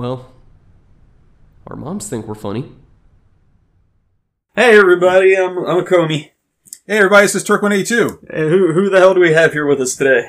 Well, 0.00 0.32
our 1.66 1.76
moms 1.76 2.08
think 2.08 2.26
we're 2.26 2.34
funny. 2.34 2.72
Hey 4.56 4.78
everybody, 4.78 5.36
I'm 5.36 5.58
I'm 5.58 5.84
Comey. 5.84 6.30
Hey 6.86 6.96
everybody, 6.96 7.26
this 7.26 7.34
is 7.34 7.44
Turk 7.44 7.60
One 7.60 7.74
Eighty 7.74 7.84
Two. 7.84 8.18
Hey, 8.30 8.48
who 8.48 8.72
who 8.72 8.88
the 8.88 8.98
hell 8.98 9.12
do 9.12 9.20
we 9.20 9.34
have 9.34 9.52
here 9.52 9.66
with 9.66 9.78
us 9.78 9.96
today? 9.96 10.26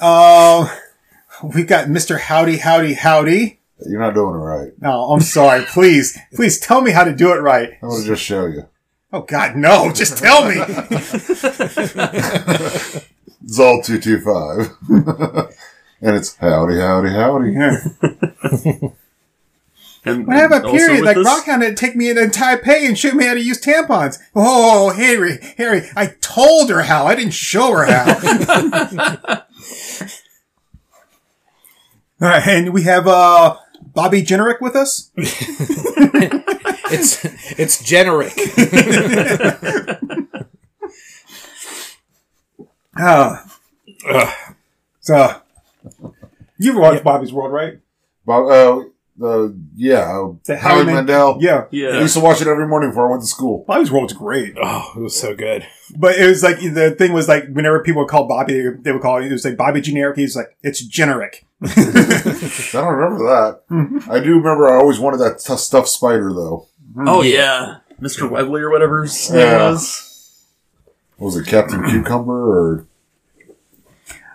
Uh, 0.00 0.68
we've 1.42 1.66
got 1.66 1.88
Mr. 1.88 2.20
Howdy 2.20 2.58
Howdy 2.58 2.94
Howdy. 2.94 3.58
You're 3.84 3.98
not 3.98 4.14
doing 4.14 4.36
it 4.36 4.38
right. 4.38 4.70
No, 4.80 5.10
I'm 5.10 5.20
sorry. 5.20 5.64
please, 5.64 6.16
please 6.32 6.60
tell 6.60 6.80
me 6.80 6.92
how 6.92 7.02
to 7.02 7.12
do 7.12 7.32
it 7.32 7.40
right. 7.40 7.70
I'm 7.82 7.88
going 7.88 8.02
to 8.02 8.06
just 8.06 8.22
show 8.22 8.46
you. 8.46 8.68
Oh 9.12 9.22
God, 9.22 9.56
no! 9.56 9.90
Just 9.92 10.16
tell 10.18 10.48
me. 10.48 10.54
Zol 13.48 13.84
225. 13.84 14.76
and 16.02 16.14
it's 16.14 16.36
howdy, 16.36 16.76
howdy, 16.78 17.10
howdy. 17.10 18.31
And 20.04 20.26
When 20.26 20.36
I 20.36 20.40
have 20.40 20.50
a 20.50 20.60
period, 20.62 21.02
with 21.02 21.04
like 21.04 21.16
us- 21.16 21.24
Rockhound 21.26 21.62
had 21.62 21.76
to 21.76 21.86
take 21.86 21.94
me 21.94 22.10
into 22.10 22.22
Taipei 22.22 22.88
and 22.88 22.98
show 22.98 23.12
me 23.12 23.24
how 23.24 23.34
to 23.34 23.40
use 23.40 23.60
tampons. 23.60 24.18
Oh, 24.34 24.90
Harry, 24.90 25.38
Harry, 25.58 25.88
I 25.94 26.14
told 26.20 26.70
her 26.70 26.82
how. 26.82 27.06
I 27.06 27.14
didn't 27.14 27.34
show 27.34 27.70
her 27.70 27.84
how. 27.84 28.06
All 32.20 32.28
right, 32.28 32.42
and 32.48 32.72
we 32.72 32.82
have 32.82 33.06
uh, 33.06 33.56
Bobby 33.94 34.22
Generic 34.22 34.60
with 34.60 34.74
us. 34.74 35.10
It's 36.94 37.24
it's 37.58 37.82
generic. 37.82 38.34
Ah. 42.98 43.58
so, 45.00 45.40
you've 46.58 46.76
watched 46.76 47.02
Bobby's 47.02 47.32
World, 47.32 47.52
right? 47.52 47.78
Bob, 48.24 48.46
uh, 48.50 48.84
uh, 49.24 49.48
yeah. 49.76 50.30
The 50.44 50.56
Howie 50.56 50.74
Howie 50.78 50.84
Man- 50.86 50.94
Mandel. 51.06 51.38
Yeah. 51.40 51.64
Yeah. 51.70 51.88
I 51.88 51.92
yeah, 51.94 52.00
used 52.00 52.14
to 52.14 52.20
watch 52.20 52.40
it 52.40 52.46
every 52.48 52.66
morning 52.66 52.90
before 52.90 53.06
I 53.08 53.10
went 53.10 53.22
to 53.22 53.28
school. 53.28 53.64
Bobby's 53.68 53.90
World's 53.92 54.12
great. 54.14 54.54
Oh, 54.62 54.92
it 54.96 55.00
was 55.00 55.18
so 55.20 55.34
good. 55.34 55.66
But 55.96 56.16
it 56.16 56.26
was 56.26 56.42
like, 56.42 56.58
the 56.60 56.92
thing 56.92 57.12
was 57.12 57.28
like, 57.28 57.44
whenever 57.52 57.82
people 57.82 58.02
would 58.02 58.08
call 58.10 58.26
Bobby, 58.26 58.54
they, 58.54 58.68
they 58.80 58.92
would 58.92 59.02
call 59.02 59.18
it, 59.18 59.26
it 59.26 59.32
was 59.32 59.44
like 59.44 59.56
Bobby 59.56 59.80
Generic. 59.80 60.16
He's 60.16 60.34
like, 60.36 60.56
it's 60.62 60.80
generic. 60.84 61.44
I 61.62 62.68
don't 62.72 62.94
remember 62.94 63.24
that. 63.24 63.60
I 64.10 64.18
do 64.20 64.30
remember 64.36 64.68
I 64.70 64.76
always 64.80 64.98
wanted 64.98 65.18
that 65.18 65.38
t- 65.38 65.56
stuffed 65.56 65.88
spider, 65.88 66.32
though. 66.32 66.66
oh 66.98 67.22
yeah, 67.22 67.78
Mr. 68.00 68.28
Webbly 68.28 68.60
or 68.62 68.70
whatever 68.70 69.02
his 69.02 69.30
name 69.30 69.40
Yeah. 69.40 69.70
was. 69.70 70.42
Was 71.18 71.36
it 71.36 71.46
Captain 71.46 71.84
Cucumber 71.88 72.32
or 72.32 72.86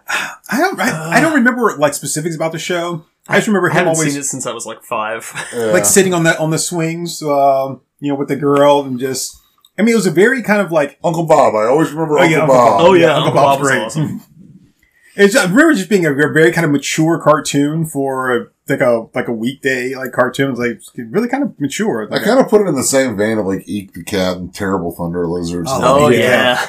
I 0.10 0.58
don't, 0.60 0.80
I, 0.80 1.18
I 1.18 1.20
don't 1.20 1.34
remember 1.34 1.76
like 1.78 1.94
specifics 1.94 2.36
about 2.36 2.54
the 2.54 2.60
show. 2.60 3.06
I 3.30 3.36
just 3.38 3.48
remember 3.48 3.70
I 3.70 3.74
him 3.74 3.78
haven't 3.78 3.94
always 3.96 4.12
seen 4.14 4.22
it 4.22 4.26
since 4.26 4.46
I 4.46 4.54
was 4.54 4.66
like 4.66 4.84
five. 4.84 5.32
yeah. 5.54 5.66
like 5.66 5.86
sitting 5.86 6.14
on 6.14 6.24
the, 6.24 6.38
on 6.40 6.50
the 6.52 6.58
swings, 6.58 7.22
um, 7.22 7.82
you 8.00 8.10
know, 8.12 8.16
with 8.16 8.28
the 8.30 8.36
girl 8.36 8.82
and 8.84 9.00
just, 9.00 9.38
I 9.78 9.82
mean, 9.84 9.94
it 9.94 9.96
was 9.98 10.08
a 10.08 10.12
very 10.12 10.42
kind 10.44 10.62
of 10.62 10.72
like, 10.72 10.98
Uncle 11.04 11.26
Bob? 11.26 11.54
I 11.56 11.66
always 11.68 11.92
remember 11.92 12.18
Oh, 12.20 12.22
Uncle 12.24 12.32
yeah, 12.32 12.42
Uncle 12.44 12.56
Bob. 12.56 12.80
Bob. 12.80 12.88
oh 12.88 12.94
yeah, 12.94 13.06
Uncle 13.16 13.28
Uncle 13.28 13.34
Bob's 13.42 13.58
Bob 13.58 13.60
was 13.60 13.70
great. 13.70 13.82
awesome. 13.82 14.22
it's, 15.16 15.36
I 15.36 15.44
remember 15.44 15.74
just 15.74 15.90
being 15.90 16.06
a 16.06 16.14
very 16.14 16.52
kind 16.52 16.66
of 16.66 16.72
mature 16.72 17.20
cartoon 17.20 17.86
for 17.86 18.36
a, 18.36 18.48
like 18.70 18.82
a, 18.82 19.08
like 19.14 19.28
a 19.28 19.32
weekday, 19.32 19.96
like 19.96 20.12
cartoons, 20.12 20.60
like 20.60 20.82
really 20.98 21.28
kind 21.28 21.44
of 21.44 21.60
mature. 21.60 22.08
I 22.10 22.16
Like 22.16 22.24
kind 22.24 22.40
of 22.40 22.48
put 22.50 22.62
it 22.62 22.68
in 22.68 22.76
the 22.76 22.84
same 22.84 23.16
vein 23.18 23.38
of 23.38 23.46
like 23.46 23.68
Eek 23.68 23.94
the 23.94 24.04
Cat 24.04 24.38
and 24.38 24.54
Terrible 24.54 24.92
Thunder 24.92 25.26
Lizards. 25.28 25.70
Oh 25.74 26.10
Yeah. 26.10 26.20
yeah, 26.20 26.68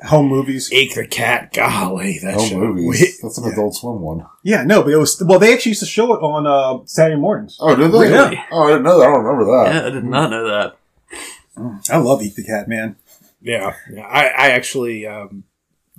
Yeah. 0.00 0.08
home 0.08 0.28
movies. 0.28 0.72
Eek 0.72 0.94
the 0.94 1.06
cat. 1.06 1.52
Golly, 1.52 2.18
that 2.22 2.34
Home 2.34 2.48
show. 2.48 2.58
movies. 2.58 3.20
That's 3.22 3.38
an 3.38 3.52
Adult 3.52 3.74
Swim 3.76 4.00
one. 4.00 4.26
Yeah, 4.42 4.62
no, 4.64 4.82
but 4.82 4.92
it 4.92 4.96
was, 4.98 5.22
well, 5.26 5.38
they 5.38 5.52
actually 5.52 5.70
used 5.70 5.80
to 5.80 5.86
show 5.86 6.12
it 6.14 6.18
on, 6.18 6.46
uh, 6.46 6.84
Saturday 6.86 7.20
mornings. 7.20 7.56
Oh, 7.60 7.74
did 7.76 7.92
they? 7.92 7.98
Really? 8.10 8.40
Oh, 8.50 8.64
I 8.64 8.68
didn't 8.68 8.82
know 8.84 8.98
that. 8.98 9.08
I 9.08 9.12
don't 9.12 9.24
remember 9.24 9.44
that. 9.44 9.74
yeah. 9.74 9.86
I 9.86 9.90
did 9.90 10.04
not 10.04 10.30
know 10.30 10.44
that. 10.48 10.76
I 11.90 11.96
love 11.98 12.22
Eek 12.22 12.34
the 12.34 12.44
Cat, 12.44 12.68
man. 12.68 12.96
Yeah, 13.40 13.74
yeah. 13.92 14.06
I, 14.06 14.24
I 14.28 14.48
actually 14.50 15.06
um, 15.06 15.44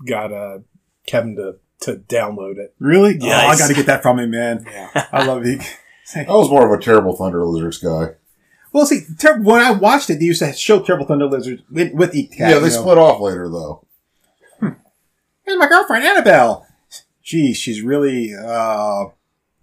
got 0.05 0.33
uh, 0.33 0.59
Kevin 1.07 1.35
to, 1.37 1.55
to 1.81 1.95
download 1.97 2.57
it. 2.57 2.73
Really? 2.79 3.17
Oh, 3.21 3.27
I 3.29 3.57
got 3.57 3.67
to 3.67 3.73
get 3.73 3.85
that 3.87 4.01
from 4.01 4.19
him, 4.19 4.31
man. 4.31 4.65
Yeah. 4.71 5.07
I 5.11 5.25
love 5.25 5.45
Eek. 5.45 5.61
I 6.15 6.23
was 6.29 6.49
more 6.49 6.71
of 6.71 6.79
a 6.79 6.81
Terrible 6.83 7.15
Thunder 7.15 7.43
Lizards 7.45 7.77
guy. 7.79 8.15
Well, 8.71 8.85
see, 8.85 9.01
ter- 9.19 9.41
when 9.41 9.61
I 9.61 9.71
watched 9.71 10.09
it, 10.09 10.19
they 10.19 10.25
used 10.25 10.39
to 10.41 10.51
show 10.53 10.81
Terrible 10.81 11.05
Thunder 11.05 11.25
Lizards 11.27 11.61
with, 11.71 11.93
with 11.93 12.13
Eek 12.15 12.31
the 12.31 12.37
Cat. 12.37 12.49
yeah, 12.49 12.59
they 12.59 12.67
you 12.67 12.73
know. 12.73 12.81
split 12.81 12.97
off 12.97 13.19
later 13.21 13.47
though. 13.49 13.85
Here's 14.61 15.57
my 15.59 15.67
girlfriend, 15.67 16.03
Annabelle. 16.05 16.67
Gee, 17.23 17.53
she's 17.53 17.81
really, 17.81 18.33
uh, 18.35 19.05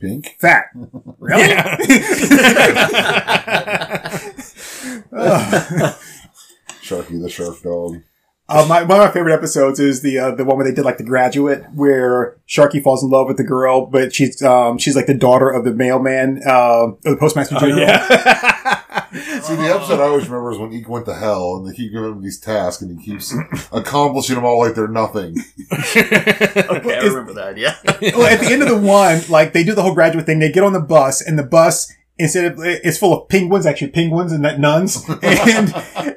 Pink. 0.01 0.37
fat. 0.39 0.67
Really? 1.19 1.55
Sharky 6.83 7.21
the 7.23 7.29
Shark 7.31 7.63
Dog. 7.63 8.03
Uh, 8.53 8.67
my, 8.67 8.83
one 8.83 9.01
of 9.01 9.07
my 9.07 9.11
favorite 9.11 9.33
episodes 9.33 9.81
is 9.81 10.03
the 10.03 10.19
uh, 10.19 10.35
the 10.35 10.45
one 10.45 10.59
where 10.59 10.67
they 10.67 10.75
did 10.75 10.85
like 10.85 10.99
the 10.99 11.05
graduate, 11.05 11.65
where 11.73 12.37
Sharky 12.47 12.83
falls 12.83 13.03
in 13.03 13.09
love 13.09 13.27
with 13.27 13.39
the 13.39 13.45
girl, 13.45 13.87
but 13.87 14.15
she's 14.15 14.43
um, 14.43 14.77
she's 14.77 14.95
like 14.95 15.07
the 15.07 15.15
daughter 15.15 15.49
of 15.49 15.65
the 15.65 15.73
mailman, 15.73 16.43
uh, 16.47 16.89
of 16.89 17.03
the 17.03 17.17
postmaster 17.17 17.57
general. 17.59 17.79
See, 19.43 19.57
the 19.57 19.73
episode 19.75 20.01
I 20.01 20.05
always 20.05 20.29
remember 20.29 20.53
is 20.53 20.59
when 20.59 20.73
Eek 20.73 20.89
went 20.89 21.07
to 21.07 21.15
hell 21.15 21.57
and 21.57 21.67
they 21.67 21.75
keep 21.75 21.93
giving 21.93 22.13
him 22.13 22.23
these 22.23 22.39
tasks 22.39 22.83
and 22.83 22.99
he 22.99 23.13
keeps 23.13 23.35
accomplishing 23.73 24.37
them 24.37 24.45
all 24.45 24.61
like 24.61 24.75
they're 24.75 24.89
nothing. 24.89 25.37
Okay, 25.73 26.99
I 26.99 27.05
remember 27.05 27.35
that. 27.35 27.57
Yeah. 27.57 27.77
well, 28.17 28.27
at 28.27 28.41
the 28.41 28.47
end 28.47 28.63
of 28.63 28.69
the 28.69 28.79
one, 28.79 29.21
like 29.29 29.53
they 29.53 29.65
do 29.65 29.75
the 29.75 29.83
whole 29.83 29.95
graduate 29.95 30.27
thing. 30.27 30.39
They 30.39 30.51
get 30.51 30.65
on 30.65 30.73
the 30.73 30.81
bus, 30.81 31.21
and 31.21 31.39
the 31.39 31.43
bus 31.43 31.93
instead 32.19 32.53
of 32.53 32.59
it's 32.61 32.99
full 32.99 33.23
of 33.23 33.29
penguins, 33.29 33.67
actually 33.67 33.89
penguins 33.89 34.33
and 34.33 34.43
not 34.43 34.59
nuns, 34.59 35.05
and 35.23 35.75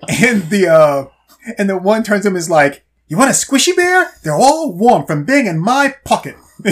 and 0.07 0.49
the 0.49 0.67
uh 0.69 1.14
and 1.57 1.69
the 1.69 1.77
one 1.77 2.03
turns 2.03 2.23
to 2.23 2.29
him 2.29 2.35
is 2.35 2.49
like, 2.49 2.83
"You 3.07 3.17
want 3.17 3.29
a 3.29 3.33
squishy 3.33 3.75
bear? 3.75 4.11
They're 4.23 4.33
all 4.35 4.73
warm 4.73 5.05
from 5.05 5.23
being 5.25 5.45
in 5.47 5.59
my 5.59 5.95
pocket." 6.03 6.35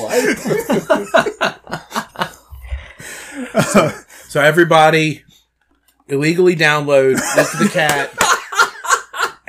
Like- 0.00 0.36
So 4.28 4.40
everybody 4.40 5.22
illegally 6.08 6.54
download 6.56 7.14
Look 7.36 7.50
the 7.58 7.68
Cat. 7.72 8.12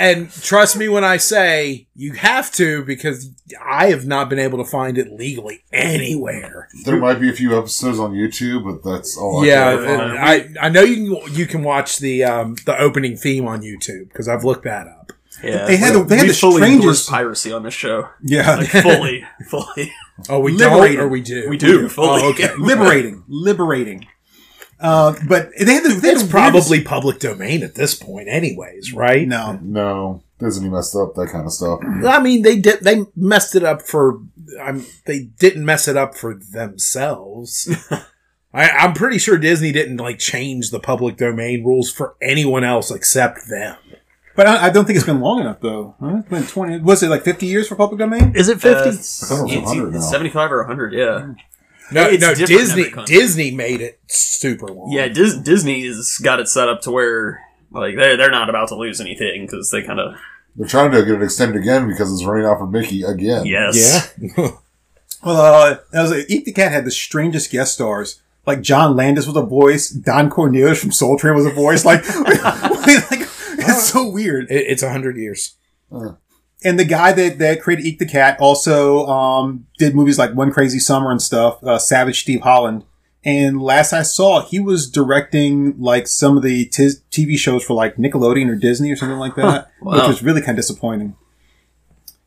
And 0.01 0.31
trust 0.31 0.75
me 0.77 0.89
when 0.89 1.03
I 1.03 1.17
say 1.17 1.87
you 1.95 2.13
have 2.13 2.51
to 2.53 2.83
because 2.85 3.29
I 3.63 3.87
have 3.91 4.05
not 4.07 4.29
been 4.29 4.39
able 4.39 4.57
to 4.63 4.69
find 4.69 4.97
it 4.97 5.11
legally 5.13 5.63
anywhere. 5.71 6.69
There 6.85 6.97
might 6.97 7.19
be 7.19 7.29
a 7.29 7.33
few 7.33 7.57
episodes 7.57 7.99
on 7.99 8.13
YouTube, 8.13 8.63
but 8.65 8.89
that's 8.89 9.15
all 9.17 9.43
I 9.43 9.45
yeah, 9.47 9.75
can. 9.75 9.99
I 10.17 10.49
I 10.65 10.69
know 10.69 10.81
you 10.81 10.95
can 11.25 11.35
you 11.35 11.45
can 11.45 11.63
watch 11.63 11.99
the 11.99 12.23
um 12.23 12.55
the 12.65 12.75
opening 12.79 13.15
theme 13.15 13.47
on 13.47 13.61
YouTube 13.61 14.07
because 14.09 14.27
I've 14.27 14.43
looked 14.43 14.63
that 14.63 14.87
up. 14.87 15.11
Yeah. 15.43 15.65
They 15.65 15.77
had 15.77 15.93
the- 15.95 16.03
they 16.03 16.17
had 16.17 16.23
we 16.23 16.27
the 16.29 16.33
fully 16.35 16.61
strangest- 16.61 17.09
piracy 17.09 17.51
on 17.51 17.63
this 17.63 17.73
show. 17.73 18.07
yeah, 18.21 18.55
Like 18.57 18.67
fully, 18.69 19.23
fully. 19.49 19.91
Oh, 20.29 20.39
we 20.39 20.51
Liberated. 20.51 20.97
don't 20.97 21.05
or 21.05 21.09
we 21.09 21.21
do. 21.21 21.49
We 21.49 21.57
do 21.57 21.89
fully. 21.89 22.21
Oh, 22.23 22.29
okay. 22.31 22.53
liberating, 22.57 23.23
liberating. 23.27 24.07
Uh, 24.81 25.13
but 25.27 25.49
they 25.59 25.73
had 25.75 25.83
the, 25.83 25.89
they 25.89 26.07
had 26.09 26.17
It's 26.17 26.23
the 26.23 26.29
weirdest- 26.29 26.31
probably 26.31 26.81
public 26.81 27.19
domain 27.19 27.61
at 27.63 27.75
this 27.75 27.93
point, 27.95 28.27
anyways, 28.27 28.93
right? 28.93 29.27
no. 29.27 29.59
No, 29.61 30.23
Disney 30.39 30.69
messed 30.69 30.95
up 30.95 31.13
that 31.15 31.29
kind 31.31 31.45
of 31.45 31.51
stuff. 31.53 31.79
I 32.05 32.19
mean, 32.19 32.41
they 32.41 32.57
did. 32.59 32.79
They 32.81 33.05
messed 33.15 33.55
it 33.55 33.63
up 33.63 33.81
for. 33.83 34.19
I'm. 34.61 34.85
They 35.05 35.19
didn't 35.39 35.65
mess 35.65 35.87
it 35.87 35.95
up 35.97 36.15
for 36.15 36.33
themselves. 36.33 37.69
I, 38.53 38.69
I'm 38.69 38.93
pretty 38.93 39.17
sure 39.17 39.37
Disney 39.37 39.71
didn't 39.71 39.97
like 39.97 40.19
change 40.19 40.71
the 40.71 40.79
public 40.79 41.15
domain 41.17 41.63
rules 41.63 41.91
for 41.91 42.15
anyone 42.21 42.63
else 42.63 42.91
except 42.91 43.47
them. 43.49 43.77
But 44.35 44.47
I, 44.47 44.65
I 44.65 44.69
don't 44.71 44.85
think 44.85 44.97
it's 44.97 45.05
been 45.05 45.21
long 45.21 45.41
enough 45.41 45.61
though. 45.61 45.95
Huh? 46.01 46.17
It's 46.19 46.29
been 46.29 46.43
twenty. 46.47 46.79
Was 46.79 47.03
it 47.03 47.09
like 47.09 47.23
fifty 47.23 47.45
years 47.45 47.67
for 47.67 47.75
public 47.75 47.99
domain? 47.99 48.33
Is 48.35 48.49
it 48.49 48.57
Uh, 48.65 48.83
50? 48.83 48.89
it's, 48.89 49.31
I 49.31 49.35
it 49.35 49.61
was 49.71 49.95
it's 49.95 50.05
now. 50.05 50.11
75 50.11 50.51
or 50.51 50.57
100, 50.63 50.93
yeah. 50.93 51.33
No, 51.91 52.03
it's 52.09 52.21
no. 52.21 52.33
Disney. 52.33 52.91
Disney 53.05 53.51
made 53.51 53.81
it 53.81 53.99
super 54.07 54.67
long. 54.67 54.91
Yeah, 54.91 55.07
Dis- 55.07 55.37
Disney's 55.37 56.17
got 56.17 56.39
it 56.39 56.47
set 56.47 56.69
up 56.69 56.81
to 56.81 56.91
where, 56.91 57.41
like, 57.71 57.95
they're, 57.95 58.17
they're 58.17 58.31
not 58.31 58.49
about 58.49 58.69
to 58.69 58.75
lose 58.75 58.99
anything 59.01 59.45
because 59.45 59.71
they 59.71 59.81
kind 59.83 59.99
of, 59.99 60.15
They're 60.55 60.67
trying 60.67 60.91
to 60.91 61.03
get 61.05 61.15
it 61.15 61.23
extended 61.23 61.61
again 61.61 61.87
because 61.87 62.11
it's 62.13 62.25
running 62.25 62.45
out 62.45 62.59
for 62.59 62.67
Mickey 62.67 63.03
again. 63.03 63.45
yes. 63.45 64.13
Yeah. 64.19 64.47
Well, 65.23 65.39
uh, 65.39 65.77
that 65.91 66.01
was 66.01 66.29
Eek 66.31 66.45
the 66.45 66.51
Cat 66.51 66.71
had 66.71 66.83
the 66.83 66.89
strangest 66.89 67.51
guest 67.51 67.75
stars. 67.75 68.19
Like 68.47 68.61
John 68.61 68.95
Landis 68.95 69.27
was 69.27 69.35
a 69.35 69.43
voice, 69.43 69.89
Don 69.89 70.31
Cornelius 70.31 70.81
from 70.81 70.91
Soul 70.91 71.15
Train 71.19 71.35
was 71.35 71.45
a 71.45 71.51
voice. 71.51 71.85
Like, 71.85 72.03
like 72.17 73.29
it's 73.59 73.83
so 73.91 74.09
weird. 74.09 74.49
It, 74.49 74.65
it's 74.67 74.81
a 74.81 74.89
hundred 74.89 75.17
years. 75.17 75.57
And 76.63 76.79
the 76.79 76.85
guy 76.85 77.11
that 77.11 77.39
that 77.39 77.61
created 77.61 77.85
Eek 77.85 77.99
the 77.99 78.05
Cat 78.05 78.37
also 78.39 79.05
um, 79.07 79.65
did 79.79 79.95
movies 79.95 80.19
like 80.19 80.33
One 80.33 80.51
Crazy 80.51 80.79
Summer 80.79 81.09
and 81.11 81.21
stuff. 81.21 81.63
Uh, 81.63 81.79
Savage 81.79 82.21
Steve 82.21 82.41
Holland. 82.41 82.83
And 83.23 83.61
last 83.61 83.93
I 83.93 84.01
saw, 84.01 84.41
he 84.41 84.59
was 84.59 84.89
directing 84.89 85.79
like 85.79 86.07
some 86.07 86.37
of 86.37 86.43
the 86.43 86.65
t- 86.65 86.89
TV 87.11 87.37
shows 87.37 87.63
for 87.63 87.73
like 87.75 87.95
Nickelodeon 87.97 88.49
or 88.49 88.55
Disney 88.55 88.91
or 88.91 88.95
something 88.95 89.19
like 89.19 89.35
that, 89.35 89.69
which 89.79 89.99
Wow. 90.01 90.07
was 90.07 90.23
really 90.23 90.41
kind 90.41 90.51
of 90.57 90.63
disappointing. 90.63 91.15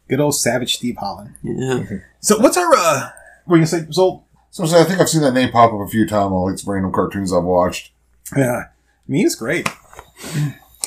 Good 0.09 0.21
old 0.21 0.37
Savage 0.37 0.77
Steve 0.77 0.97
Holland. 0.99 1.35
Yeah. 1.43 1.83
So 2.21 2.39
what's 2.39 2.57
our 2.57 2.73
uh 2.77 3.11
what 3.47 3.57
you 3.57 3.61
gonna 3.61 3.67
say, 3.67 3.81
Zolt? 3.87 4.23
So 4.51 4.65
I 4.65 4.85
think 4.85 5.01
I've 5.01 5.09
seen 5.09 5.23
that 5.23 5.33
name 5.35 5.51
pop 5.51 5.73
up 5.73 5.81
a 5.81 5.89
few 5.89 6.07
times 6.07 6.31
on 6.33 6.51
like 6.53 6.61
random 6.67 6.93
cartoons 6.93 7.33
I've 7.33 7.43
watched. 7.43 7.91
Yeah, 8.37 8.57
I 8.67 8.67
mean, 9.09 9.23
he's 9.23 9.35
great. 9.35 9.69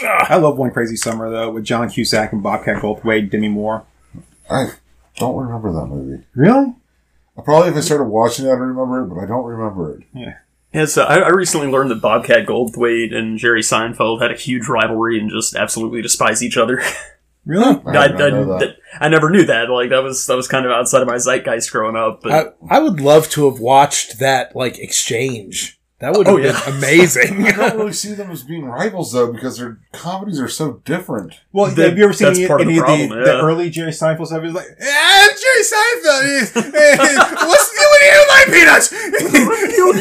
I 0.03 0.37
love 0.37 0.57
One 0.57 0.71
Crazy 0.71 0.95
Summer 0.95 1.29
though, 1.29 1.51
with 1.51 1.63
John 1.63 1.89
Cusack 1.89 2.33
and 2.33 2.43
Bobcat 2.43 2.81
Goldthwait, 2.81 3.29
Demi 3.29 3.49
Moore. 3.49 3.85
I 4.49 4.71
don't 5.17 5.35
remember 5.35 5.71
that 5.73 5.87
movie. 5.87 6.23
Really? 6.35 6.73
I 7.37 7.41
probably 7.41 7.69
if 7.69 7.75
I 7.75 7.81
started 7.81 8.05
watching 8.05 8.45
it, 8.45 8.49
I'd 8.49 8.59
remember 8.59 9.03
it, 9.03 9.07
but 9.07 9.19
I 9.19 9.25
don't 9.25 9.45
remember 9.45 9.99
it. 9.99 10.35
Yeah, 10.73 10.85
so 10.85 11.03
uh, 11.03 11.05
I, 11.05 11.19
I 11.19 11.29
recently 11.29 11.67
learned 11.67 11.91
that 11.91 12.01
Bobcat 12.01 12.45
Goldthwait 12.45 13.13
and 13.13 13.37
Jerry 13.37 13.61
Seinfeld 13.61 14.21
had 14.21 14.31
a 14.31 14.35
huge 14.35 14.67
rivalry 14.67 15.19
and 15.19 15.29
just 15.29 15.55
absolutely 15.55 16.01
despise 16.01 16.43
each 16.43 16.57
other. 16.57 16.81
Really? 17.47 17.81
I, 17.85 17.97
I, 18.03 18.07
did 18.09 18.33
know 18.33 18.55
I- 18.55 18.59
that. 18.59 18.77
I 18.99 19.07
never 19.07 19.29
knew 19.29 19.45
that. 19.45 19.69
Like 19.69 19.89
that 19.91 20.03
was 20.03 20.25
that 20.27 20.35
was 20.35 20.49
kind 20.49 20.65
of 20.65 20.71
outside 20.73 21.01
of 21.01 21.07
my 21.07 21.15
zeitgeist 21.15 21.71
growing 21.71 21.95
up. 21.95 22.21
But 22.21 22.31
I, 22.69 22.75
I 22.75 22.79
would 22.79 22.99
love 22.99 23.29
to 23.29 23.49
have 23.49 23.61
watched 23.61 24.19
that 24.19 24.53
like 24.53 24.77
exchange. 24.77 25.76
That 25.99 26.13
would 26.15 26.27
have 26.27 26.35
Oh, 26.35 26.37
been 26.37 26.53
yeah. 26.53 26.61
amazing. 26.77 27.43
I 27.47 27.51
don't 27.53 27.75
really 27.77 27.91
see 27.93 28.13
them 28.13 28.29
as 28.29 28.43
being 28.43 28.65
rivals 28.65 29.13
though, 29.13 29.31
because 29.33 29.57
their 29.57 29.79
comedies 29.93 30.39
are 30.39 30.47
so 30.47 30.73
different. 30.85 31.33
Well, 31.51 31.71
That- 31.71 31.89
have 31.89 31.97
you 31.97 32.03
ever 32.03 32.13
seen 32.13 32.27
that's 32.27 32.37
any, 32.39 32.45
of 32.47 32.61
any 32.61 32.75
the 32.75 32.81
of 32.81 32.85
the, 32.87 33.07
problem, 33.07 33.23
the 33.23 33.25
yeah. 33.25 33.41
early 33.41 33.69
Jerry 33.71 33.89
Seinfeld 33.91 34.27
stuff? 34.27 34.41
He 34.41 34.45
was 34.47 34.53
like, 34.55 34.77
"Ah, 34.79 35.27
Jerry 35.41 35.63
Seinfeld. 35.63 36.53
What's 37.47 37.71
doing 37.73 38.01
here 38.03 38.09
with 38.13 38.13
you, 38.13 38.25
my 38.29 38.43
peanuts?" 38.53 38.91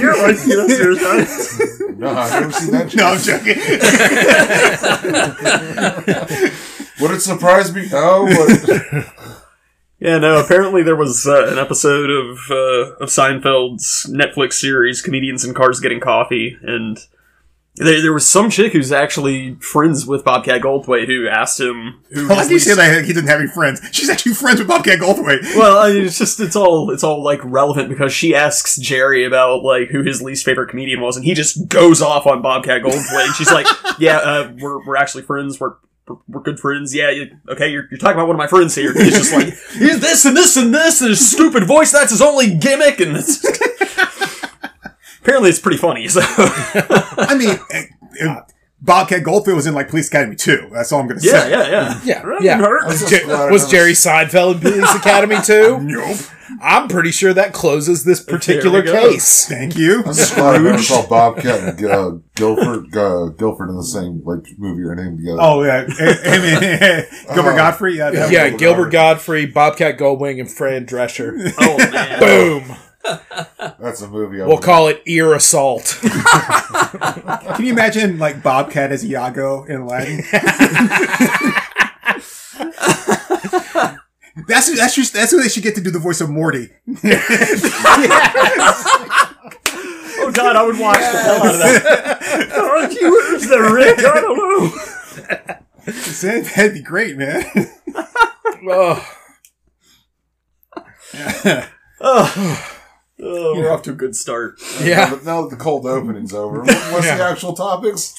you're 0.01 0.17
like, 0.23 0.37
you 0.47 0.57
know, 0.57 0.69
seriously. 0.69 1.67
No, 1.97 2.09
I've 2.11 2.41
never 2.43 2.53
seen 2.53 2.71
that. 2.73 2.95
no, 2.95 3.05
I'm 3.07 3.19
joking. 3.19 3.57
Would 7.01 7.11
it 7.11 7.21
surprise 7.21 7.75
me? 7.75 7.89
No, 7.91 8.27
but 8.27 8.49
Yeah, 9.99 10.19
no. 10.19 10.39
Apparently, 10.39 10.83
there 10.83 10.97
was 10.97 11.27
uh, 11.27 11.47
an 11.47 11.59
episode 11.59 12.11
of 12.11 12.39
uh, 12.51 12.97
of 12.97 13.09
Seinfeld's 13.09 14.11
Netflix 14.11 14.55
series 14.55 15.01
"Comedians 15.01 15.45
in 15.45 15.55
Cars 15.55 15.81
Getting 15.81 16.01
Coffee," 16.01 16.59
and 16.63 16.99
there, 17.77 18.01
there 18.01 18.13
was 18.13 18.29
some 18.29 18.51
chick 18.51 18.73
who's 18.73 18.93
actually 18.93 19.55
friends 19.57 20.07
with 20.07 20.25
Bobcat 20.25 20.63
Goldthwait 20.63 21.07
who 21.07 21.29
asked 21.29 21.61
him 21.61 22.03
who. 22.11 22.29
Why 22.29 22.47
do 22.47 22.53
you 22.53 22.59
say 22.59 22.75
that 22.75 23.05
he 23.05 23.13
didn't 23.13 23.29
have 23.29 23.41
any 23.41 23.49
friends? 23.49 23.81
She's 23.93 24.09
actually 24.09 24.33
friends 24.35 24.59
with 24.59 24.69
Bobcat 24.69 24.99
Goldthwait. 24.99 25.43
Well, 25.57 25.79
I 25.79 25.93
mean, 25.93 26.05
it's 26.05 26.19
just 26.19 26.41
it's 26.41 26.57
all 26.57 26.91
it's 26.91 27.05
all 27.05 27.23
like 27.23 27.41
relevant 27.43 27.89
because 27.89 28.13
she 28.13 28.35
asks 28.35 28.77
Jerry 28.77 29.25
about 29.25 29.63
like 29.63 29.89
who 29.89 30.03
his 30.03 30.21
least 30.21 30.45
favorite 30.45 30.69
comedian 30.69 31.01
was, 31.01 31.17
and 31.17 31.25
he 31.25 31.35
just 31.35 31.69
goes 31.69 32.03
off 32.03 32.27
on 32.27 32.43
Bobcat 32.43 32.83
Goldthwait. 32.83 33.27
and 33.27 33.35
she's 33.35 33.53
like, 33.53 33.67
"Yeah, 33.99 34.19
uh, 34.19 34.53
we're 34.59 34.85
we're 34.87 34.97
actually 34.97 35.23
friends. 35.25 35.61
We're 35.61 35.75
we're, 36.29 36.41
good 36.41 36.61
friends. 36.61 36.95
Yeah, 36.95 37.11
you, 37.11 37.39
okay, 37.49 37.69
you're, 37.69 37.87
you're 37.91 37.99
talking 37.99 38.17
about 38.17 38.29
one 38.29 38.37
of 38.37 38.39
my 38.39 38.47
friends 38.47 38.75
here." 38.75 38.93
He's 38.93 39.17
just 39.17 39.33
like, 39.33 39.47
"He's 39.79 40.01
this 40.01 40.25
and 40.25 40.37
this 40.37 40.57
and 40.57 40.75
this 40.75 41.01
and 41.01 41.11
his 41.11 41.31
stupid 41.31 41.65
voice. 41.65 41.93
That's 41.93 42.11
his 42.11 42.23
only 42.23 42.55
gimmick." 42.55 43.01
And 43.01 43.17
it's 43.17 43.45
apparently 45.21 45.51
it's 45.51 45.59
pretty 45.59 45.79
funny. 45.79 46.09
So 46.09 46.21
I 46.25 47.37
mean, 47.37 47.59
eh, 47.71 47.85
eh, 48.21 48.41
Bobcat 48.81 49.23
Goldthwait 49.23 49.55
was 49.55 49.67
in 49.67 49.75
like 49.75 49.89
Police 49.89 50.09
Academy 50.09 50.37
too. 50.37 50.69
That's 50.73 50.93
all 50.93 51.01
I'm 51.01 51.09
going 51.09 51.19
to 51.21 51.27
yeah, 51.27 51.41
say. 51.41 51.51
yeah, 51.51 51.69
yeah, 51.69 52.01
Yeah, 52.05 52.23
Right, 52.23 52.43
yeah. 52.43 52.59
hurt. 52.59 52.87
Was, 52.87 53.09
Jer- 53.11 53.51
was 53.51 53.71
Jerry 53.71 53.93
Seinfeld 53.93 54.57
in 54.57 54.61
Police 54.61 54.95
Academy 54.97 55.37
too? 55.43 55.79
Nope. 55.83 56.19
I'm 56.63 56.89
pretty 56.89 57.11
sure 57.11 57.35
that 57.35 57.53
closes 57.53 58.05
this 58.05 58.23
particular 58.23 58.81
There 58.81 58.95
go. 58.95 59.11
case. 59.11 59.47
Thank 59.47 59.77
you. 59.77 59.99
I'm 59.99 60.15
just 60.15 60.35
glad 60.37 60.55
I 60.55 60.59
never 60.63 60.79
saw 60.79 61.07
Bobcat 61.07 61.79
and 61.81 61.85
uh, 61.85 62.11
Guilford 62.35 62.97
uh, 62.97 63.27
Guilford 63.37 63.69
in 63.69 63.77
the 63.77 63.83
same 63.85 64.23
like 64.25 64.45
movie 64.57 64.83
or 64.85 64.95
name 64.95 65.19
together. 65.19 65.39
Oh 65.41 65.65
yeah, 65.65 65.85
I 65.99 66.39
mean, 66.39 67.35
Gilbert 67.35 67.53
Oh. 67.53 67.57
Gottfried. 67.57 67.97
Yeah, 67.97 68.11
Yeah, 68.31 68.49
Gilbert 68.51 68.59
Gilbert 68.59 68.91
Gottfried, 68.91 69.53
Bobcat 69.53 69.99
Goldthwait, 69.99 70.39
and 70.41 70.51
Fran 70.51 70.87
Drescher. 70.87 71.53
Oh 71.59 71.79
man. 71.79 72.21
Boom. 72.21 72.77
That's 73.79 74.03
a 74.03 74.09
movie. 74.09 74.41
I 74.43 74.47
We'll 74.47 74.57
would- 74.57 74.65
call 74.65 74.89
it 74.89 75.03
ear 75.07 75.35
assault. 75.35 75.99
Can 76.03 77.65
you 77.65 77.73
imagine 77.73 78.19
like 78.19 78.43
Bobcat 78.43 78.93
as 78.93 79.05
Iago 79.05 79.65
in 79.65 79.81
Aladdin? 79.83 80.23
that's 84.49 84.75
that's 84.77 84.95
just 84.95 85.13
that's 85.15 85.31
who 85.31 85.43
they 85.43 85.49
should 85.49 85.63
get 85.63 85.75
to 85.77 85.81
do 85.81 85.91
the 85.91 85.99
voice 85.99 86.21
of 86.21 86.31
Morty. 86.31 86.69
Oh 90.19 90.33
god, 90.33 90.57
I 90.57 90.63
would 90.65 90.79
watch 90.81 90.99
the 90.99 91.19
hell 91.19 91.37
out 91.47 91.55
of 91.55 91.61
that. 91.61 92.53
Aren't 92.59 92.95
you 92.95 93.11
where's 93.13 93.47
the 93.47 93.61
Rick? 93.61 93.99
I 94.01 94.21
don't 94.21 94.37
know. 96.33 96.43
That'd 96.57 96.75
be 96.75 96.83
great, 96.83 97.17
man. 97.17 97.45
oh, 98.69 99.07
Oh, 102.01 102.73
oh, 103.21 103.55
we're 103.57 103.71
off 103.71 103.83
to 103.83 103.91
a 103.91 103.95
good 103.95 104.15
start. 104.17 104.61
yeah. 104.83 105.11
But 105.11 105.25
now 105.25 105.43
that 105.43 105.51
the 105.51 105.57
cold 105.63 105.87
opening's 105.87 106.35
over, 106.35 106.61
what's 106.61 107.07
the 107.07 107.23
actual 107.23 107.53
topics? 107.55 108.15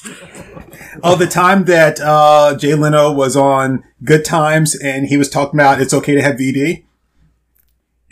oh, 1.03 1.15
the 1.15 1.27
time 1.27 1.65
that 1.65 1.99
uh, 1.99 2.55
Jay 2.57 2.73
Leno 2.75 3.11
was 3.11 3.35
on 3.35 3.83
Good 4.03 4.25
Times 4.25 4.75
and 4.75 5.07
he 5.07 5.17
was 5.17 5.29
talking 5.29 5.59
about 5.59 5.81
it's 5.81 5.93
okay 5.93 6.15
to 6.15 6.21
have 6.21 6.35
VD. 6.35 6.83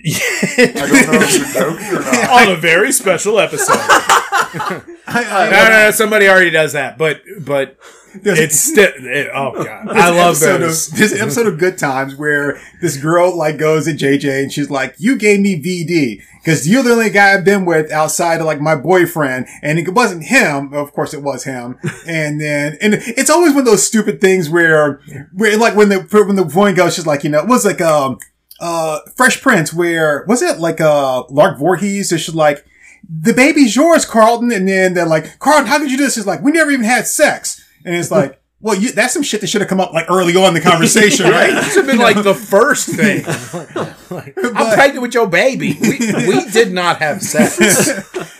I 0.07 0.65
don't 0.75 0.91
know 0.91 1.19
if 1.21 1.35
you're 1.35 1.63
joking 1.63 1.87
or 1.97 2.01
not. 2.01 2.29
On 2.47 2.51
a 2.53 2.55
very 2.57 2.91
special 2.91 3.39
episode. 3.39 3.73
I, 3.77 4.83
I, 5.07 5.49
No, 5.49 5.63
no, 5.63 5.69
no, 5.85 5.91
somebody 5.91 6.27
already 6.27 6.51
does 6.51 6.73
that, 6.73 6.97
but 6.99 7.21
but 7.39 7.77
there's- 7.79 8.05
it's 8.23 8.59
still. 8.59 8.91
It, 8.95 9.29
oh 9.33 9.63
god, 9.63 9.89
I 9.89 10.09
love 10.09 10.39
those. 10.39 10.91
Of, 10.91 11.12
an 11.12 11.19
episode 11.19 11.47
of 11.47 11.57
Good 11.57 11.77
Times 11.77 12.15
where 12.15 12.59
this 12.81 12.97
girl 12.97 13.35
like 13.35 13.57
goes 13.57 13.88
at 13.88 13.97
JJ 13.97 14.44
and 14.44 14.51
she's 14.51 14.69
like, 14.69 14.95
"You 14.97 15.17
gave 15.17 15.39
me 15.39 15.62
VD 15.62 16.21
because 16.45 16.69
you're 16.69 16.83
the 16.83 16.91
only 16.91 17.09
guy 17.09 17.33
I've 17.33 17.44
been 17.44 17.65
with 17.65 17.91
outside 17.91 18.39
of 18.39 18.45
like 18.45 18.62
my 18.62 18.75
boyfriend, 18.75 19.47
and 19.63 19.79
it 19.79 19.89
wasn't 19.89 20.25
him. 20.25 20.73
Of 20.73 20.94
course, 20.94 21.13
it 21.13 21.23
was 21.23 21.44
him. 21.44 21.79
and 22.07 22.39
then 22.39 22.77
and 22.81 22.94
it's 22.94 23.31
always 23.31 23.51
one 23.51 23.62
of 23.62 23.65
those 23.65 23.85
stupid 23.85 24.21
things 24.21 24.50
where 24.50 25.01
where 25.33 25.57
like 25.57 25.75
when 25.75 25.89
the 25.89 26.01
when 26.11 26.35
the 26.35 26.44
woman 26.44 26.75
goes, 26.75 26.95
she's 26.95 27.07
like, 27.07 27.23
you 27.23 27.31
know, 27.31 27.39
it 27.39 27.47
was 27.47 27.65
like 27.65 27.81
um 27.81 28.19
uh 28.59 29.00
Fresh 29.15 29.41
Prince 29.41 29.73
where 29.73 30.23
was 30.27 30.41
it 30.41 30.59
like 30.59 30.79
uh 30.79 31.23
Lark 31.29 31.57
Voorhies? 31.57 32.06
So 32.06 32.18
she's 32.18 32.35
like. 32.35 32.65
The 33.07 33.33
baby's 33.33 33.75
yours, 33.75 34.03
Carlton. 34.03 34.51
And 34.51 34.68
then 34.68 34.95
they're 34.95 35.06
like, 35.06 35.37
Carlton, 35.37 35.68
how 35.68 35.78
could 35.78 35.92
you 35.92 35.97
do 35.97 36.06
this? 36.06 36.16
He's 36.16 36.25
like, 36.25 36.42
we 36.42 36.51
never 36.51 36.71
even 36.71 36.85
had 36.85 37.06
sex. 37.06 37.63
And 37.85 37.95
it's 37.95 38.11
like, 38.11 38.42
well, 38.61 38.75
you, 38.75 38.92
that's 38.94 39.13
some 39.13 39.21
shit 39.21 39.42
that 39.42 39.47
should 39.47 39.61
have 39.61 39.69
come 39.69 39.80
up 39.80 39.94
like 39.94 40.09
early 40.09 40.35
on 40.35 40.47
in 40.47 40.54
the 40.56 40.61
conversation, 40.61 41.25
right? 41.30 41.51
This 41.54 41.73
should 41.73 41.85
have 41.85 41.92
been 41.92 41.99
like 42.01 42.21
the 42.23 42.33
first 42.33 42.89
thing. 42.89 43.23
I'm 44.56 44.73
pregnant 44.73 45.01
with 45.04 45.13
your 45.13 45.27
baby. 45.27 45.77
We, 45.80 45.99
we 46.27 46.49
did 46.49 46.71
not 46.73 46.97
have 46.97 47.21
sex. 47.21 47.59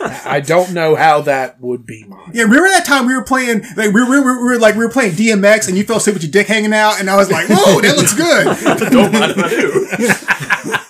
I 0.26 0.40
don't 0.40 0.72
know 0.72 0.96
how 0.96 1.20
that 1.22 1.60
would 1.60 1.86
be 1.86 2.04
mine. 2.04 2.30
Yeah, 2.32 2.42
remember 2.44 2.68
that 2.70 2.84
time 2.84 3.06
we 3.06 3.14
were 3.14 3.22
playing, 3.24 3.62
like, 3.76 3.92
we 3.92 4.02
were, 4.02 4.10
we 4.10 4.20
were, 4.20 4.36
we 4.40 4.48
were 4.54 4.58
like, 4.58 4.74
we 4.74 4.84
were 4.84 4.90
playing 4.90 5.12
DMX 5.12 5.68
and 5.68 5.76
you 5.78 5.84
fell 5.84 5.98
asleep 5.98 6.14
with 6.14 6.22
your 6.24 6.32
dick 6.32 6.48
hanging 6.48 6.72
out 6.72 6.98
and 6.98 7.08
I 7.08 7.16
was 7.16 7.30
like, 7.30 7.46
whoa, 7.48 7.80
that 7.82 7.96
looks 7.96 8.14
good. 8.14 8.90
Don't 8.90 9.12
mind 9.12 9.32
if 9.36 9.38
I 9.38 9.48
do. 9.50 10.82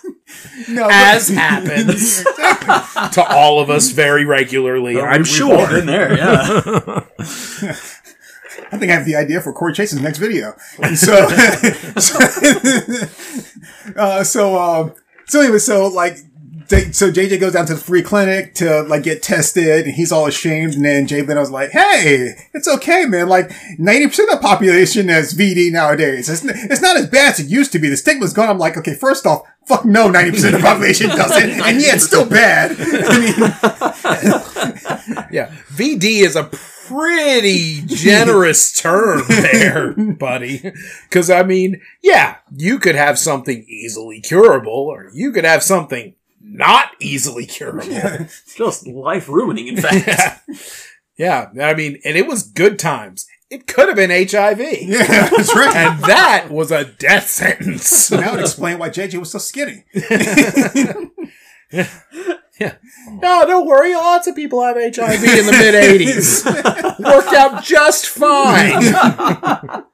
No, 0.72 0.82
but- 0.84 0.92
As 0.92 1.28
happens 1.28 2.25
to 2.25 3.25
all 3.28 3.60
of 3.60 3.70
us 3.70 3.90
very 3.90 4.25
regularly, 4.25 4.98
I'm 5.00 5.22
We've 5.22 5.42
all 5.42 5.66
sure. 5.66 5.68
been 5.68 5.86
there. 5.86 6.16
Yeah. 6.16 7.00
I 8.73 8.78
think 8.78 8.90
I 8.90 8.94
have 8.94 9.06
the 9.06 9.16
idea 9.16 9.40
for 9.40 9.52
Corey 9.52 9.73
Chase's 9.73 10.00
next 10.00 10.18
video. 10.18 10.54
So, 10.94 11.28
so, 11.99 12.18
uh, 13.96 14.25
so, 14.25 14.58
um, 14.58 14.94
so 15.26 15.40
anyway, 15.40 15.58
so 15.58 15.87
like, 15.88 16.18
so 16.68 17.12
JJ 17.12 17.38
goes 17.38 17.52
down 17.52 17.66
to 17.66 17.75
the 17.75 17.80
free 17.80 18.02
clinic 18.02 18.54
to 18.54 18.82
like 18.82 19.04
get 19.04 19.23
tested 19.23 19.87
and 19.87 19.94
he's 19.94 20.11
all 20.11 20.26
ashamed. 20.26 20.75
And 20.75 20.85
then 20.85 21.06
Jay 21.06 21.23
Leno's 21.23 21.50
like, 21.50 21.70
Hey, 21.70 22.35
it's 22.54 22.66
okay, 22.66 23.06
man. 23.06 23.28
Like 23.28 23.50
90% 23.78 24.04
of 24.04 24.30
the 24.30 24.38
population 24.42 25.06
has 25.08 25.32
VD 25.32 25.70
nowadays. 25.70 26.28
It's, 26.28 26.44
it's 26.44 26.82
not 26.82 26.96
as 26.96 27.06
bad 27.08 27.35
as 27.35 27.40
it 27.40 27.46
used 27.46 27.70
to 27.73 27.78
be. 27.78 27.88
The 27.88 27.96
stigma's 27.96 28.32
gone. 28.32 28.49
I'm 28.49 28.58
like, 28.58 28.76
okay, 28.76 28.94
first 28.94 29.26
off, 29.26 29.42
fuck 29.66 29.85
no, 29.85 30.11
90% 30.11 30.46
of 30.46 30.52
the 30.52 30.58
population 30.58 31.08
doesn't. 31.11 31.50
And 31.50 31.80
yeah, 31.80 31.94
it's 31.94 32.04
still 32.04 32.28
bad. 32.28 32.73
I 32.80 33.18
mean, 33.20 33.35
Yeah. 35.30 35.52
VD 35.73 36.23
is 36.23 36.35
a 36.35 36.50
pretty 36.87 37.83
generous 37.87 38.73
term 38.73 39.23
there, 39.28 39.93
buddy. 39.93 40.73
Cause 41.11 41.31
I 41.31 41.43
mean, 41.43 41.81
yeah, 42.02 42.37
you 42.55 42.78
could 42.78 42.95
have 42.95 43.19
something 43.19 43.64
easily 43.69 44.21
curable 44.21 44.73
or 44.73 45.11
you 45.12 45.33
could 45.33 45.45
have 45.45 45.62
something 45.62 46.14
not 46.40 46.93
easily 47.00 47.47
curable. 47.47 48.26
Just 48.57 48.87
life 48.87 49.28
ruining, 49.28 49.69
in 49.69 49.76
fact. 49.76 50.43
yeah. 51.19 51.50
I 51.61 51.75
mean, 51.75 52.00
and 52.05 52.16
it 52.16 52.26
was 52.26 52.45
good 52.45 52.78
times. 52.78 53.26
It 53.49 53.69
could 53.69 53.87
have 53.88 53.97
been 53.97 54.11
HIV. 54.11 54.61
yeah, 54.61 55.28
that's 55.28 55.55
right. 55.55 55.76
And 55.76 56.02
that 56.05 56.49
was 56.50 56.73
a 56.73 56.85
death 56.85 57.28
sentence. 57.28 58.11
Now 58.11 58.35
it 58.35 58.40
explained 58.40 58.81
why 58.81 58.90
JJ 58.90 59.21
was 59.21 59.31
so 59.31 59.38
skinny. 59.38 59.85
Oh. 62.60 62.72
No, 63.22 63.46
don't 63.46 63.66
worry. 63.66 63.94
Lots 63.94 64.26
of 64.26 64.34
people 64.34 64.62
have 64.62 64.76
HIV 64.76 65.22
in 65.25 65.46
the 65.46 65.52
mid 65.52 66.00
80s. 66.00 66.98
Worked 67.04 67.34
out 67.34 67.62
just 67.62 68.06
fine. 68.06 68.82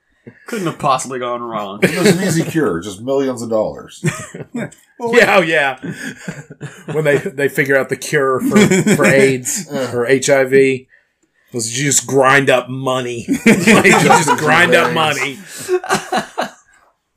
Couldn't 0.47 0.67
have 0.67 0.79
possibly 0.79 1.19
gone 1.19 1.43
wrong. 1.43 1.81
It 1.83 1.99
was 1.99 2.17
an 2.17 2.23
easy 2.23 2.45
cure, 2.45 2.81
just 2.81 3.01
millions 3.01 3.43
of 3.43 3.51
dollars. 3.51 4.05
Yeah, 5.05 5.39
oh 5.39 5.41
yeah. 5.41 5.81
when 6.93 7.03
they 7.03 7.19
they 7.19 7.49
figure 7.49 7.77
out 7.77 7.89
the 7.89 7.97
cure 7.97 8.39
for, 8.39 8.95
for 8.95 9.05
AIDS 9.05 9.69
uh. 9.69 9.91
or 9.93 10.07
HIV, 10.07 10.87
was 11.53 11.77
you 11.77 11.87
just 11.87 12.07
grind 12.07 12.49
up 12.49 12.69
money. 12.69 13.27
like 13.29 13.67
you 13.67 13.83
just 14.05 14.39
grind 14.39 14.77
up 14.77 14.95
money, 14.95 15.39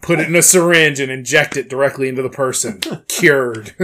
put 0.05 0.19
it 0.19 0.27
in 0.27 0.35
a 0.35 0.41
syringe, 0.41 0.99
and 0.99 1.11
inject 1.11 1.57
it 1.57 1.67
directly 1.67 2.07
into 2.07 2.21
the 2.21 2.29
person. 2.29 2.79
Cured. 3.07 3.73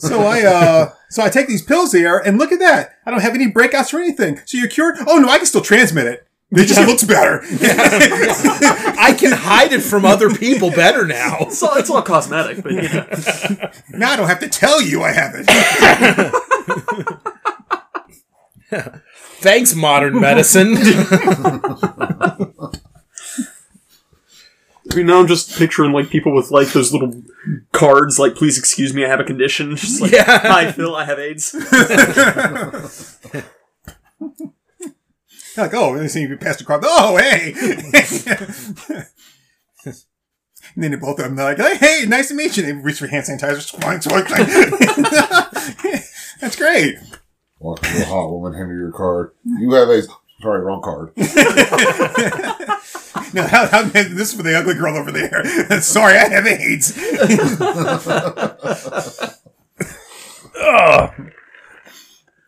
So 0.00 0.22
I, 0.22 0.42
uh, 0.42 0.92
so 1.10 1.22
I 1.22 1.28
take 1.28 1.46
these 1.46 1.62
pills 1.62 1.92
here, 1.92 2.18
and 2.18 2.38
look 2.38 2.52
at 2.52 2.58
that. 2.58 2.96
I 3.04 3.10
don't 3.10 3.20
have 3.20 3.34
any 3.34 3.50
breakouts 3.50 3.92
or 3.92 3.98
anything. 3.98 4.40
So 4.46 4.56
you're 4.58 4.68
cured? 4.68 4.96
Oh 5.06 5.18
no, 5.18 5.28
I 5.28 5.36
can 5.36 5.46
still 5.46 5.60
transmit 5.60 6.06
it. 6.06 6.26
It 6.50 6.66
just 6.66 6.80
looks 6.86 7.04
better. 7.04 7.42
I 8.98 9.14
can 9.16 9.32
hide 9.32 9.72
it 9.72 9.82
from 9.82 10.04
other 10.04 10.30
people 10.30 10.70
better 10.70 11.06
now. 11.06 11.36
It's 11.40 11.62
all, 11.62 11.76
it's 11.76 11.90
all 11.90 12.02
cosmetic, 12.02 12.62
but 12.62 12.72
yeah. 12.72 13.72
now 13.90 14.12
I 14.12 14.16
don't 14.16 14.28
have 14.28 14.40
to 14.40 14.48
tell 14.48 14.82
you 14.82 15.02
I 15.02 15.12
have 15.12 15.34
it. 15.36 15.46
Thanks, 19.40 19.74
modern 19.74 20.18
medicine. 20.20 20.76
I 24.90 24.94
mean, 24.96 25.06
now 25.06 25.20
I'm 25.20 25.28
just 25.28 25.56
picturing 25.56 25.92
like 25.92 26.10
people 26.10 26.34
with 26.34 26.50
like 26.50 26.68
those 26.72 26.92
little 26.92 27.22
cards, 27.72 28.18
like 28.18 28.34
"Please 28.34 28.58
excuse 28.58 28.92
me, 28.92 29.04
I 29.04 29.08
have 29.08 29.20
a 29.20 29.24
condition." 29.24 29.76
Just 29.80 30.00
like, 30.00 30.10
Yeah. 30.10 30.24
"Hi, 30.40 30.72
Phil, 30.72 30.96
I 30.96 31.04
have 31.04 31.18
AIDS." 31.18 31.54
like, 35.56 35.74
oh, 35.74 35.96
they 35.96 36.08
see 36.08 36.22
you 36.22 36.36
pass 36.36 36.56
the 36.56 36.64
card. 36.64 36.82
Oh, 36.84 37.16
hey. 37.18 37.52
and 39.84 39.94
then 40.76 40.90
they 40.92 40.96
both 40.96 41.18
of 41.18 41.24
them 41.24 41.36
they're 41.36 41.54
like, 41.54 41.78
hey, 41.78 42.04
nice 42.08 42.28
to 42.28 42.34
meet 42.34 42.56
you. 42.56 42.62
They 42.64 42.72
reach 42.72 42.98
for 42.98 43.06
hand 43.06 43.26
sanitizer. 43.26 43.70
That's 46.40 46.56
great. 46.56 46.96
Walk 47.58 47.84
into 47.86 48.02
a 48.02 48.06
hot 48.06 48.30
woman, 48.30 48.54
hand 48.54 48.70
her 48.70 48.76
your 48.76 48.92
card. 48.92 49.32
You 49.44 49.72
have 49.74 49.90
AIDS. 49.90 50.08
Sorry, 50.40 50.60
wrong 50.62 50.80
card. 50.80 51.12
Now, 53.32 53.46
how, 53.46 53.66
how, 53.66 53.82
this 53.82 54.04
is 54.04 54.34
for 54.34 54.42
the 54.42 54.56
ugly 54.56 54.74
girl 54.74 54.96
over 54.96 55.12
there. 55.12 55.80
Sorry, 55.80 56.16
I 56.16 56.28
have 56.28 56.46
AIDS. 56.46 56.98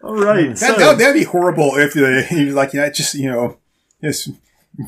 All 0.03 0.17
right, 0.17 0.49
That, 0.49 0.59
so 0.59 0.77
that, 0.77 0.99
that'd 0.99 1.15
be 1.15 1.23
horrible 1.25 1.77
if 1.77 1.97
uh, 1.97 2.35
you 2.35 2.51
like, 2.51 2.73
you 2.73 2.81
know, 2.81 2.91
just, 2.91 3.15
you 3.15 3.31
know, 3.31 3.59
just 4.03 4.31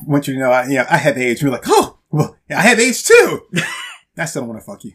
want 0.06 0.26
you 0.26 0.34
to 0.34 0.40
know, 0.40 0.50
I, 0.50 0.66
you 0.66 0.74
know, 0.74 0.86
I 0.90 0.96
have 0.96 1.16
AIDS. 1.16 1.40
You're 1.40 1.52
like, 1.52 1.64
oh, 1.68 1.98
well, 2.10 2.36
yeah, 2.50 2.58
I 2.58 2.62
have 2.62 2.80
AIDS 2.80 3.02
too. 3.04 3.42
I 4.18 4.24
still 4.26 4.42
don't 4.42 4.48
want 4.50 4.60
to 4.60 4.66
fuck 4.66 4.84
you. 4.84 4.92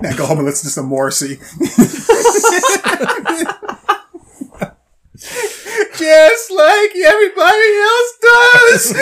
now 0.00 0.16
go 0.16 0.26
home 0.26 0.38
and 0.38 0.46
listen 0.46 0.66
to 0.66 0.70
some 0.70 0.86
Morrissey. 0.86 1.38
Just 5.96 6.50
like 6.50 6.96
everybody 6.96 7.78
else 7.82 8.18
does. 8.22 8.94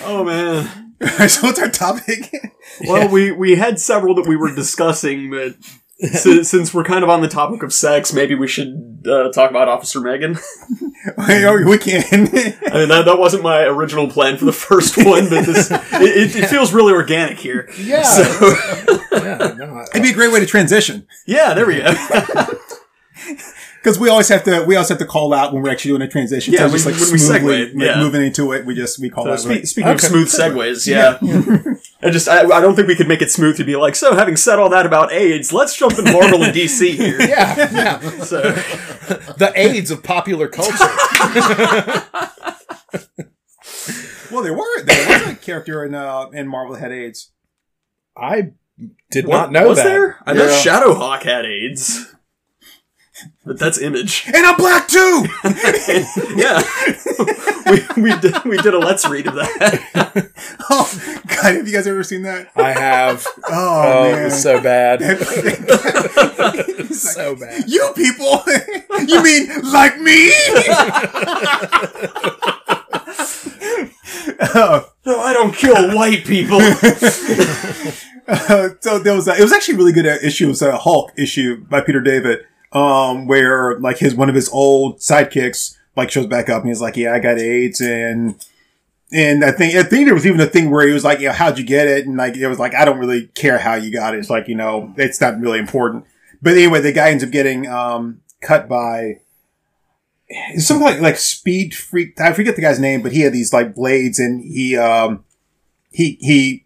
oh 0.02 0.24
man. 0.24 0.94
so 1.28 1.46
what's 1.46 1.58
our 1.58 1.68
topic? 1.68 2.32
Well, 2.86 3.08
we 3.08 3.32
we 3.32 3.54
had 3.56 3.80
several 3.80 4.14
that 4.16 4.26
we 4.26 4.36
were 4.36 4.54
discussing, 4.54 5.30
but 5.30 5.54
si- 6.12 6.44
since 6.44 6.72
we're 6.72 6.84
kind 6.84 7.04
of 7.04 7.10
on 7.10 7.20
the 7.20 7.28
topic 7.28 7.62
of 7.62 7.72
sex, 7.72 8.12
maybe 8.12 8.34
we 8.34 8.46
should 8.48 9.04
uh, 9.06 9.30
talk 9.32 9.50
about 9.50 9.68
Officer 9.68 10.00
Megan. 10.00 10.38
we 11.64 11.78
can. 11.78 12.02
I 12.12 12.16
mean, 12.16 12.88
that, 12.88 13.02
that 13.06 13.18
wasn't 13.18 13.42
my 13.42 13.62
original 13.62 14.08
plan 14.08 14.36
for 14.36 14.44
the 14.44 14.52
first 14.52 14.96
one, 14.96 15.28
but 15.28 15.46
this 15.46 15.70
it, 15.70 15.80
it, 15.92 16.36
it 16.36 16.46
feels 16.48 16.72
really 16.72 16.92
organic 16.92 17.38
here. 17.38 17.70
Yeah. 17.78 18.02
So, 18.02 18.22
yeah, 19.12 19.54
no, 19.56 19.84
It'd 19.90 20.02
be 20.02 20.10
a 20.10 20.14
great 20.14 20.32
way 20.32 20.40
to 20.40 20.46
transition. 20.46 21.06
yeah, 21.26 21.54
there 21.54 21.66
we 21.66 21.76
go. 21.78 21.94
Because 23.82 23.98
we 23.98 24.10
always 24.10 24.28
have 24.28 24.44
to, 24.44 24.62
we 24.66 24.76
always 24.76 24.90
have 24.90 24.98
to 24.98 25.06
call 25.06 25.32
out 25.32 25.54
when 25.54 25.62
we're 25.62 25.70
actually 25.70 25.92
doing 25.92 26.02
a 26.02 26.08
transition. 26.08 26.52
Yeah, 26.52 26.66
So 26.66 26.72
just 26.72 26.84
like 26.84 26.96
when 26.96 27.12
we 27.12 27.18
smoothly, 27.18 27.38
segue, 27.66 27.74
like, 27.74 27.82
yeah. 27.82 27.98
moving 27.98 28.20
into 28.22 28.52
it, 28.52 28.66
we 28.66 28.74
just 28.74 28.98
we 28.98 29.08
call 29.08 29.24
So 29.24 29.32
out. 29.32 29.40
spe- 29.40 29.48
like, 29.48 29.66
speaking 29.66 29.90
of 29.92 30.00
smooth 30.02 30.28
segues, 30.28 30.86
yeah. 30.90 31.16
I 32.02 32.10
just 32.10 32.28
I, 32.28 32.40
I 32.42 32.60
don't 32.60 32.76
think 32.76 32.88
we 32.88 32.94
could 32.94 33.08
make 33.08 33.22
it 33.22 33.30
smooth 33.32 33.56
to 33.56 33.64
be 33.64 33.76
like, 33.76 33.96
so 33.96 34.14
having 34.14 34.36
said 34.36 34.58
all 34.58 34.68
that 34.68 34.84
about 34.84 35.12
AIDS, 35.12 35.50
let's 35.52 35.74
jump 35.76 35.98
into 35.98 36.12
Marvel 36.12 36.42
and 36.42 36.54
DC 36.54 36.90
here. 36.94 37.20
yeah, 37.22 37.56
yeah. 37.72 37.98
So 38.22 38.42
The 38.42 39.52
AIDS 39.56 39.90
of 39.90 40.02
popular 40.02 40.46
culture. 40.48 40.76
well, 44.30 44.42
there 44.42 44.54
were 44.54 44.82
there 44.84 45.20
was 45.22 45.32
a 45.32 45.36
character 45.36 45.84
in 45.84 45.94
uh, 45.94 46.26
in 46.32 46.48
Marvel 46.48 46.74
that 46.74 46.80
had 46.82 46.92
AIDS. 46.92 47.30
I 48.16 48.52
did 49.10 49.26
what, 49.26 49.50
not 49.50 49.52
know 49.52 49.68
was 49.68 49.78
that. 49.78 49.84
there? 49.84 50.18
I 50.26 50.32
know 50.34 50.46
Yeah. 50.46 50.62
Shadowhawk 50.62 51.22
had 51.22 51.44
AIDS. 51.46 52.14
But 53.44 53.58
that's 53.58 53.80
image. 53.80 54.24
And 54.32 54.44
I'm 54.46 54.56
black 54.56 54.86
too. 54.88 55.24
yeah. 56.36 56.62
we, 57.96 58.02
we 58.02 58.18
did 58.20 58.44
we 58.44 58.56
did 58.58 58.74
a 58.74 58.78
let's 58.78 59.08
read 59.08 59.26
of 59.26 59.34
that. 59.34 60.30
oh 60.70 61.20
God, 61.26 61.54
have 61.56 61.66
you 61.66 61.74
guys 61.74 61.86
ever 61.86 62.02
seen 62.04 62.22
that? 62.22 62.50
I 62.56 62.72
have. 62.72 63.26
Oh, 63.52 63.82
Oh, 63.82 64.08
it 64.08 64.12
man, 64.12 64.24
was 64.24 64.40
so 64.42 64.60
bad. 64.60 65.00
so 66.92 67.34
bad. 67.36 67.64
you 67.68 67.90
people, 67.96 68.42
you 69.06 69.22
mean 69.22 69.48
like 69.72 69.98
me? 69.98 70.30
Oh, 74.54 74.90
No, 75.06 75.20
I 75.20 75.32
don't 75.32 75.54
kill 75.54 75.94
white 75.96 76.24
people. 76.24 76.60
Uh, 78.28 78.68
so 78.80 78.98
there 79.00 79.14
was 79.14 79.26
a, 79.28 79.34
it 79.36 79.40
was 79.42 79.52
actually 79.52 79.74
a 79.74 79.78
really 79.78 79.92
good 79.92 80.06
uh, 80.06 80.16
issue. 80.22 80.44
It 80.46 80.48
was 80.48 80.62
a 80.62 80.76
Hulk 80.78 81.12
issue 81.18 81.64
by 81.64 81.80
Peter 81.80 82.00
David, 82.00 82.40
um, 82.72 83.26
where 83.26 83.78
like 83.80 83.98
his 83.98 84.14
one 84.14 84.28
of 84.28 84.34
his 84.34 84.48
old 84.50 84.98
sidekicks 84.98 85.76
like 85.96 86.10
shows 86.10 86.26
back 86.26 86.48
up 86.48 86.62
and 86.62 86.68
he's 86.68 86.80
like, 86.80 86.96
"Yeah, 86.96 87.14
I 87.14 87.18
got 87.18 87.38
AIDS," 87.38 87.80
and 87.80 88.34
and 89.12 89.44
I 89.44 89.50
think 89.50 89.74
I 89.74 89.82
think 89.82 90.06
there 90.06 90.14
was 90.14 90.26
even 90.26 90.40
a 90.40 90.46
thing 90.46 90.70
where 90.70 90.86
he 90.86 90.92
was 90.92 91.04
like, 91.04 91.20
"You 91.20 91.26
know, 91.28 91.32
how'd 91.32 91.58
you 91.58 91.64
get 91.64 91.88
it?" 91.88 92.06
And 92.06 92.16
like 92.16 92.36
it 92.36 92.48
was 92.48 92.58
like, 92.58 92.74
"I 92.74 92.84
don't 92.84 92.98
really 92.98 93.26
care 93.28 93.58
how 93.58 93.74
you 93.74 93.92
got 93.92 94.14
it. 94.14 94.18
It's 94.18 94.30
like 94.30 94.48
you 94.48 94.54
know, 94.54 94.94
it's 94.96 95.20
not 95.20 95.40
really 95.40 95.58
important." 95.58 96.04
But 96.42 96.54
anyway, 96.54 96.80
the 96.80 96.92
guy 96.92 97.10
ends 97.10 97.24
up 97.24 97.30
getting 97.30 97.66
um, 97.66 98.20
cut 98.40 98.68
by. 98.68 99.20
Something 100.56 100.86
like 100.86 101.00
like 101.00 101.16
Speed 101.16 101.74
Freek. 101.74 102.20
I 102.20 102.32
forget 102.32 102.54
the 102.54 102.62
guy's 102.62 102.78
name, 102.78 103.02
but 103.02 103.10
he 103.10 103.22
had 103.22 103.32
these 103.32 103.52
like 103.52 103.74
blades, 103.74 104.20
and 104.20 104.40
he 104.40 104.76
um 104.76 105.24
he 105.90 106.18
he 106.20 106.64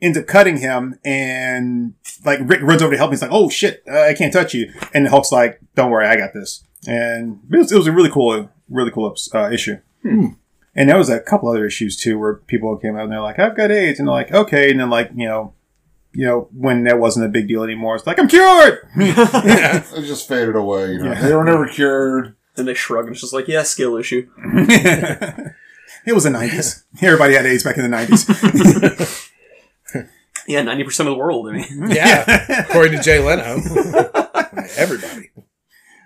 ends 0.00 0.16
up 0.18 0.26
cutting 0.26 0.58
him 0.58 0.98
and 1.04 1.94
like 2.24 2.38
Rick 2.42 2.62
runs 2.62 2.82
over 2.82 2.92
to 2.92 2.96
help 2.98 3.08
him. 3.08 3.12
He's 3.12 3.22
like, 3.22 3.32
"Oh 3.32 3.48
shit, 3.48 3.82
uh, 3.90 4.00
I 4.02 4.14
can't 4.14 4.32
touch 4.32 4.54
you." 4.54 4.72
And 4.94 5.08
Hulk's 5.08 5.32
like, 5.32 5.60
"Don't 5.74 5.90
worry, 5.90 6.06
I 6.06 6.16
got 6.16 6.32
this." 6.34 6.64
And 6.86 7.40
it 7.52 7.56
was, 7.58 7.72
it 7.72 7.76
was 7.76 7.86
a 7.88 7.92
really 7.92 8.10
cool, 8.10 8.48
really 8.68 8.90
cool 8.90 9.14
uh, 9.34 9.50
issue. 9.50 9.78
And 10.04 10.88
there 10.88 10.96
was 10.96 11.10
a 11.10 11.18
couple 11.20 11.48
other 11.48 11.66
issues 11.66 11.96
too 11.96 12.18
where 12.18 12.34
people 12.36 12.76
came 12.76 12.94
out 12.96 13.02
and 13.04 13.12
they're 13.12 13.20
like, 13.20 13.38
"I've 13.38 13.56
got 13.56 13.70
AIDS," 13.72 13.98
and 13.98 14.06
they're 14.08 14.14
like, 14.14 14.32
"Okay," 14.32 14.70
and 14.70 14.78
then 14.80 14.88
like 14.90 15.10
you 15.14 15.26
know, 15.26 15.52
you 16.12 16.24
know, 16.24 16.48
when 16.56 16.84
that 16.84 16.98
wasn't 17.00 17.26
a 17.26 17.28
big 17.28 17.48
deal 17.48 17.64
anymore, 17.64 17.96
it's 17.96 18.06
like, 18.06 18.18
"I'm 18.20 18.28
cured." 18.28 18.78
It 18.96 20.06
just 20.06 20.28
faded 20.28 20.54
away. 20.56 20.92
You 20.92 20.98
know, 21.00 21.12
Yeah. 21.12 21.22
they 21.28 21.34
were 21.34 21.44
never 21.44 21.66
cured. 21.66 22.36
and 22.56 22.66
they 22.68 22.74
shrug 22.74 23.06
and 23.06 23.12
it's 23.12 23.20
just 23.20 23.32
like, 23.32 23.46
yeah, 23.48 23.62
skill 23.64 23.96
issue. 23.96 24.28
it 26.06 26.12
was 26.12 26.24
the 26.24 26.30
'90s. 26.30 26.84
Everybody 27.02 27.34
had 27.34 27.46
AIDS 27.46 27.64
back 27.64 27.76
in 27.76 27.88
the 27.90 27.96
'90s. 27.96 29.24
Yeah, 30.48 30.62
ninety 30.62 30.82
percent 30.84 31.08
of 31.08 31.14
the 31.14 31.18
world. 31.18 31.48
I 31.48 31.52
mean, 31.52 31.90
Yeah. 31.90 32.64
According 32.68 32.96
to 32.98 33.02
Jay 33.02 33.20
Leno. 33.20 33.60
Everybody. 34.76 35.30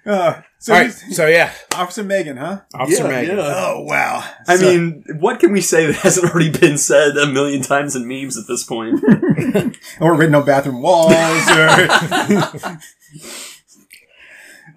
Uh, 0.05 0.43
so, 0.59 0.75
All 0.75 0.81
right. 0.81 0.91
So, 0.91 1.27
yeah. 1.29 1.53
Officer 1.77 2.03
Megan, 2.03 2.37
huh? 2.37 2.63
Officer 2.75 3.05
Yeah, 3.05 3.09
Megan. 3.09 3.37
yeah. 3.39 3.55
Oh 3.57 3.85
wow! 3.87 4.25
I 4.49 4.57
So- 4.57 4.65
mean, 4.67 5.05
what 5.21 5.39
can 5.39 5.53
we 5.53 5.61
say 5.61 5.87
that 5.87 5.95
hasn't 5.97 6.29
already 6.29 6.51
been 6.51 6.77
said 6.77 7.17
a 7.17 7.27
million 7.27 7.63
times 7.63 7.95
in 7.95 8.09
memes 8.09 8.37
at 8.37 8.49
this 8.49 8.65
point? 8.65 8.99
or 10.01 10.17
written 10.17 10.35
on 10.35 10.45
bathroom 10.45 10.83
walls. 10.83 11.13
Or... 11.15 12.79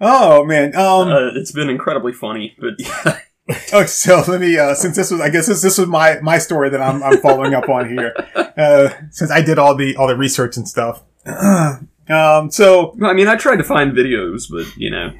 oh 0.00 0.44
man. 0.44 0.76
Um. 0.76 1.08
uh, 1.08 1.30
it's 1.34 1.52
been 1.52 1.70
incredibly 1.70 2.12
funny, 2.12 2.56
but 2.60 2.74
yeah. 2.78 3.18
oh, 3.72 3.86
so 3.86 4.24
let 4.26 4.40
me. 4.40 4.58
Uh, 4.58 4.74
since 4.74 4.96
this 4.96 5.10
was, 5.10 5.20
I 5.20 5.28
guess 5.28 5.46
this, 5.46 5.62
this 5.62 5.78
was 5.78 5.86
my 5.86 6.18
my 6.20 6.38
story 6.38 6.68
that 6.70 6.80
I'm 6.80 7.02
I'm 7.02 7.18
following 7.18 7.54
up 7.54 7.68
on 7.68 7.88
here. 7.88 8.14
Uh, 8.56 8.88
since 9.10 9.30
I 9.30 9.42
did 9.42 9.58
all 9.58 9.74
the 9.74 9.94
all 9.96 10.06
the 10.08 10.16
research 10.16 10.56
and 10.56 10.66
stuff. 10.66 11.02
um. 11.26 12.50
So 12.50 12.96
I 13.02 13.12
mean, 13.12 13.28
I 13.28 13.36
tried 13.36 13.56
to 13.56 13.64
find 13.64 13.92
videos, 13.92 14.44
but 14.50 14.64
you 14.78 14.90
know, 14.90 15.12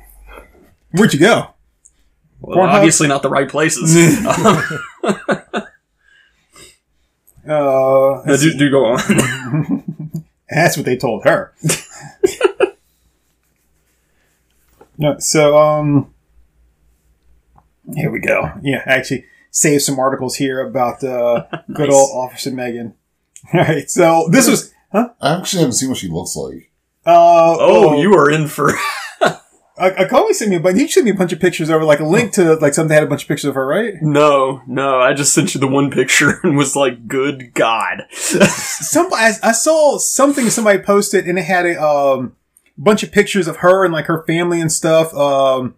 where'd 0.93 1.13
you 1.13 1.21
go? 1.21 1.51
well, 2.41 2.57
Pornhub? 2.57 2.73
obviously 2.77 3.09
not 3.09 3.21
the 3.21 3.29
right 3.29 3.47
places. 3.47 4.17
Uh. 7.47 8.23
Uh, 8.23 8.37
do, 8.39 8.55
do 8.55 8.71
go 8.71 8.87
on. 8.87 10.25
That's 10.51 10.77
what 10.77 10.87
they 10.87 10.97
told 10.97 11.25
her. 11.25 11.53
No, 14.99 15.19
so 15.19 15.57
um, 15.59 16.15
here 17.95 18.11
we 18.11 18.21
go. 18.21 18.51
Yeah, 18.63 18.83
actually, 18.87 19.25
save 19.51 19.83
some 19.83 19.99
articles 19.99 20.37
here 20.37 20.61
about 20.67 21.03
uh, 21.05 21.45
good 21.73 21.91
old 21.91 22.11
Officer 22.13 22.51
Megan. 22.51 22.95
All 23.55 23.61
right, 23.61 23.89
so 23.91 24.29
this 24.31 24.49
was. 24.49 24.73
Huh? 24.93 25.11
I 25.21 25.37
actually 25.39 25.61
haven't 25.61 25.75
seen 25.75 25.89
what 25.89 25.99
she 25.99 26.09
looks 26.09 26.37
like. 26.37 26.71
Uh, 27.05 27.57
Oh, 27.59 28.01
you 28.01 28.15
are 28.15 28.31
in 28.31 28.49
for. 28.49 28.73
A, 29.79 29.89
a 30.05 30.09
Kobe 30.09 30.33
sent 30.33 30.51
me, 30.51 30.57
but 30.57 30.75
he 30.75 30.89
sent 30.89 31.05
me 31.05 31.11
a 31.11 31.15
bunch 31.15 31.35
of 31.35 31.41
pictures 31.41 31.69
over, 31.69 31.85
like 31.85 32.01
a 32.01 32.07
link 32.07 32.33
to 32.33 32.55
like 32.55 32.73
something 32.73 32.89
that 32.89 32.95
had 32.95 33.03
a 33.03 33.09
bunch 33.09 33.25
of 33.25 33.29
pictures 33.29 33.51
of 33.51 33.55
her, 33.57 33.67
right? 33.67 33.93
no, 34.01 34.63
no. 34.67 35.01
I 35.01 35.13
just 35.13 35.35
sent 35.35 35.55
you 35.55 35.61
the 35.61 35.67
one 35.69 35.91
picture 35.91 36.41
and 36.43 36.57
was 36.57 36.75
like, 36.75 37.07
"Good 37.07 37.53
God." 37.53 38.05
Some 38.11 39.13
I, 39.13 39.33
I 39.43 39.53
saw 39.53 39.99
something 39.99 40.49
somebody 40.49 40.79
posted, 40.79 41.27
and 41.29 41.39
it 41.39 41.45
had 41.45 41.67
a 41.67 41.79
um 41.83 42.35
bunch 42.79 43.03
of 43.03 43.13
pictures 43.13 43.47
of 43.49 43.59
her 43.59 43.85
and 43.85 43.93
like 43.93 44.07
her 44.07 44.25
family 44.27 44.63
and 44.63 44.73
stuff. 44.73 45.13
Um, 45.13 45.75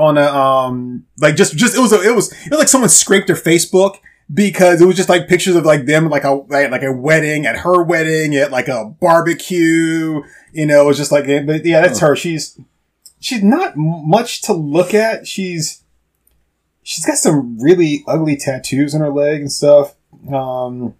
on 0.00 0.16
a 0.16 0.22
um 0.22 1.04
like 1.18 1.36
just 1.36 1.56
just 1.56 1.76
it 1.76 1.80
was 1.80 1.92
a, 1.92 2.00
it 2.02 2.14
was 2.14 2.32
it 2.32 2.50
was 2.50 2.58
like 2.58 2.68
someone 2.68 2.88
scraped 2.88 3.26
their 3.26 3.36
Facebook 3.36 3.98
because 4.32 4.80
it 4.80 4.86
was 4.86 4.96
just 4.96 5.08
like 5.08 5.28
pictures 5.28 5.56
of 5.56 5.64
like 5.64 5.84
them 5.84 6.08
like 6.08 6.24
a 6.24 6.30
like, 6.30 6.82
a 6.82 6.92
wedding 6.92 7.46
at 7.46 7.58
her 7.58 7.82
wedding 7.82 8.34
at 8.34 8.50
like 8.50 8.68
a 8.68 8.86
barbecue. 9.00 10.22
You 10.52 10.66
know, 10.66 10.82
it 10.82 10.86
was 10.86 10.96
just 10.96 11.12
like 11.12 11.26
but 11.46 11.64
yeah, 11.64 11.82
that's 11.82 12.00
her. 12.00 12.16
She's 12.16 12.58
she's 13.20 13.42
not 13.42 13.74
much 13.76 14.42
to 14.42 14.54
look 14.54 14.94
at. 14.94 15.26
She's 15.26 15.82
she's 16.82 17.04
got 17.04 17.18
some 17.18 17.58
really 17.60 18.02
ugly 18.06 18.36
tattoos 18.36 18.94
on 18.94 19.02
her 19.02 19.10
leg 19.10 19.42
and 19.42 19.52
stuff. 19.52 19.94
Um, 20.32 20.94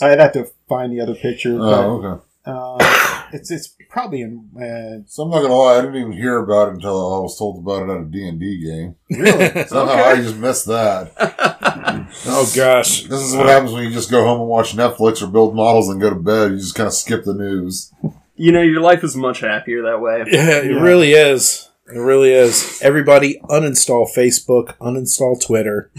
I'd 0.00 0.20
have 0.20 0.32
to 0.32 0.50
find 0.68 0.92
the 0.92 1.00
other 1.00 1.14
picture. 1.14 1.56
Oh, 1.58 2.02
okay. 2.04 2.22
uh, 2.44 3.01
it's 3.36 3.50
it's 3.50 3.74
probably 3.88 4.20
in. 4.22 4.48
Uh, 4.56 5.04
So 5.06 5.22
I'm 5.24 5.30
not 5.30 5.42
gonna 5.42 5.54
lie, 5.54 5.78
I 5.78 5.80
didn't 5.82 5.96
even 5.96 6.12
hear 6.12 6.38
about 6.38 6.68
it 6.68 6.74
until 6.74 7.14
I 7.16 7.18
was 7.20 7.38
told 7.38 7.58
about 7.58 7.88
it 7.88 7.92
at 7.92 8.00
a 8.02 8.04
D&D 8.04 8.64
game. 8.64 8.96
really? 9.10 9.64
Somehow 9.66 9.94
I 10.04 10.16
just 10.16 10.36
missed 10.36 10.66
that. 10.66 11.12
oh 12.26 12.52
gosh. 12.54 13.04
This 13.04 13.20
is 13.20 13.34
what 13.34 13.46
happens 13.46 13.72
when 13.72 13.84
you 13.84 13.90
just 13.90 14.10
go 14.10 14.24
home 14.24 14.40
and 14.40 14.48
watch 14.48 14.74
Netflix 14.76 15.22
or 15.22 15.26
build 15.28 15.54
models 15.54 15.88
and 15.88 16.00
go 16.00 16.10
to 16.10 16.16
bed. 16.16 16.52
You 16.52 16.58
just 16.58 16.74
kind 16.74 16.86
of 16.86 16.92
skip 16.94 17.24
the 17.24 17.34
news. 17.34 17.92
You 18.36 18.52
know, 18.52 18.62
your 18.62 18.80
life 18.80 19.04
is 19.04 19.14
much 19.16 19.40
happier 19.40 19.82
that 19.82 20.00
way. 20.00 20.24
Yeah, 20.30 20.58
it 20.58 20.70
Yeah. 20.72 20.80
really 20.80 21.12
is. 21.12 21.68
It 21.86 21.98
really 21.98 22.32
is. 22.32 22.80
Everybody 22.82 23.38
uninstall 23.44 24.06
Facebook, 24.14 24.76
uninstall 24.78 25.40
Twitter. 25.44 25.90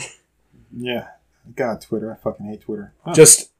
yeah. 0.75 1.07
God, 1.55 1.81
Twitter. 1.81 2.11
I 2.11 2.15
fucking 2.23 2.45
hate 2.47 2.61
Twitter. 2.61 2.93
Huh. 3.05 3.13
Just 3.13 3.51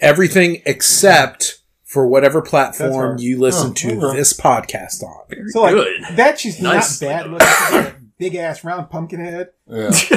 everything 0.00 0.62
except 0.66 1.58
for 1.92 2.06
whatever 2.06 2.40
platform 2.40 3.18
you 3.18 3.38
listen 3.38 3.70
Oh, 3.70 3.74
to 3.74 4.06
okay. 4.06 4.16
this 4.16 4.32
podcast 4.32 5.02
on. 5.02 5.24
Very 5.28 5.48
So 5.50 5.60
like 5.62 5.74
good. 5.74 6.02
that, 6.16 6.40
she's 6.40 6.60
Nice. 6.60 7.00
not 7.02 7.08
bad 7.08 7.30
looking. 7.30 7.46
She's 7.46 7.70
got 7.70 7.86
a 7.86 7.96
Big 8.18 8.34
ass 8.36 8.62
round 8.64 8.88
pumpkin 8.88 9.20
head. 9.20 9.48
Yeah. 9.66 9.90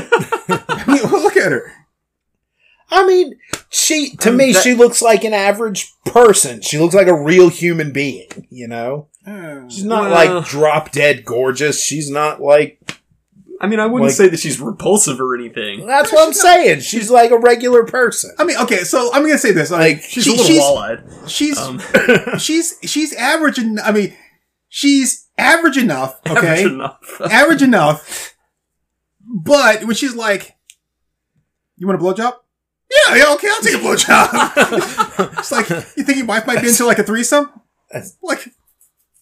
I 0.48 0.84
mean, 0.88 1.01
look 1.12 1.36
at 1.36 1.51
her. 1.51 1.72
I 2.91 3.05
mean, 3.05 3.34
she 3.70 4.15
to 4.17 4.29
Um, 4.29 4.38
me 4.38 4.51
that- 4.53 4.62
she 4.63 4.75
looks 4.75 5.01
like 5.01 5.24
an 5.24 5.34
average 5.34 5.91
person. 6.05 6.62
She 6.62 6.77
looks 6.77 6.94
like 6.94 7.08
a 7.08 7.20
real 7.20 7.50
human 7.50 7.91
being, 7.91 8.27
you 8.51 8.67
know? 8.67 9.08
Uh, 9.25 9.67
She's 9.70 9.84
not 9.84 10.12
Well- 10.12 10.36
like 10.36 10.46
drop 10.46 10.91
dead 10.91 11.25
gorgeous. 11.25 11.84
She's 11.84 12.10
not 12.12 12.41
like 12.41 12.79
I 13.62 13.67
mean, 13.67 13.79
I 13.79 13.85
wouldn't 13.85 14.09
Like- 14.09 14.15
say 14.17 14.27
that 14.27 14.39
she's 14.39 14.59
repulsive 14.59 15.19
or 15.21 15.33
anything. 15.35 15.88
That's 15.88 16.12
what 16.12 16.27
I'm 16.27 16.33
saying. 16.33 16.81
She's 16.81 17.09
like 17.09 17.31
a 17.31 17.38
regular 17.38 17.85
person. 17.85 18.31
I 18.38 18.43
mean, 18.43 18.57
okay, 18.57 18.83
so 18.83 19.13
I'm 19.13 19.21
gonna 19.24 19.38
say 19.38 19.51
this. 19.51 19.71
Like, 19.71 20.01
She's 20.03 20.25
she- 20.25 20.29
a 20.31 20.33
little 20.33 20.45
she's, 20.45 20.59
wall-eyed. 20.59 21.03
she's 21.27 21.57
Um, 21.57 21.81
she's 22.38 22.77
she's 22.83 23.13
average. 23.13 23.57
En- 23.59 23.79
I 23.83 23.91
mean, 23.91 24.13
she's 24.68 25.27
average 25.37 25.77
enough. 25.77 26.20
Okay, 26.29 26.65
average 26.65 26.72
enough. 26.74 27.22
average 27.31 27.61
enough. 27.61 28.35
But 29.27 29.85
when 29.85 29.96
she's 29.96 30.15
like, 30.15 30.55
"You 31.77 31.87
want 31.87 32.00
a 32.01 32.03
blowjob?" 32.03 32.33
Yeah, 33.07 33.15
yeah, 33.15 33.33
okay, 33.33 33.48
I'll 33.50 33.61
take 33.61 33.74
a 33.75 33.77
blowjob. 33.77 35.39
it's 35.39 35.51
like 35.51 35.70
you 35.70 36.03
think 36.03 36.18
your 36.18 36.27
wife 36.27 36.46
might 36.46 36.61
be 36.61 36.68
into 36.68 36.85
like 36.85 37.00
a 37.00 37.03
threesome. 37.03 37.50
Like, 38.22 38.50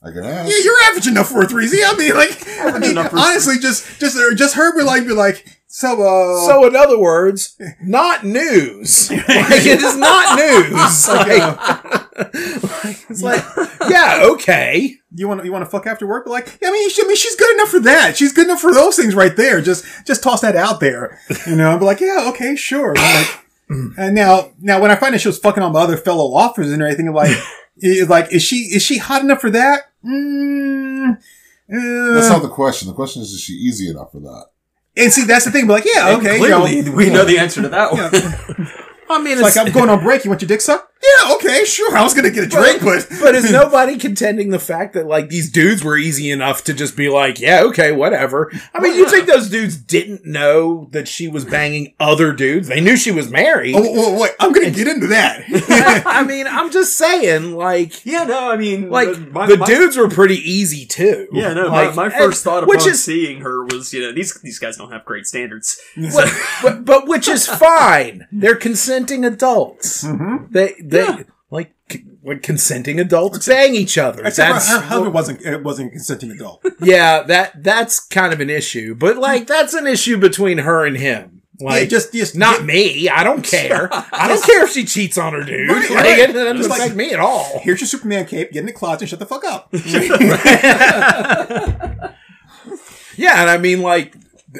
I 0.05 0.11
can 0.11 0.25
ask. 0.25 0.49
yeah, 0.51 0.63
you're 0.63 0.83
average 0.83 1.07
enough 1.07 1.29
for 1.29 1.41
a 1.43 1.47
threesome. 1.47 1.79
I 1.85 1.95
mean, 1.97 2.13
like, 2.15 2.45
I 2.59 2.77
mean, 2.77 2.97
honestly, 2.97 3.57
just 3.57 3.99
just 3.99 4.17
just 4.37 4.55
her 4.55 4.77
be 4.77 4.83
like, 4.83 5.05
be 5.07 5.13
like, 5.13 5.45
so, 5.67 6.03
uh, 6.03 6.45
So, 6.45 6.67
in 6.67 6.75
other 6.75 6.99
words, 6.99 7.59
not 7.81 8.23
news. 8.23 9.09
Like, 9.11 9.65
it 9.65 9.81
is 9.81 9.97
not 9.97 10.37
news. 10.37 11.07
Like, 11.07 12.83
like, 12.83 13.05
it's 13.09 13.23
like, 13.23 13.43
yeah, 13.89 14.21
okay. 14.33 14.95
you 15.15 15.27
want 15.27 15.43
you 15.45 15.51
want 15.51 15.63
to 15.65 15.69
fuck 15.69 15.87
after 15.87 16.05
work? 16.05 16.25
But 16.25 16.31
like, 16.31 16.59
I 16.63 16.69
mean, 16.69 16.89
she, 16.89 17.01
I 17.01 17.07
mean, 17.07 17.15
she's 17.15 17.35
good 17.35 17.55
enough 17.55 17.69
for 17.69 17.79
that. 17.79 18.15
She's 18.17 18.33
good 18.33 18.45
enough 18.45 18.61
for 18.61 18.71
those 18.73 18.97
things 18.97 19.15
right 19.15 19.35
there. 19.35 19.61
Just 19.61 19.83
just 20.05 20.21
toss 20.21 20.41
that 20.41 20.55
out 20.55 20.79
there, 20.79 21.19
you 21.47 21.55
know. 21.55 21.77
But 21.79 21.85
like, 21.85 22.01
yeah, 22.01 22.29
okay, 22.29 22.55
sure. 22.55 22.93
Like, 22.93 23.39
and 23.97 24.13
now 24.13 24.51
now 24.59 24.79
when 24.79 24.91
I 24.91 24.95
find 24.95 25.15
out 25.15 25.21
she 25.21 25.27
was 25.29 25.39
fucking 25.39 25.63
all 25.63 25.71
my 25.71 25.81
other 25.81 25.97
fellow 25.97 26.35
officers 26.35 26.71
and 26.71 26.81
everything, 26.83 27.07
I'm 27.07 27.15
like, 27.15 27.35
is 27.77 28.09
like, 28.09 28.31
is 28.31 28.43
she 28.43 28.57
is 28.75 28.83
she 28.83 28.99
hot 28.99 29.23
enough 29.23 29.41
for 29.41 29.49
that? 29.49 29.85
Mm, 30.05 31.17
That's 31.69 32.27
uh, 32.27 32.33
not 32.33 32.41
the 32.41 32.49
question. 32.49 32.87
The 32.89 32.93
question 32.93 33.21
is, 33.21 33.31
is 33.31 33.41
she 33.41 33.53
easy 33.53 33.89
enough 33.89 34.11
for 34.11 34.19
that? 34.19 34.45
and 34.95 35.11
see, 35.11 35.25
that's 35.25 35.45
the 35.45 35.51
thing. 35.51 35.65
But 35.65 35.73
like, 35.73 35.85
yeah, 35.85 36.09
And 36.09 36.21
okay, 36.21 36.39
you 36.39 36.49
know, 36.49 36.61
clearly, 36.65 36.89
we 36.89 37.09
know 37.09 37.25
the 37.25 37.39
answer 37.39 37.61
to 37.61 37.69
that 37.69 37.91
one. 37.91 38.01
Yeah. 38.01 38.71
I 39.09 39.21
mean, 39.21 39.37
It's 39.37 39.47
it's, 39.47 39.55
like 39.55 39.67
I'm 39.67 39.73
going 39.73 39.89
on 39.89 40.03
break. 40.03 40.23
You 40.23 40.29
want 40.29 40.41
your 40.41 40.47
dick 40.47 40.61
sucked? 40.61 40.92
Yeah, 41.03 41.33
okay, 41.35 41.65
sure. 41.65 41.95
I 41.97 42.01
was 42.03 42.13
gonna 42.13 42.29
get 42.31 42.45
a 42.45 42.47
drink, 42.47 42.81
but 42.81 43.05
but 43.21 43.35
is 43.35 43.51
nobody 43.51 43.97
contending 43.97 44.49
the 44.49 44.59
fact 44.59 44.93
that 44.93 45.05
like 45.05 45.29
these 45.29 45.51
dudes 45.51 45.83
were 45.83 45.97
easy 45.97 46.31
enough 46.31 46.63
to 46.65 46.73
just 46.73 46.95
be 46.95 47.09
like, 47.09 47.39
yeah, 47.39 47.63
okay, 47.63 47.91
whatever. 47.91 48.51
I 48.73 48.79
mean, 48.79 48.95
you 48.95 49.09
think 49.09 49.27
those 49.27 49.49
dudes 49.49 49.75
didn't 49.77 50.25
know 50.25 50.87
that 50.91 51.07
she 51.07 51.27
was 51.27 51.43
banging 51.45 51.93
other 51.99 52.31
dudes? 52.31 52.67
They 52.69 52.79
knew 52.79 52.95
she 52.95 53.11
was 53.11 53.29
married. 53.29 53.75
Oh, 53.75 53.81
wait, 54.13 54.21
wait, 54.21 54.31
I'm 54.39 54.53
gonna 54.53 54.71
get 54.71 54.87
into 54.87 55.07
that. 55.07 55.43
I 56.05 56.23
mean, 56.23 56.47
I'm 56.47 56.71
just 56.71 56.97
saying, 56.97 57.53
like, 57.55 58.05
yeah, 58.05 58.23
no, 58.23 58.49
I 58.51 58.55
mean, 58.57 58.89
like 58.89 59.17
my- 59.31 59.47
the 59.47 59.57
my- 59.57 59.65
dudes 59.65 59.97
were 59.97 60.09
pretty 60.09 60.37
easy 60.37 60.85
too. 60.85 61.27
Yeah, 61.33 61.53
no. 61.53 61.67
Like, 61.67 61.95
my, 61.95 62.07
my 62.07 62.17
first 62.17 62.43
thought 62.43 62.65
which 62.67 62.81
upon 62.81 62.91
is 62.91 63.03
seeing 63.03 63.41
her 63.41 63.65
was, 63.65 63.93
you 63.93 64.01
know, 64.01 64.13
these 64.13 64.39
these 64.41 64.59
guys 64.59 64.77
don't 64.77 64.91
have 64.91 65.03
great 65.05 65.25
standards. 65.25 65.79
but, 65.97 66.31
but, 66.61 66.85
but 66.85 67.07
which 67.07 67.27
is 67.27 67.45
fine. 67.67 68.27
They're 68.31 68.55
consenting 68.55 69.25
adults. 69.25 70.03
Mhm. 70.03 70.49
They 70.51 70.75
they 70.93 71.25
like 71.49 71.73
c- 71.91 72.05
like 72.23 72.41
consenting 72.41 72.99
adults 72.99 73.47
bang 73.47 73.75
each 73.75 73.97
other. 73.97 74.23
Except 74.23 74.53
That's 74.53 74.69
for 74.71 74.79
her 74.79 74.85
husband 74.87 75.13
wasn't 75.13 75.41
it 75.41 75.63
wasn't 75.63 75.87
a 75.89 75.91
consenting 75.91 76.31
adult. 76.31 76.65
yeah, 76.81 77.23
that 77.23 77.63
that's 77.63 77.99
kind 77.99 78.33
of 78.33 78.39
an 78.39 78.49
issue. 78.49 78.95
But 78.95 79.17
like 79.17 79.47
that's 79.47 79.73
an 79.73 79.87
issue 79.87 80.17
between 80.17 80.59
her 80.59 80.85
and 80.85 80.97
him. 80.97 81.41
Like 81.59 81.83
yeah, 81.83 81.87
just 81.87 82.13
just 82.13 82.35
not 82.35 82.65
me. 82.65 83.07
I 83.09 83.23
don't 83.23 83.45
care. 83.45 83.87
I 83.91 84.27
don't 84.27 84.43
care 84.43 84.63
if 84.63 84.71
she 84.71 84.85
cheats 84.85 85.17
on 85.19 85.33
her 85.33 85.43
dude. 85.43 85.69
Right, 85.69 85.89
like, 85.89 85.99
right. 85.99 86.19
It 86.29 86.33
doesn't 86.33 86.57
Just 86.57 86.69
affect 86.69 86.89
like- 86.89 86.95
me 86.97 87.11
at 87.13 87.19
all. 87.19 87.59
Here's 87.59 87.79
your 87.79 87.87
Superman 87.87 88.25
cape. 88.25 88.51
Get 88.51 88.61
in 88.61 88.65
the 88.65 88.73
closet 88.73 89.01
and 89.01 89.09
shut 89.09 89.19
the 89.19 89.25
fuck 89.27 89.43
up. 89.45 89.71
Yeah, 93.15 93.41
and 93.41 93.49
I 93.49 93.57
mean 93.59 93.81
like 93.81 94.15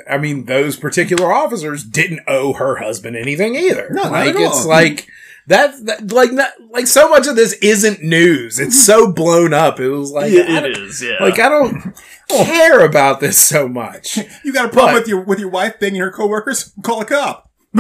I 0.09 0.17
mean 0.17 0.45
those 0.45 0.77
particular 0.77 1.31
officers 1.33 1.83
didn't 1.83 2.21
owe 2.27 2.53
her 2.53 2.77
husband 2.77 3.15
anything 3.15 3.55
either. 3.55 3.89
No, 3.91 4.03
not 4.03 4.11
like 4.11 4.35
it's 4.37 4.65
like 4.65 5.07
that, 5.47 5.85
that 5.85 6.11
like 6.11 6.31
not, 6.31 6.49
like 6.71 6.87
so 6.87 7.09
much 7.09 7.27
of 7.27 7.35
this 7.35 7.53
isn't 7.61 8.01
news. 8.03 8.59
It's 8.59 8.83
so 8.85 9.11
blown 9.11 9.53
up. 9.53 9.79
It 9.79 9.89
was 9.89 10.11
like 10.11 10.31
It- 10.31 10.49
I 10.49 10.59
don't- 10.61 11.01
yeah. 11.01 11.17
Like 11.23 11.39
I 11.39 11.49
don't 11.49 11.93
care 12.29 12.79
about 12.85 13.19
this 13.19 13.37
so 13.37 13.67
much. 13.67 14.17
you 14.43 14.53
got 14.53 14.65
a 14.65 14.69
problem 14.69 14.93
But- 14.95 15.01
with 15.01 15.07
your 15.09 15.21
with 15.21 15.39
your 15.39 15.49
wife 15.49 15.79
banging 15.79 16.01
her 16.01 16.11
coworkers? 16.11 16.71
Call 16.83 17.01
a 17.01 17.05
cop. 17.05 17.49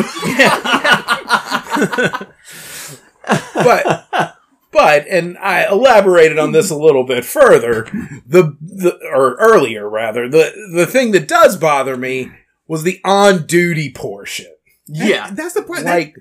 but 3.53 4.35
but 4.71 5.07
and 5.07 5.37
I 5.37 5.67
elaborated 5.71 6.39
on 6.39 6.51
this 6.51 6.69
a 6.69 6.75
little 6.75 7.03
bit 7.03 7.23
further. 7.25 7.83
The 8.25 8.57
the 8.61 8.97
or 9.13 9.35
earlier 9.35 9.87
rather 9.89 10.27
the 10.27 10.51
the 10.73 10.85
thing 10.87 11.11
that 11.11 11.27
does 11.27 11.57
bother 11.57 11.95
me 11.97 12.31
was 12.67 12.83
the 12.83 12.99
on 13.03 13.45
duty 13.45 13.91
portion. 13.91 14.47
yeah. 14.87 15.29
that's 15.31 15.53
the 15.53 15.61
point. 15.61 15.83
That- 15.83 15.93
Like, 15.95 16.15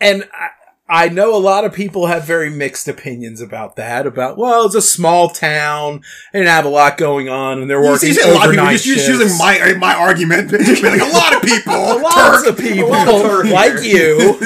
and 0.00 0.28
I, 0.32 0.48
I 0.88 1.08
know 1.08 1.34
a 1.34 1.38
lot 1.38 1.64
of 1.64 1.72
people 1.72 2.06
have 2.06 2.24
very 2.24 2.48
mixed 2.48 2.86
opinions 2.86 3.40
about 3.40 3.74
that. 3.76 4.06
About 4.06 4.38
well, 4.38 4.66
it's 4.66 4.74
a 4.76 4.82
small 4.82 5.28
town, 5.30 6.02
they 6.32 6.38
didn't 6.38 6.50
have 6.50 6.64
a 6.64 6.68
lot 6.68 6.96
going 6.96 7.28
on, 7.28 7.60
and 7.60 7.68
they're 7.68 7.82
you 7.82 7.90
working 7.90 8.12
see, 8.12 8.20
a 8.20 8.32
lot 8.32 8.46
of 8.46 8.50
people 8.52 8.60
overnight 8.60 8.80
just, 8.80 9.06
just 9.06 9.08
using 9.08 9.36
my 9.38 9.74
my 9.78 9.94
argument. 9.94 10.52
like 10.82 11.00
a 11.00 11.12
lot 11.12 11.34
of 11.34 11.42
people. 11.42 11.72
Lots 12.02 12.46
of 12.46 12.56
people 12.56 12.88
lot 12.90 13.08
of 13.08 13.22
Turk 13.22 13.46
like 13.50 13.82
you. 13.82 14.36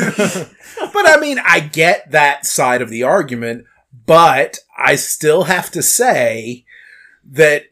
but 0.92 1.08
I 1.08 1.18
mean, 1.20 1.38
I 1.44 1.60
get 1.60 2.10
that 2.12 2.46
side 2.46 2.80
of 2.80 2.88
the 2.88 3.02
argument, 3.02 3.66
but 4.06 4.58
I 4.78 4.96
still 4.96 5.44
have 5.44 5.70
to 5.72 5.82
say 5.82 6.64
that 7.30 7.64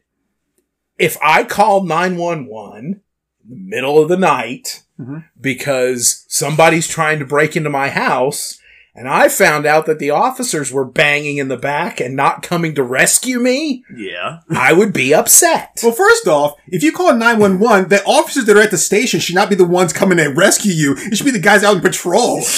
if 0.99 1.17
I 1.23 1.43
call 1.43 1.83
911 1.85 3.01
in 3.43 3.49
the 3.49 3.55
middle 3.55 3.97
of 4.01 4.09
the 4.09 4.17
night 4.17 4.83
Mhm. 4.99 5.23
because 5.39 6.25
somebody's 6.27 6.87
trying 6.87 7.19
to 7.19 7.25
break 7.25 7.55
into 7.55 7.69
my 7.69 7.87
house 7.87 8.58
and 8.99 9.07
I 9.07 9.29
found 9.29 9.65
out 9.65 9.85
that 9.85 9.97
the 9.99 10.09
officers 10.11 10.71
were 10.71 10.83
banging 10.85 11.37
in 11.37 11.47
the 11.47 11.55
back 11.57 11.99
and 12.01 12.15
not 12.15 12.43
coming 12.43 12.75
to 12.75 12.83
rescue 12.83 13.39
me, 13.39 13.83
Yeah. 13.95 14.41
I 14.49 14.73
would 14.73 14.91
be 14.93 15.13
upset. 15.13 15.79
Well, 15.81 15.93
first 15.93 16.27
off, 16.27 16.55
if 16.67 16.83
you 16.83 16.91
call 16.91 17.13
911, 17.15 17.89
the 17.89 18.03
officers 18.03 18.45
that 18.45 18.57
are 18.57 18.61
at 18.61 18.71
the 18.71 18.77
station 18.77 19.19
should 19.21 19.35
not 19.35 19.49
be 19.49 19.55
the 19.55 19.65
ones 19.65 19.93
coming 19.93 20.17
to 20.17 20.27
rescue 20.27 20.73
you. 20.73 20.95
It 20.97 21.15
should 21.15 21.25
be 21.25 21.31
the 21.31 21.39
guys 21.39 21.63
out 21.63 21.75
in 21.77 21.81
patrol. 21.81 22.41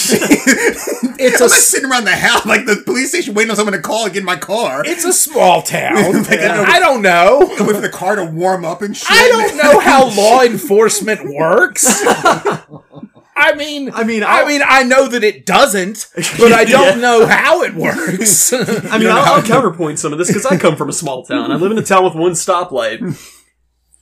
It's 1.23 1.39
I'm 1.39 1.45
a 1.45 1.49
not 1.49 1.59
sitting 1.59 1.87
around 1.91 2.05
the 2.05 2.15
house 2.15 2.47
like 2.47 2.65
the 2.65 2.81
police 2.83 3.09
station 3.09 3.35
waiting 3.35 3.51
on 3.51 3.55
someone 3.55 3.73
to 3.73 3.79
call 3.81 4.05
and 4.05 4.13
get 4.13 4.21
in 4.21 4.25
my 4.25 4.37
car. 4.37 4.81
it's 4.83 5.05
a 5.05 5.13
small 5.13 5.61
town. 5.61 5.93
Like, 6.23 6.39
I 6.39 6.47
know- 6.47 6.63
I 6.67 6.79
don't 6.79 7.01
know. 7.03 7.39
Wait 7.59 7.75
for 7.75 7.79
the 7.79 7.89
car 7.89 8.15
to 8.15 8.25
warm 8.25 8.65
up 8.65 8.81
and 8.81 8.97
shit. 8.97 9.07
I 9.11 9.27
don't 9.27 9.55
know 9.57 9.79
how 9.79 10.09
law 10.15 10.41
enforcement 10.41 11.21
works. 11.35 11.85
I 13.35 13.55
mean, 13.55 13.91
I 13.93 14.03
mean, 14.03 14.23
I 14.23 14.39
I'll- 14.41 14.47
mean, 14.47 14.61
I 14.65 14.83
know 14.83 15.07
that 15.07 15.23
it 15.23 15.45
doesn't, 15.45 16.07
but 16.37 16.51
I 16.51 16.65
don't 16.65 16.99
know 17.05 17.25
how 17.25 17.63
it 17.63 17.73
works. 17.73 18.51
I 18.53 18.97
mean, 18.97 19.07
I'll, 19.09 19.35
I'll 19.35 19.43
counterpoint 19.43 19.99
some 19.99 20.11
of 20.11 20.19
this 20.19 20.27
because 20.27 20.45
I 20.45 20.57
come 20.57 20.75
from 20.75 20.89
a 20.89 20.93
small 20.93 21.23
town. 21.25 21.51
I 21.51 21.55
live 21.55 21.71
in 21.71 21.77
a 21.77 21.83
town 21.83 22.03
with 22.03 22.13
one 22.15 22.31
stoplight, 22.33 23.17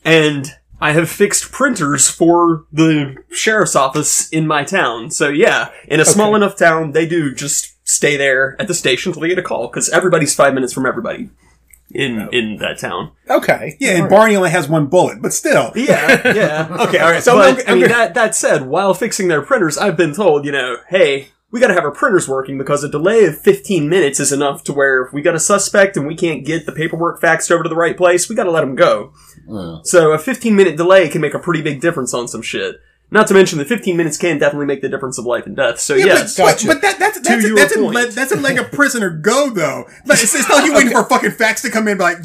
and 0.03 0.51
I 0.81 0.93
have 0.93 1.09
fixed 1.09 1.51
printers 1.51 2.09
for 2.09 2.65
the 2.71 3.15
sheriff's 3.31 3.75
office 3.75 4.29
in 4.29 4.47
my 4.47 4.63
town. 4.63 5.11
So 5.11 5.29
yeah, 5.29 5.69
in 5.87 5.99
a 5.99 6.05
small 6.05 6.35
enough 6.35 6.55
town, 6.57 6.93
they 6.93 7.05
do 7.07 7.33
just 7.33 7.75
stay 7.87 8.15
there 8.17 8.55
at 8.59 8.67
the 8.67 8.73
station 8.73 9.09
until 9.09 9.21
they 9.21 9.27
get 9.29 9.39
a 9.39 9.43
call 9.43 9.67
because 9.67 9.89
everybody's 9.89 10.35
five 10.35 10.53
minutes 10.53 10.73
from 10.73 10.85
everybody 10.85 11.29
in 11.91 12.29
in 12.31 12.57
that 12.57 12.77
town. 12.79 13.11
okay, 13.29 13.75
Yeah, 13.79 13.97
and 13.97 14.09
Barney 14.09 14.35
only 14.35 14.49
has 14.51 14.67
one 14.69 14.87
bullet, 14.87 15.21
but 15.21 15.33
still. 15.33 15.71
Yeah, 15.75 16.33
yeah. 16.33 16.67
Okay, 16.87 16.99
all 16.99 17.11
right. 17.11 17.23
So 17.23 17.33
So, 17.33 17.39
I'm 17.41 17.55
but, 17.55 17.65
gonna- 17.65 17.71
I 17.71 17.75
mean, 17.81 17.83
I'm 17.85 17.89
that 17.89 18.13
that 18.15 18.35
said, 18.35 18.67
while 18.67 18.93
fixing 18.93 19.27
their 19.27 19.41
printers, 19.41 19.77
I've 19.77 19.97
been 19.97 20.13
told, 20.13 20.45
you 20.45 20.51
know, 20.51 20.77
hey, 20.89 21.29
we 21.51 21.59
got 21.59 21.69
to 21.69 21.73
have 21.73 21.83
our 21.83 21.89
printers 21.91 22.27
working 22.29 22.59
because 22.59 22.83
a 22.83 22.89
delay 22.89 23.25
of 23.25 23.35
15 23.39 23.89
minutes 23.89 24.19
is 24.19 24.31
enough 24.31 24.63
to 24.65 24.73
where 24.73 25.01
if 25.03 25.11
we 25.13 25.23
got 25.23 25.33
a 25.33 25.39
suspect 25.39 25.97
and 25.97 26.05
we 26.05 26.15
can't 26.15 26.45
get 26.45 26.67
the 26.67 26.71
paperwork 26.71 27.19
faxed 27.19 27.49
over 27.49 27.63
to 27.63 27.69
the 27.69 27.75
right 27.75 27.97
place, 27.97 28.29
we 28.29 28.35
got 28.35 28.43
to 28.43 28.51
let 28.51 28.61
them 28.61 28.75
go. 28.75 29.13
Yeah. 29.47 29.77
So 29.83 30.11
a 30.11 30.19
15 30.19 30.55
minute 30.55 30.77
delay 30.77 31.09
can 31.09 31.21
make 31.21 31.33
a 31.33 31.39
pretty 31.39 31.63
big 31.63 31.81
difference 31.81 32.13
on 32.13 32.27
some 32.27 32.43
shit. 32.43 32.75
Not 33.11 33.27
to 33.27 33.33
mention 33.33 33.57
the 33.57 33.65
15 33.65 33.97
minutes 33.97 34.17
can 34.17 34.37
definitely 34.37 34.67
make 34.67 34.81
the 34.81 34.89
difference 34.89 35.17
of 35.17 35.25
life 35.25 35.45
and 35.47 35.55
death. 35.55 35.79
So 35.79 35.95
Yeah, 35.95 36.05
yes, 36.05 36.37
but, 36.37 36.43
gotcha. 36.43 36.67
but 36.67 36.81
that, 36.81 36.99
that's 36.99 37.19
that's 37.21 37.43
your 37.43 37.55
that's, 37.55 37.75
a, 37.75 37.79
point. 37.79 38.11
that's 38.11 38.31
a 38.31 38.35
leg 38.35 38.59
a 38.59 38.63
prisoner 38.63 39.09
go 39.09 39.49
though. 39.49 39.85
Like, 40.05 40.21
it's, 40.21 40.35
it's 40.35 40.47
not 40.47 40.59
like 40.59 40.65
you 40.65 40.73
waiting 40.73 40.91
for 40.91 41.03
fucking 41.09 41.31
fax 41.31 41.61
to 41.63 41.71
come 41.71 41.87
in 41.87 41.97
like 41.97 42.17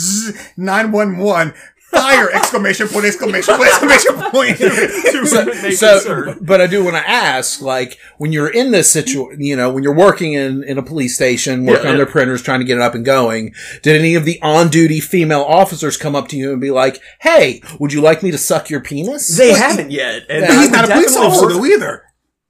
nine 0.57 0.92
one 0.92 1.18
one 1.18 1.55
fire 1.94 2.30
exclamation 2.30 2.88
point 2.88 3.04
exclamation 3.07 3.57
point 3.57 3.68
exclamation 3.68 4.14
point. 4.30 4.61
Make 5.62 5.72
so, 5.74 6.35
but 6.40 6.61
I 6.61 6.66
do 6.66 6.85
want 6.85 6.96
to 6.96 7.09
ask, 7.09 7.61
like, 7.62 7.98
when 8.18 8.33
you're 8.33 8.50
in 8.52 8.70
this 8.70 8.90
situation, 8.90 9.40
you 9.42 9.57
know, 9.57 9.72
when 9.72 9.83
you're 9.83 9.94
working 9.94 10.33
in, 10.35 10.62
in 10.64 10.78
a 10.78 10.83
police 10.83 11.14
station, 11.14 11.64
working 11.66 11.85
Yeah, 11.85 11.90
on 11.90 11.94
yeah. 11.94 12.04
their 12.04 12.07
printers, 12.12 12.42
trying 12.42 12.61
to 12.61 12.64
get 12.66 12.76
it 12.76 12.83
up 12.83 12.94
and 12.94 13.04
going, 13.04 13.54
did 13.83 13.96
any 13.96 14.14
of 14.14 14.24
the 14.24 14.40
on-duty 14.42 15.00
female 15.00 15.42
officers 15.42 15.96
come 15.96 16.14
up 16.14 16.28
to 16.28 16.37
you 16.37 16.52
and 16.52 16.61
be 16.61 16.70
like, 16.70 17.00
hey, 17.20 17.62
would 17.78 17.92
you 17.92 18.00
like 18.00 18.22
me 18.22 18.30
to 18.30 18.38
suck 18.38 18.70
your 18.70 18.80
penis? 18.80 19.37
they 19.37 19.52
haven't 19.54 19.90
yet. 19.90 20.24
And 20.28 20.42
But 20.42 20.48
But 20.48 20.59
he's 20.61 20.70
not 20.70 20.85
a 20.85 20.92
police 20.92 21.14
definitely 21.14 21.26
officer 21.38 21.59
though 21.59 21.64
either. 21.64 22.04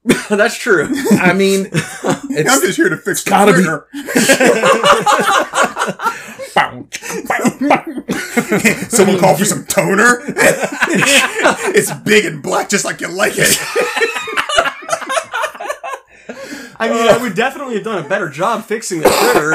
That's 0.29 0.57
true. 0.57 0.87
I 1.19 1.33
mean, 1.33 1.65
I'm 2.03 2.61
just 2.61 2.77
here 2.77 2.89
to 2.89 2.97
fix 2.97 3.23
the 3.23 3.29
gotta 3.31 3.53
be- 3.53 3.63
Someone 8.89 9.19
call 9.19 9.35
for 9.35 9.45
some 9.45 9.65
toner. 9.65 10.21
it's 11.73 11.91
big 11.91 12.25
and 12.25 12.43
black, 12.43 12.69
just 12.69 12.85
like 12.85 13.01
you 13.01 13.07
like 13.07 13.33
it. 13.35 13.57
I 16.77 16.89
mean, 16.89 17.07
I 17.07 17.17
would 17.21 17.35
definitely 17.35 17.75
have 17.75 17.83
done 17.83 18.03
a 18.03 18.07
better 18.07 18.29
job 18.29 18.65
fixing 18.65 18.99
the 18.99 19.09
printer 19.09 19.53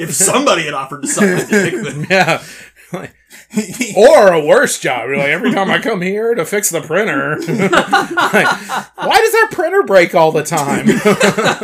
if 0.00 0.14
somebody 0.14 0.64
had 0.64 0.74
offered 0.74 1.02
to 1.02 1.08
suck 1.08 1.24
my 1.24 1.44
dick. 1.50 1.74
But 1.82 2.10
yeah. 2.10 3.10
or 3.96 4.32
a 4.32 4.44
worse 4.44 4.78
job. 4.78 5.08
You're 5.08 5.16
like 5.18 5.28
every 5.28 5.52
time 5.52 5.70
I 5.70 5.80
come 5.80 6.00
here 6.00 6.34
to 6.34 6.44
fix 6.44 6.70
the 6.70 6.80
printer, 6.80 7.36
like, 7.40 8.96
why 8.96 9.18
does 9.18 9.34
our 9.42 9.48
printer 9.48 9.82
break 9.82 10.14
all 10.14 10.30
the 10.32 10.44
time? 10.44 10.86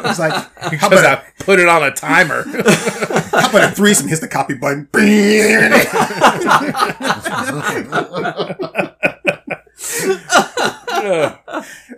It's 0.07 0.19
like, 0.19 0.33
how 0.79 0.89
about, 0.89 1.05
I 1.05 1.23
put 1.41 1.59
it 1.59 1.69
on 1.69 1.83
a 1.83 1.91
timer. 1.91 2.45
how 2.45 3.51
about 3.51 3.73
a 3.73 3.75
threesome? 3.75 4.09
Hits 4.09 4.21
the 4.21 4.29
copy 4.29 4.55
button. 4.55 4.89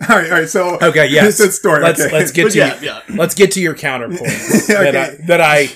all 0.09 0.17
right, 0.17 0.31
all 0.31 0.39
right. 0.39 0.49
So 0.49 0.79
Okay, 0.81 1.07
yes. 1.09 1.39
This 1.39 1.57
story. 1.57 1.83
Let's 1.83 2.01
okay. 2.01 2.13
let's 2.13 2.33
get 2.33 2.45
But 2.45 2.53
to 2.53 2.59
yeah, 2.59 2.75
your, 2.81 2.85
yeah. 2.85 3.01
let's 3.17 3.35
get 3.35 3.53
to 3.53 3.61
your 3.61 3.75
counterpoint 3.75 4.21
that 4.69 4.97
I 4.97 5.15
that 5.27 5.41
I 5.41 5.69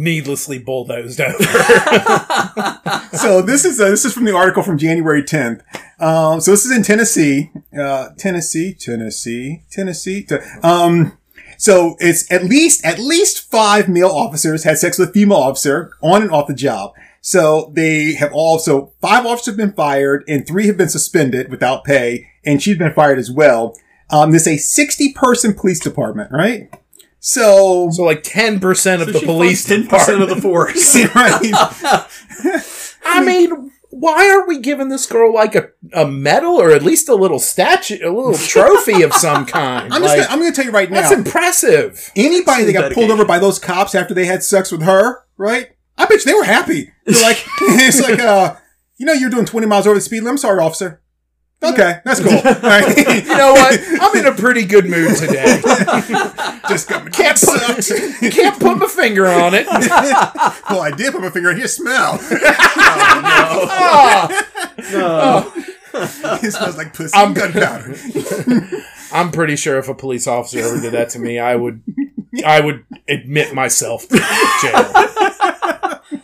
needlessly 0.00 0.58
bulldozed 0.58 1.20
over. 1.20 1.38
so 3.12 3.42
this 3.42 3.64
is 3.64 3.80
uh, 3.80 3.90
this 3.90 4.04
is 4.04 4.12
from 4.12 4.24
the 4.24 4.34
article 4.34 4.62
from 4.62 4.78
January 4.78 5.22
10th. 5.22 5.62
Um, 6.00 6.40
so 6.40 6.50
this 6.50 6.64
is 6.64 6.76
in 6.76 6.82
Tennessee, 6.82 7.50
uh, 7.78 8.08
Tennessee, 8.16 8.74
Tennessee, 8.74 9.62
Tennessee. 9.70 10.24
Te- 10.24 10.38
um, 10.62 11.16
so 11.58 11.96
it's 12.00 12.30
at 12.32 12.44
least 12.44 12.84
at 12.84 12.98
least 12.98 13.50
five 13.50 13.88
male 13.88 14.08
officers 14.08 14.64
had 14.64 14.78
sex 14.78 14.98
with 14.98 15.10
a 15.10 15.12
female 15.12 15.38
officer 15.38 15.92
on 16.00 16.22
and 16.22 16.30
off 16.30 16.46
the 16.46 16.54
job. 16.54 16.92
So 17.20 17.70
they 17.74 18.14
have 18.14 18.32
all 18.32 18.58
so 18.58 18.92
five 19.02 19.26
officers 19.26 19.52
have 19.52 19.56
been 19.58 19.72
fired 19.72 20.24
and 20.26 20.46
three 20.46 20.66
have 20.68 20.78
been 20.78 20.88
suspended 20.88 21.50
without 21.50 21.84
pay, 21.84 22.28
and 22.44 22.62
she's 22.62 22.78
been 22.78 22.94
fired 22.94 23.18
as 23.18 23.30
well. 23.30 23.76
Um, 24.08 24.32
this 24.32 24.42
is 24.42 24.54
a 24.54 24.56
60 24.56 25.12
person 25.12 25.54
police 25.54 25.78
department, 25.78 26.32
right? 26.32 26.74
So, 27.20 27.90
So 27.92 28.02
like 28.02 28.22
ten 28.22 28.58
percent 28.60 29.02
of 29.02 29.08
So 29.08 29.18
the 29.20 29.26
police 29.26 29.64
ten 29.64 29.86
percent 29.86 30.22
of 30.22 30.28
the 30.28 30.36
force. 30.40 30.94
right. 31.14 31.40
I 33.04 33.24
mean, 33.24 33.70
why 33.90 34.30
aren't 34.30 34.48
we 34.48 34.58
giving 34.58 34.88
this 34.88 35.06
girl 35.06 35.34
like 35.34 35.54
a, 35.54 35.68
a 35.92 36.06
medal 36.06 36.60
or 36.60 36.70
at 36.70 36.82
least 36.82 37.08
a 37.08 37.14
little 37.14 37.38
statue, 37.38 37.98
a 38.02 38.10
little 38.12 38.34
trophy 38.38 39.02
of 39.02 39.12
some 39.12 39.46
kind? 39.46 39.92
I'm 39.92 40.00
just 40.02 40.16
Like, 40.16 40.26
gonna, 40.26 40.32
I'm 40.32 40.38
going 40.38 40.52
to 40.52 40.56
tell 40.56 40.64
you 40.64 40.70
right 40.70 40.90
now. 40.90 41.00
that's 41.00 41.12
impressive. 41.12 42.10
anybody 42.16 42.64
that 42.64 42.72
got 42.72 42.92
pulled 42.92 43.10
over 43.10 43.24
by 43.24 43.38
those 43.38 43.58
cops 43.58 43.94
after 43.94 44.14
they 44.14 44.24
had 44.26 44.42
sex 44.42 44.70
with 44.72 44.82
her, 44.82 45.24
right? 45.36 45.70
I 45.98 46.06
bet 46.06 46.24
you 46.24 46.32
they 46.32 46.34
were 46.34 46.44
happy. 46.44 46.90
They're 47.04 47.22
like, 47.22 47.44
it's 47.62 48.00
like, 48.00 48.20
uh, 48.20 48.56
you 48.96 49.04
know, 49.06 49.12
you're 49.12 49.28
doing 49.30 49.44
20 49.46 49.66
miles 49.66 49.86
over 49.86 49.96
the 49.96 50.00
speed 50.00 50.22
limit. 50.22 50.40
Sorry, 50.40 50.58
officer. 50.62 51.02
Okay, 51.62 52.00
that's 52.04 52.20
cool. 52.20 52.32
Right. 52.62 52.96
You 53.24 53.36
know 53.36 53.52
what? 53.52 53.80
I'm 54.00 54.16
in 54.16 54.26
a 54.26 54.32
pretty 54.36 54.64
good 54.64 54.86
mood 54.86 55.16
today. 55.16 55.60
Just 56.68 56.88
got 56.88 57.04
my 57.04 57.10
Can't 57.10 57.38
cat 57.38 57.38
sucked. 57.38 57.88
put, 58.20 58.32
can't 58.32 58.58
put 58.60 58.78
my 58.78 58.86
finger 58.86 59.26
on 59.26 59.52
it. 59.54 59.66
well, 60.70 60.80
I 60.80 60.90
did 60.96 61.12
put 61.12 61.20
my 61.22 61.28
finger 61.30 61.50
in 61.50 61.58
here. 61.58 61.68
Smell. 61.68 62.18
Ah, 65.02 65.52
it 66.42 66.52
smells 66.52 66.76
like 66.76 66.94
pussy 66.94 67.14
I'm- 67.16 67.34
gunpowder. 67.34 67.94
I'm 69.12 69.30
pretty 69.32 69.56
sure 69.56 69.78
if 69.78 69.88
a 69.88 69.94
police 69.94 70.26
officer 70.26 70.60
ever 70.60 70.80
did 70.80 70.92
that 70.92 71.10
to 71.10 71.18
me, 71.18 71.38
I 71.40 71.56
would, 71.56 71.82
I 72.46 72.60
would 72.60 72.84
admit 73.08 73.52
myself 73.54 74.06
to 74.08 74.16
jail. 74.62 75.58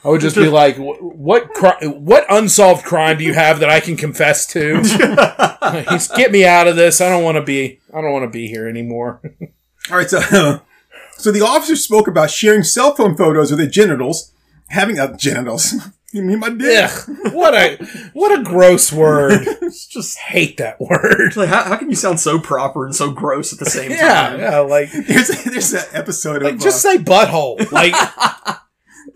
I 0.05 0.09
would 0.09 0.21
just 0.21 0.37
be 0.37 0.49
like, 0.49 0.77
"What, 0.79 1.53
cri- 1.55 1.87
what 1.89 2.25
unsolved 2.29 2.85
crime 2.85 3.19
do 3.19 3.25
you 3.25 3.35
have 3.35 3.61
that 3.61 3.69
I 3.71 3.81
can 3.81 3.97
confess 3.97 4.47
to? 4.49 4.83
Just 5.91 6.15
get 6.17 6.33
me 6.33 6.45
out 6.45 6.67
of 6.69 6.77
this. 6.77 7.01
I 7.01 7.09
don't 7.09 7.23
want 7.25 7.37
to 7.37 7.43
be. 7.43 7.81
I 7.95 8.01
don't 8.01 8.13
want 8.13 8.25
to 8.25 8.31
be 8.31 8.49
here 8.49 8.69
anymore." 8.69 9.21
All 9.91 9.97
right, 9.97 10.11
so 10.11 10.21
so 11.17 11.31
the 11.31 11.43
officer 11.43 11.77
spoke 11.77 12.09
about 12.09 12.31
sharing 12.31 12.63
cell 12.65 12.95
phone 12.95 13.17
photos 13.17 13.53
of 13.53 13.59
their 13.59 13.69
genitals, 13.69 14.33
having 14.69 14.99
uh, 14.99 15.17
genitals. 15.17 15.75
you 16.13 16.23
mean 16.23 16.41
my 16.41 16.51
dick? 16.51 16.91
Ugh, 17.09 17.33
what 17.35 17.55
a 17.55 17.77
what 18.13 18.37
a 18.39 18.43
gross 18.43 18.93
word. 18.93 19.47
just 19.91 20.19
Hate 20.19 20.57
that 20.57 20.81
word. 20.81 21.37
like 21.37 21.49
how, 21.49 21.63
how 21.65 21.77
can 21.77 21.91
you 21.91 21.97
sound 21.97 22.19
so 22.21 22.39
proper 22.41 22.85
and 22.87 22.95
so 22.95 23.11
gross 23.13 23.53
at 23.53 23.59
the 23.61 23.67
same 23.67 23.91
Yeah, 23.93 24.31
time? 24.31 24.41
yeah. 24.41 24.59
Like, 24.61 24.91
There's 24.91 25.29
there's 25.45 25.73
an 25.75 25.85
episode 25.93 26.43
like 26.43 26.55
of 26.55 26.61
just 26.61 26.85
uh, 26.85 26.91
say 26.91 26.99
butthole. 26.99 27.71
Like, 27.71 27.95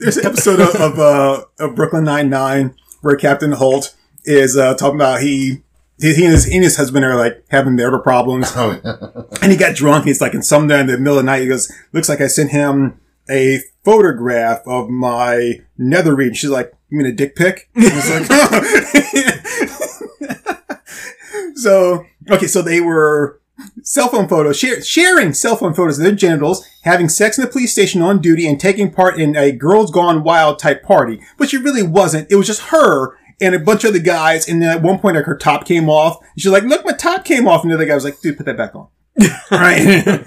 there's 0.00 0.16
an 0.16 0.26
episode 0.26 0.58
of 0.60 0.74
of, 0.74 0.98
uh, 0.98 1.44
of 1.58 1.74
Brooklyn 1.76 2.04
Nine 2.04 2.28
Nine 2.28 2.74
where 3.02 3.16
Captain 3.16 3.52
Holt 3.52 3.94
is 4.24 4.56
uh, 4.56 4.74
talking 4.74 4.96
about 4.96 5.20
he. 5.22 5.62
He 6.00 6.14
he 6.14 6.24
and, 6.24 6.32
his, 6.32 6.46
he 6.46 6.54
and 6.54 6.64
his 6.64 6.78
husband 6.78 7.04
are 7.04 7.14
like 7.14 7.44
having 7.50 7.76
marital 7.76 8.00
problems, 8.00 8.50
Oh, 8.56 8.80
yeah. 8.82 8.96
and 9.42 9.52
he 9.52 9.58
got 9.58 9.76
drunk. 9.76 10.06
He's 10.06 10.22
like, 10.22 10.32
and 10.32 10.42
sometime 10.42 10.80
in 10.80 10.86
the 10.86 10.96
middle 10.98 11.18
of 11.18 11.24
the 11.24 11.30
night, 11.30 11.42
he 11.42 11.46
goes, 11.48 11.70
"Looks 11.92 12.08
like 12.08 12.22
I 12.22 12.26
sent 12.26 12.52
him 12.52 12.98
a 13.30 13.58
photograph 13.84 14.62
of 14.66 14.88
my 14.88 15.60
nether 15.76 16.14
region." 16.16 16.32
She's 16.34 16.48
like, 16.48 16.72
"You 16.88 16.96
mean 16.96 17.06
a 17.06 17.12
dick 17.12 17.36
pic?" 17.36 17.68
Like, 17.74 17.92
so 21.56 22.06
okay, 22.30 22.46
so 22.46 22.62
they 22.62 22.80
were 22.80 23.38
cell 23.82 24.08
phone 24.08 24.28
photos, 24.28 24.58
share, 24.58 24.82
sharing 24.82 25.32
cell 25.32 25.56
phone 25.56 25.74
photos 25.74 25.98
of 25.98 26.04
their 26.04 26.14
genitals, 26.14 26.66
having 26.82 27.08
sex 27.08 27.38
in 27.38 27.44
the 27.44 27.50
police 27.50 27.72
station 27.72 28.02
on 28.02 28.20
duty, 28.20 28.46
and 28.46 28.60
taking 28.60 28.92
part 28.92 29.18
in 29.18 29.36
a 29.36 29.52
girls 29.52 29.90
gone 29.90 30.22
wild 30.22 30.58
type 30.58 30.82
party. 30.82 31.20
But 31.38 31.50
she 31.50 31.56
really 31.56 31.82
wasn't. 31.82 32.30
It 32.30 32.36
was 32.36 32.46
just 32.46 32.68
her 32.68 33.16
and 33.40 33.54
a 33.54 33.58
bunch 33.58 33.84
of 33.84 33.90
other 33.90 33.98
guys. 34.00 34.48
And 34.48 34.62
then 34.62 34.76
at 34.76 34.82
one 34.82 34.98
point, 34.98 35.16
like 35.16 35.24
her 35.24 35.36
top 35.36 35.66
came 35.66 35.88
off. 35.88 36.18
She's 36.36 36.52
like, 36.52 36.64
"Look, 36.64 36.84
my 36.84 36.92
top 36.92 37.24
came 37.24 37.48
off." 37.48 37.62
And 37.62 37.70
the 37.70 37.76
other 37.76 37.86
guy 37.86 37.94
was 37.94 38.04
like, 38.04 38.20
"Dude, 38.20 38.36
put 38.36 38.46
that 38.46 38.56
back 38.56 38.74
on." 38.74 38.88
right? 39.50 40.24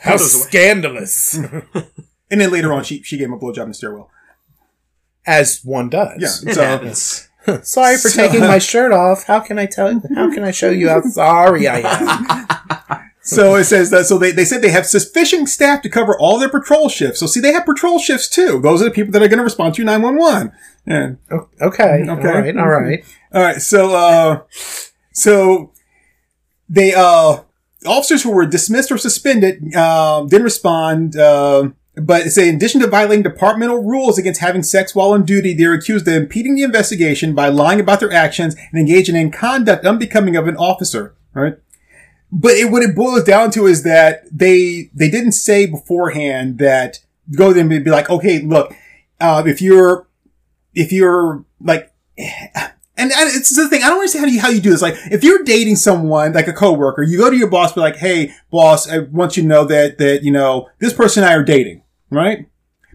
How 0.00 0.16
scandalous. 0.16 1.38
And 2.30 2.40
then 2.40 2.50
later 2.50 2.72
on, 2.72 2.84
she 2.84 3.02
she 3.02 3.16
gave 3.16 3.28
him 3.28 3.34
a 3.34 3.38
blowjob 3.38 3.62
in 3.62 3.68
the 3.68 3.74
stairwell. 3.74 4.10
As 5.26 5.60
one 5.62 5.88
does. 5.88 6.42
Yeah. 6.46 6.52
So-. 6.52 7.24
Sorry 7.62 7.96
for 7.96 8.08
So- 8.08 8.26
taking 8.26 8.40
my 8.40 8.58
shirt 8.58 8.92
off. 8.92 9.24
How 9.24 9.40
can 9.40 9.58
I 9.58 9.66
tell 9.66 10.00
how 10.14 10.32
can 10.32 10.44
I 10.44 10.50
show 10.50 10.70
you 10.70 10.88
how 10.88 11.02
sorry 11.02 11.68
I 11.68 11.80
am? 11.80 13.00
So 13.26 13.54
it 13.54 13.64
says 13.64 13.88
that. 13.88 14.04
So 14.04 14.18
they, 14.18 14.32
they 14.32 14.44
said 14.44 14.60
they 14.60 14.68
have 14.68 14.84
sufficient 14.84 15.48
staff 15.48 15.80
to 15.80 15.88
cover 15.88 16.14
all 16.18 16.38
their 16.38 16.50
patrol 16.50 16.90
shifts. 16.90 17.20
So 17.20 17.26
see, 17.26 17.40
they 17.40 17.54
have 17.54 17.64
patrol 17.64 17.98
shifts 17.98 18.28
too. 18.28 18.60
Those 18.60 18.82
are 18.82 18.84
the 18.84 18.90
people 18.90 19.12
that 19.12 19.22
are 19.22 19.28
going 19.28 19.38
to 19.38 19.42
respond 19.44 19.72
to 19.76 19.82
nine 19.84 20.02
one 20.02 20.16
one. 20.18 20.52
And 20.84 21.16
Okay. 21.32 21.48
Okay. 21.62 22.04
right. 22.06 22.54
All 22.58 22.68
right. 22.68 23.02
All 23.32 23.40
right, 23.42 23.62
so 23.62 23.94
uh, 23.94 24.42
so 25.12 25.72
they 26.68 26.92
uh, 26.92 27.38
officers 27.86 28.22
who 28.24 28.30
were 28.30 28.44
dismissed 28.44 28.92
or 28.92 28.98
suspended 28.98 29.74
uh, 29.74 30.24
didn't 30.24 30.44
respond. 30.44 31.16
Uh, 31.16 31.70
but 31.96 32.24
say 32.30 32.48
in 32.48 32.56
addition 32.56 32.80
to 32.80 32.86
violating 32.86 33.22
departmental 33.22 33.82
rules 33.82 34.18
against 34.18 34.40
having 34.40 34.62
sex 34.62 34.94
while 34.94 35.12
on 35.12 35.24
duty, 35.24 35.54
they're 35.54 35.74
accused 35.74 36.08
of 36.08 36.14
impeding 36.14 36.56
the 36.56 36.62
investigation 36.62 37.34
by 37.34 37.48
lying 37.48 37.80
about 37.80 38.00
their 38.00 38.12
actions 38.12 38.56
and 38.72 38.80
engaging 38.80 39.16
in 39.16 39.30
conduct 39.30 39.84
unbecoming 39.84 40.36
of 40.36 40.48
an 40.48 40.56
officer. 40.56 41.14
Right. 41.32 41.56
But 42.32 42.52
it, 42.52 42.70
what 42.70 42.82
it 42.82 42.96
boils 42.96 43.24
down 43.24 43.52
to 43.52 43.66
is 43.66 43.84
that 43.84 44.24
they 44.30 44.90
they 44.92 45.08
didn't 45.08 45.32
say 45.32 45.66
beforehand 45.66 46.58
that 46.58 46.98
go 47.36 47.48
to 47.48 47.54
them 47.54 47.70
and 47.70 47.84
be 47.84 47.90
like, 47.90 48.10
okay, 48.10 48.40
look, 48.40 48.74
uh, 49.20 49.44
if 49.46 49.62
you're 49.62 50.08
if 50.74 50.90
you're 50.90 51.44
like 51.60 51.92
and, 52.96 53.12
and 53.12 53.30
it's 53.36 53.54
the 53.54 53.68
thing. 53.68 53.82
I 53.82 53.88
don't 53.88 53.98
understand 53.98 54.24
how 54.24 54.30
you, 54.30 54.40
how 54.40 54.48
you 54.48 54.60
do 54.60 54.70
this. 54.70 54.82
Like, 54.82 54.96
if 55.10 55.24
you're 55.24 55.42
dating 55.42 55.76
someone, 55.76 56.32
like 56.32 56.48
a 56.48 56.52
coworker, 56.52 57.02
you 57.02 57.18
go 57.18 57.30
to 57.30 57.36
your 57.36 57.48
boss, 57.48 57.72
be 57.72 57.80
like, 57.80 57.96
"Hey, 57.96 58.32
boss, 58.50 58.88
I 58.88 58.98
want 58.98 59.36
you 59.36 59.42
to 59.42 59.48
know 59.48 59.64
that 59.64 59.98
that 59.98 60.22
you 60.22 60.30
know 60.30 60.68
this 60.78 60.92
person 60.92 61.22
and 61.22 61.32
I 61.32 61.36
are 61.36 61.42
dating, 61.42 61.82
right?" 62.14 62.46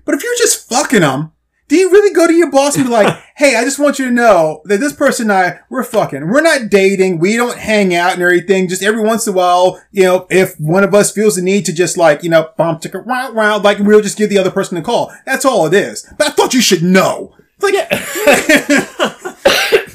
But 0.05 0.15
if 0.15 0.23
you're 0.23 0.37
just 0.37 0.67
fucking 0.69 1.01
them, 1.01 1.33
do 1.67 1.75
you 1.75 1.91
really 1.91 2.13
go 2.13 2.25
to 2.25 2.33
your 2.33 2.49
boss 2.49 2.75
and 2.75 2.85
be 2.85 2.91
like, 2.91 3.15
"Hey, 3.37 3.55
I 3.55 3.63
just 3.63 3.77
want 3.77 3.99
you 3.99 4.05
to 4.05 4.11
know 4.11 4.61
that 4.65 4.79
this 4.79 4.93
person 4.93 5.29
and 5.29 5.33
I 5.33 5.59
we're 5.69 5.83
fucking. 5.83 6.27
We're 6.27 6.41
not 6.41 6.69
dating. 6.69 7.19
We 7.19 7.37
don't 7.37 7.57
hang 7.57 7.93
out 7.93 8.13
and 8.13 8.21
everything. 8.21 8.67
Just 8.67 8.81
every 8.81 9.03
once 9.03 9.27
in 9.27 9.33
a 9.33 9.37
while, 9.37 9.81
you 9.91 10.03
know, 10.03 10.25
if 10.29 10.59
one 10.59 10.83
of 10.83 10.95
us 10.95 11.11
feels 11.11 11.35
the 11.35 11.43
need 11.43 11.65
to 11.65 11.73
just 11.73 11.95
like 11.95 12.23
you 12.23 12.29
know, 12.29 12.49
bump 12.57 12.81
tick 12.81 12.95
round 12.95 13.35
round, 13.35 13.63
like 13.63 13.77
we'll 13.79 14.01
just 14.01 14.17
give 14.17 14.29
the 14.29 14.39
other 14.39 14.51
person 14.51 14.77
a 14.77 14.81
call. 14.81 15.13
That's 15.25 15.45
all 15.45 15.67
it 15.67 15.73
is. 15.73 16.11
But 16.17 16.27
I 16.27 16.31
thought 16.31 16.53
you 16.53 16.61
should 16.61 16.83
know." 16.83 17.35
Like, 17.61 17.73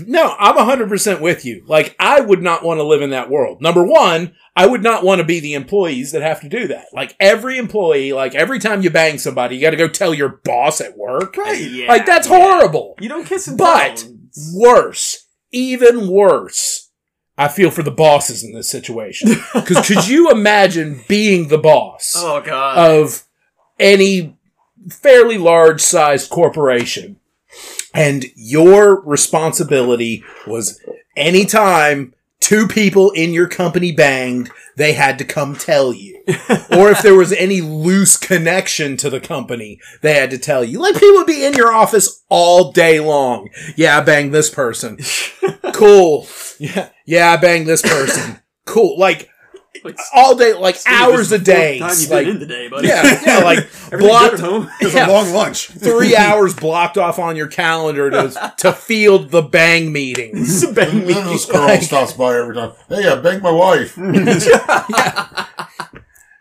No, 0.06 0.34
I'm 0.38 0.56
100% 0.56 1.20
with 1.20 1.44
you. 1.44 1.64
Like, 1.66 1.94
I 1.98 2.20
would 2.20 2.42
not 2.42 2.62
want 2.64 2.78
to 2.78 2.84
live 2.84 3.02
in 3.02 3.10
that 3.10 3.30
world. 3.30 3.60
Number 3.60 3.84
one, 3.84 4.34
I 4.56 4.66
would 4.66 4.82
not 4.82 5.04
want 5.04 5.18
to 5.20 5.24
be 5.24 5.40
the 5.40 5.54
employees 5.54 6.12
that 6.12 6.22
have 6.22 6.40
to 6.42 6.48
do 6.48 6.68
that. 6.68 6.86
Like, 6.92 7.16
every 7.18 7.58
employee, 7.58 8.12
like, 8.12 8.34
every 8.34 8.58
time 8.58 8.82
you 8.82 8.90
bang 8.90 9.18
somebody, 9.18 9.56
you 9.56 9.62
got 9.62 9.70
to 9.70 9.76
go 9.76 9.88
tell 9.88 10.14
your 10.14 10.40
boss 10.44 10.80
at 10.80 10.96
work. 10.96 11.36
Right. 11.36 11.60
Yeah, 11.60 11.88
Like, 11.88 12.06
that's 12.06 12.28
yeah. 12.28 12.36
horrible. 12.36 12.94
You 13.00 13.08
don't 13.08 13.26
kiss 13.26 13.48
and 13.48 13.58
But 13.58 13.96
tell. 13.96 14.12
worse, 14.54 15.26
even 15.52 16.08
worse, 16.08 16.90
I 17.36 17.48
feel 17.48 17.70
for 17.70 17.82
the 17.82 17.90
bosses 17.90 18.44
in 18.44 18.52
this 18.54 18.68
situation. 18.70 19.30
Because 19.54 19.86
could 19.86 20.06
you 20.08 20.30
imagine 20.30 21.02
being 21.08 21.48
the 21.48 21.58
boss 21.58 22.12
Oh 22.16 22.40
god. 22.40 22.78
of 22.78 23.24
any 23.78 24.36
fairly 24.88 25.38
large 25.38 25.80
sized 25.80 26.30
corporation 26.30 27.16
and 27.94 28.26
your 28.34 29.00
responsibility 29.02 30.24
was 30.46 30.80
anytime 31.16 32.12
two 32.40 32.68
people 32.68 33.10
in 33.12 33.32
your 33.32 33.48
company 33.48 33.90
banged, 33.90 34.50
they 34.76 34.92
had 34.92 35.18
to 35.18 35.24
come 35.24 35.56
tell 35.56 35.94
you. 35.94 36.22
or 36.70 36.90
if 36.90 37.00
there 37.02 37.14
was 37.14 37.32
any 37.32 37.60
loose 37.62 38.18
connection 38.18 38.98
to 38.98 39.08
the 39.08 39.20
company, 39.20 39.80
they 40.02 40.14
had 40.14 40.30
to 40.30 40.38
tell 40.38 40.62
you. 40.62 40.78
Like 40.80 40.94
people 40.94 41.14
would 41.14 41.26
be 41.26 41.44
in 41.44 41.54
your 41.54 41.72
office 41.72 42.22
all 42.28 42.72
day 42.72 43.00
long. 43.00 43.48
Yeah, 43.76 43.98
I 43.98 44.02
banged 44.02 44.34
this 44.34 44.50
person. 44.50 44.98
cool. 45.72 46.26
Yeah, 46.58 46.90
yeah, 47.06 47.30
I 47.30 47.36
banged 47.38 47.66
this 47.66 47.82
person. 47.82 48.40
Cool. 48.66 48.98
Like 48.98 49.18
Like, 49.18 49.28
all 50.14 50.34
day, 50.36 50.54
like 50.54 50.76
Steve, 50.76 50.92
hours 50.94 51.30
a 51.32 51.34
is 51.36 51.44
the 51.44 51.52
fourth 51.52 51.58
day. 51.58 51.78
Time 51.78 51.90
you've 51.98 52.10
Like, 52.10 52.26
been 52.26 52.34
in 52.36 52.40
today, 52.40 52.68
buddy. 52.68 52.88
yeah, 52.88 53.20
yeah, 53.26 53.38
like 53.44 53.68
blocked 53.90 54.38
home? 54.38 54.70
it 54.80 54.84
was 54.86 54.94
Yeah. 54.94 55.08
a 55.08 55.12
long 55.12 55.32
lunch. 55.32 55.66
three 55.68 56.16
hours 56.16 56.54
blocked 56.54 56.96
off 56.96 57.18
on 57.18 57.36
your 57.36 57.48
calendar 57.48 58.10
to 58.10 58.52
to 58.58 58.72
field 58.72 59.30
the 59.30 59.42
bang 59.42 59.92
meetings. 59.92 60.38
This 60.62 60.62
is 60.70 60.74
bang 60.74 60.88
And 60.90 61.00
then 61.08 61.26
me. 61.26 61.32
this 61.32 61.46
girl 61.46 61.62
like- 61.62 61.82
stops 61.82 62.12
by 62.14 62.34
every 62.36 62.54
time. 62.54 62.72
Hey, 62.88 63.08
I 63.08 63.16
banged 63.16 63.42
my 63.42 63.50
wife. 63.50 63.96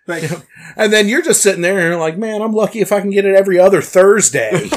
Like, 0.06 0.30
And 0.76 0.92
then 0.92 1.08
you're 1.08 1.22
just 1.22 1.42
sitting 1.42 1.62
there 1.62 1.80
and 1.80 1.88
you're 1.92 2.00
like, 2.00 2.18
man, 2.18 2.42
I'm 2.42 2.52
lucky 2.52 2.82
if 2.82 2.92
I 2.92 3.00
can 3.00 3.10
get 3.10 3.24
it 3.24 3.36
every 3.36 3.58
other 3.58 3.82
Thursday. 3.82 4.70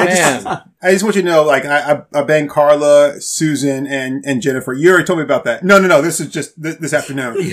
I 0.00 0.06
just, 0.06 0.46
I 0.82 0.90
just 0.92 1.04
want 1.04 1.16
you 1.16 1.22
to 1.22 1.28
know, 1.28 1.44
like, 1.44 1.64
I, 1.64 1.92
I, 1.92 2.02
I 2.14 2.22
banged 2.22 2.50
Carla, 2.50 3.20
Susan, 3.20 3.86
and, 3.86 4.24
and 4.24 4.40
Jennifer. 4.42 4.72
You 4.72 4.90
already 4.90 5.04
told 5.04 5.18
me 5.18 5.24
about 5.24 5.44
that. 5.44 5.64
No, 5.64 5.78
no, 5.78 5.88
no. 5.88 6.02
This 6.02 6.20
is 6.20 6.28
just 6.28 6.60
this, 6.60 6.76
this 6.76 6.92
afternoon. 6.92 7.34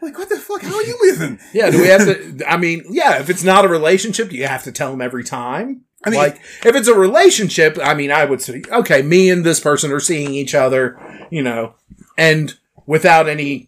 like, 0.00 0.16
what 0.18 0.28
the 0.28 0.36
fuck? 0.38 0.62
How 0.62 0.74
are 0.74 0.82
you 0.82 0.98
living? 1.02 1.38
Yeah, 1.52 1.70
do 1.70 1.80
we 1.80 1.88
have 1.88 2.04
to? 2.06 2.44
I 2.48 2.56
mean, 2.56 2.84
yeah, 2.90 3.20
if 3.20 3.30
it's 3.30 3.42
not 3.44 3.64
a 3.64 3.68
relationship, 3.68 4.30
do 4.30 4.36
you 4.36 4.46
have 4.46 4.64
to 4.64 4.72
tell 4.72 4.90
them 4.90 5.00
every 5.00 5.24
time? 5.24 5.82
I 6.04 6.10
mean- 6.10 6.18
like, 6.20 6.36
if 6.64 6.76
it's 6.76 6.88
a 6.88 6.94
relationship, 6.94 7.78
I 7.82 7.94
mean, 7.94 8.10
I 8.10 8.24
would 8.24 8.40
say, 8.40 8.62
okay, 8.70 9.02
me 9.02 9.30
and 9.30 9.44
this 9.44 9.60
person 9.60 9.90
are 9.92 10.00
seeing 10.00 10.32
each 10.34 10.54
other, 10.54 10.98
you 11.30 11.42
know, 11.42 11.74
and 12.16 12.56
without 12.86 13.28
any 13.28 13.67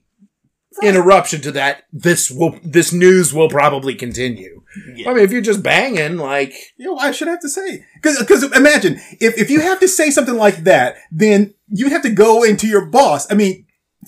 interruption 0.83 1.41
to 1.43 1.53
that, 1.53 1.85
this 1.93 2.31
will, 2.31 2.59
this 2.63 2.93
news 2.93 3.33
will 3.33 3.49
probably 3.49 3.95
continue. 3.95 4.63
Yeah. 4.95 5.11
I 5.11 5.15
mean, 5.15 5.25
if 5.25 5.33
you're 5.33 5.41
just 5.41 5.63
banging, 5.63 6.17
like, 6.17 6.55
You 6.77 6.87
know, 6.87 6.97
I 6.97 7.11
should 7.11 7.29
have 7.29 7.41
to 7.41 7.49
say. 7.49 7.85
Cause, 8.03 8.23
cause 8.27 8.45
imagine, 8.53 8.95
if, 9.21 9.37
if 9.39 9.51
you 9.51 9.61
have 9.61 9.81
to 9.81 9.89
say 9.89 10.11
something 10.11 10.37
like 10.37 10.65
that, 10.65 10.97
then 11.11 11.55
you 11.69 11.91
have 11.91 12.03
to 12.03 12.11
go 12.11 12.43
into 12.43 12.67
your 12.67 12.87
boss. 12.87 13.31
I 13.31 13.35
mean, 13.35 13.67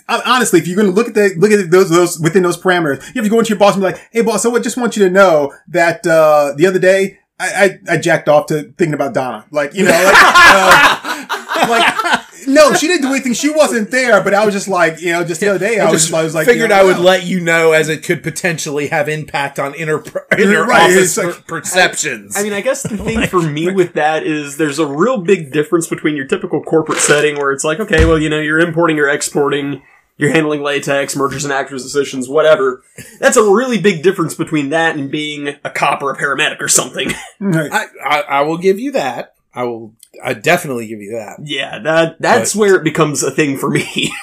honestly, 0.09 0.61
if 0.61 0.67
you're 0.67 0.77
going 0.77 0.89
to 0.89 0.95
look 0.95 1.09
at 1.09 1.15
the, 1.15 1.35
look 1.37 1.51
at 1.51 1.71
those, 1.71 1.91
those, 1.91 2.21
within 2.21 2.43
those 2.43 2.57
parameters, 2.61 3.03
you 3.15 3.21
have 3.21 3.25
to 3.25 3.31
go 3.31 3.39
into 3.39 3.51
your 3.51 3.59
boss 3.59 3.75
and 3.75 3.83
be 3.83 3.91
like, 3.91 4.09
hey 4.13 4.23
boss, 4.23 4.43
so 4.43 4.55
I 4.55 4.61
just 4.61 4.77
want 4.77 4.97
you 4.97 5.05
to 5.05 5.11
know 5.11 5.53
that, 5.69 6.07
uh, 6.07 6.55
the 6.57 6.67
other 6.67 6.79
day, 6.79 7.19
I, 7.39 7.79
I, 7.89 7.95
I 7.95 7.97
jacked 7.97 8.29
off 8.29 8.47
to 8.47 8.73
thinking 8.79 8.95
about 8.95 9.15
Donna. 9.15 9.45
Like, 9.51 9.75
you 9.75 9.85
know, 9.85 9.91
like, 9.91 10.15
uh, 10.15 11.67
like, 11.69 12.02
no, 12.47 12.75
she 12.75 12.87
didn't 12.87 13.03
do 13.03 13.09
anything. 13.09 13.33
She 13.33 13.51
wasn't 13.51 13.91
there, 13.91 14.23
but 14.23 14.35
I 14.35 14.45
was 14.45 14.55
just 14.55 14.69
like, 14.69 15.01
you 15.01 15.13
know, 15.13 15.25
just 15.25 15.41
the 15.41 15.49
other 15.49 15.59
day, 15.59 15.79
I, 15.79 15.91
was, 15.91 16.03
just 16.03 16.15
I 16.15 16.23
was 16.23 16.35
like, 16.35 16.47
figured 16.47 16.71
you 16.71 16.77
know, 16.77 16.81
I 16.81 16.85
would 16.85 16.99
wow. 16.99 17.03
let 17.03 17.25
you 17.25 17.41
know 17.41 17.73
as 17.73 17.89
it 17.89 18.03
could 18.03 18.23
potentially 18.23 18.89
have 18.89 19.09
impact 19.09 19.59
on 19.59 19.75
inter, 19.75 20.03
inter 20.33 20.65
Right, 20.67 20.91
office 20.91 21.17
it's 21.17 21.19
like- 21.19 21.47
per- 21.47 21.61
perceptions. 21.61 22.37
I 22.37 22.43
mean, 22.43 22.53
I 22.53 22.61
guess 22.61 22.83
the 22.83 22.97
thing 22.97 23.27
for 23.29 23.43
me 23.43 23.71
with 23.73 23.95
that 23.95 24.25
is 24.25 24.57
there's 24.57 24.79
a 24.79 24.87
real 24.87 25.19
big 25.19 25.53
difference 25.53 25.87
between 25.87 26.17
your 26.17 26.27
typical 26.27 26.63
corporate 26.63 26.99
setting 26.99 27.37
where 27.37 27.53
it's 27.53 27.65
like, 27.65 27.81
okay, 27.81 28.05
well, 28.05 28.19
you 28.19 28.29
know, 28.29 28.41
you're 28.41 28.61
importing, 28.61 28.97
you're 28.97 29.09
exporting, 29.09 29.83
you're 30.17 30.31
handling 30.31 30.63
latex, 30.63 31.17
mergers 31.17 31.45
and 31.45 31.53
acquisitions, 31.53 31.93
decisions, 31.93 32.29
whatever. 32.29 32.85
That's 33.19 33.37
a 33.37 33.43
really 33.43 33.81
big 33.81 34.03
difference 34.03 34.35
between 34.35 34.71
that 34.71 34.97
and 34.97 35.11
being 35.11 35.57
a 35.65 35.71
cop 35.71 36.03
or 36.03 36.13
a 36.13 36.17
paramedic 36.17 36.61
or 36.61 36.69
something. 36.69 37.11
Right. 37.41 37.73
I, 37.73 37.87
I, 38.05 38.21
I 38.21 38.41
will 38.43 38.59
give 38.59 38.79
you 38.79 38.93
that. 38.93 39.35
I 39.55 39.65
will. 39.65 39.95
I 40.23 40.35
definitely 40.35 40.87
give 40.87 41.01
you 41.01 41.13
that. 41.13 41.39
yeah, 41.43 41.79
that 41.81 42.17
that's 42.21 42.55
But- 42.55 42.61
where 42.61 42.75
it 42.77 42.85
becomes 42.85 43.23
a 43.23 43.31
thing 43.31 43.57
for 43.59 43.71
me. 43.71 44.13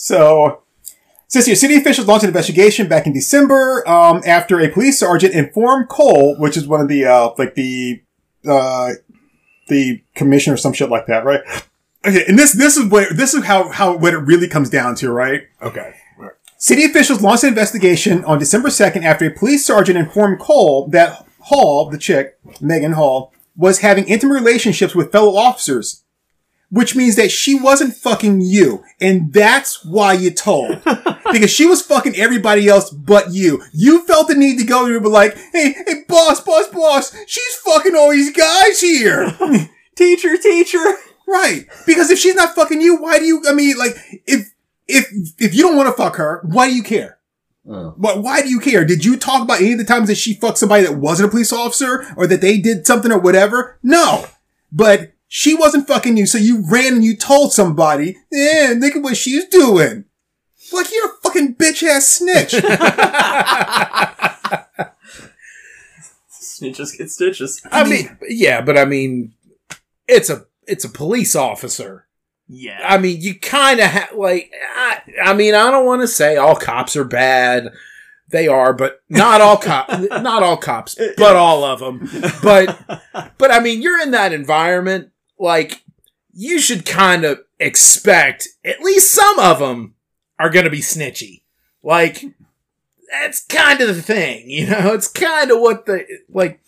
So, 0.00 0.62
here, 1.32 1.56
city 1.56 1.74
officials 1.74 2.06
launched 2.06 2.22
an 2.22 2.28
investigation 2.28 2.86
back 2.86 3.04
in 3.04 3.12
December 3.12 3.82
um, 3.88 4.22
after 4.24 4.60
a 4.60 4.68
police 4.68 5.00
sergeant 5.00 5.34
informed 5.34 5.88
Cole, 5.88 6.36
which 6.38 6.56
is 6.56 6.68
one 6.68 6.80
of 6.80 6.86
the 6.86 7.04
uh, 7.04 7.30
like 7.36 7.56
the 7.56 8.00
uh, 8.48 8.90
the 9.66 10.00
commissioner 10.14 10.54
or 10.54 10.56
some 10.56 10.72
shit 10.72 10.88
like 10.88 11.06
that, 11.06 11.24
right? 11.24 11.40
Okay, 12.06 12.24
and 12.28 12.38
this 12.38 12.52
this 12.52 12.76
is 12.76 12.84
what 12.88 13.16
this 13.16 13.34
is 13.34 13.44
how 13.44 13.70
how 13.70 13.96
what 13.96 14.14
it 14.14 14.18
really 14.18 14.46
comes 14.46 14.70
down 14.70 14.94
to, 14.94 15.10
right? 15.10 15.48
Okay. 15.60 15.94
City 16.58 16.84
officials 16.84 17.20
launched 17.20 17.42
an 17.42 17.48
investigation 17.50 18.24
on 18.24 18.38
December 18.38 18.68
2nd 18.68 19.02
after 19.04 19.24
a 19.26 19.30
police 19.30 19.66
sergeant 19.66 19.98
informed 19.98 20.38
Cole 20.38 20.86
that 20.88 21.26
Hall, 21.40 21.88
the 21.90 21.98
chick, 21.98 22.38
Megan 22.60 22.92
Hall, 22.92 23.32
was 23.58 23.80
having 23.80 24.06
intimate 24.06 24.34
relationships 24.34 24.94
with 24.94 25.12
fellow 25.12 25.36
officers. 25.36 26.04
Which 26.70 26.94
means 26.94 27.16
that 27.16 27.30
she 27.30 27.58
wasn't 27.58 27.96
fucking 27.96 28.42
you. 28.42 28.84
And 29.00 29.32
that's 29.32 29.84
why 29.86 30.12
you 30.12 30.30
told. 30.30 30.82
because 31.32 31.50
she 31.50 31.64
was 31.64 31.80
fucking 31.80 32.14
everybody 32.14 32.68
else 32.68 32.90
but 32.90 33.32
you. 33.32 33.62
You 33.72 34.06
felt 34.06 34.28
the 34.28 34.34
need 34.34 34.58
to 34.58 34.64
go 34.64 34.84
and 34.84 35.02
be 35.02 35.08
like, 35.08 35.34
hey, 35.52 35.72
hey, 35.72 36.04
boss, 36.06 36.42
boss, 36.42 36.68
boss, 36.68 37.16
she's 37.26 37.54
fucking 37.64 37.96
all 37.96 38.10
these 38.10 38.32
guys 38.32 38.80
here. 38.82 39.34
teacher, 39.96 40.36
teacher. 40.36 40.84
Right. 41.26 41.66
Because 41.86 42.10
if 42.10 42.18
she's 42.18 42.34
not 42.34 42.54
fucking 42.54 42.82
you, 42.82 42.96
why 42.96 43.18
do 43.18 43.24
you, 43.24 43.42
I 43.48 43.54
mean, 43.54 43.78
like, 43.78 43.96
if, 44.26 44.52
if, 44.86 45.10
if 45.38 45.54
you 45.54 45.62
don't 45.62 45.76
want 45.76 45.88
to 45.88 45.94
fuck 45.94 46.16
her, 46.16 46.42
why 46.44 46.68
do 46.68 46.74
you 46.74 46.82
care? 46.82 47.17
Oh. 47.70 47.94
But 47.96 48.22
why 48.22 48.42
do 48.42 48.48
you 48.48 48.60
care? 48.60 48.84
Did 48.84 49.04
you 49.04 49.16
talk 49.16 49.42
about 49.42 49.60
any 49.60 49.72
of 49.72 49.78
the 49.78 49.84
times 49.84 50.08
that 50.08 50.16
she 50.16 50.34
fucked 50.34 50.58
somebody 50.58 50.84
that 50.84 50.96
wasn't 50.96 51.28
a 51.28 51.30
police 51.30 51.52
officer 51.52 52.06
or 52.16 52.26
that 52.26 52.40
they 52.40 52.58
did 52.58 52.86
something 52.86 53.12
or 53.12 53.18
whatever? 53.18 53.78
No. 53.82 54.26
But 54.72 55.12
she 55.28 55.54
wasn't 55.54 55.86
fucking 55.86 56.16
you, 56.16 56.26
so 56.26 56.38
you 56.38 56.64
ran 56.70 56.94
and 56.94 57.04
you 57.04 57.16
told 57.16 57.52
somebody, 57.52 58.16
yeah, 58.32 58.74
look 58.76 58.96
at 58.96 59.02
what 59.02 59.16
she's 59.16 59.46
doing. 59.46 60.06
Like, 60.72 60.92
you're 60.92 61.06
a 61.06 61.16
fucking 61.22 61.38
fucking 61.38 61.54
bitch 61.56 61.82
ass 61.82 62.06
snitch. 62.06 62.52
Snitches 66.30 66.98
get 66.98 67.10
stitches. 67.10 67.62
I 67.70 67.88
mean, 67.88 68.18
yeah, 68.28 68.60
but 68.60 68.76
I 68.76 68.84
mean, 68.84 69.32
it's 70.08 70.28
a 70.28 70.46
it's 70.66 70.84
a 70.84 70.88
police 70.88 71.36
officer. 71.36 72.07
Yeah. 72.48 72.80
I 72.82 72.98
mean, 72.98 73.20
you 73.20 73.38
kind 73.38 73.78
of 73.80 73.86
have 73.86 74.12
like. 74.14 74.52
I, 74.74 75.00
I 75.22 75.34
mean, 75.34 75.54
I 75.54 75.70
don't 75.70 75.86
want 75.86 76.02
to 76.02 76.08
say 76.08 76.36
all 76.36 76.56
cops 76.56 76.96
are 76.96 77.04
bad. 77.04 77.72
They 78.30 78.46
are, 78.46 78.74
but 78.74 79.02
not 79.08 79.40
all 79.40 79.56
cop, 79.56 79.88
not 80.10 80.42
all 80.42 80.58
cops, 80.58 80.98
uh, 81.00 81.12
but 81.16 81.34
all 81.34 81.64
of 81.64 81.80
them. 81.80 82.10
But, 82.42 82.78
but 83.38 83.50
I 83.50 83.58
mean, 83.60 83.80
you're 83.80 84.02
in 84.02 84.10
that 84.10 84.34
environment. 84.34 85.12
Like, 85.38 85.82
you 86.34 86.58
should 86.58 86.84
kind 86.84 87.24
of 87.24 87.40
expect 87.58 88.48
at 88.64 88.80
least 88.80 89.12
some 89.12 89.38
of 89.38 89.60
them 89.60 89.94
are 90.38 90.50
going 90.50 90.66
to 90.66 90.70
be 90.70 90.80
snitchy. 90.80 91.42
Like, 91.82 92.22
that's 93.10 93.44
kind 93.46 93.80
of 93.80 93.88
the 93.88 94.02
thing, 94.02 94.50
you 94.50 94.66
know. 94.66 94.92
It's 94.92 95.08
kind 95.08 95.50
of 95.50 95.60
what 95.60 95.86
the 95.86 96.06
like 96.28 96.60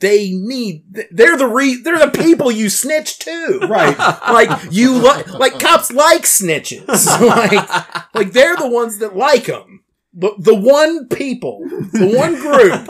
they 0.00 0.30
need. 0.32 0.84
They're 1.10 1.36
the 1.36 1.46
re. 1.46 1.76
They're 1.76 1.98
the 1.98 2.10
people 2.10 2.50
you 2.50 2.68
snitch 2.68 3.18
to, 3.20 3.60
Right. 3.68 3.96
Like 3.98 4.72
you 4.72 4.98
like 4.98 5.28
like 5.32 5.58
cops 5.58 5.92
like 5.92 6.22
snitches. 6.22 7.06
like 7.20 8.14
like 8.14 8.32
they're 8.32 8.56
the 8.56 8.68
ones 8.68 8.98
that 8.98 9.16
like 9.16 9.46
them. 9.46 9.84
The 10.12 10.34
the 10.38 10.54
one 10.54 11.08
people, 11.08 11.60
the 11.68 12.12
one 12.16 12.34
group 12.36 12.86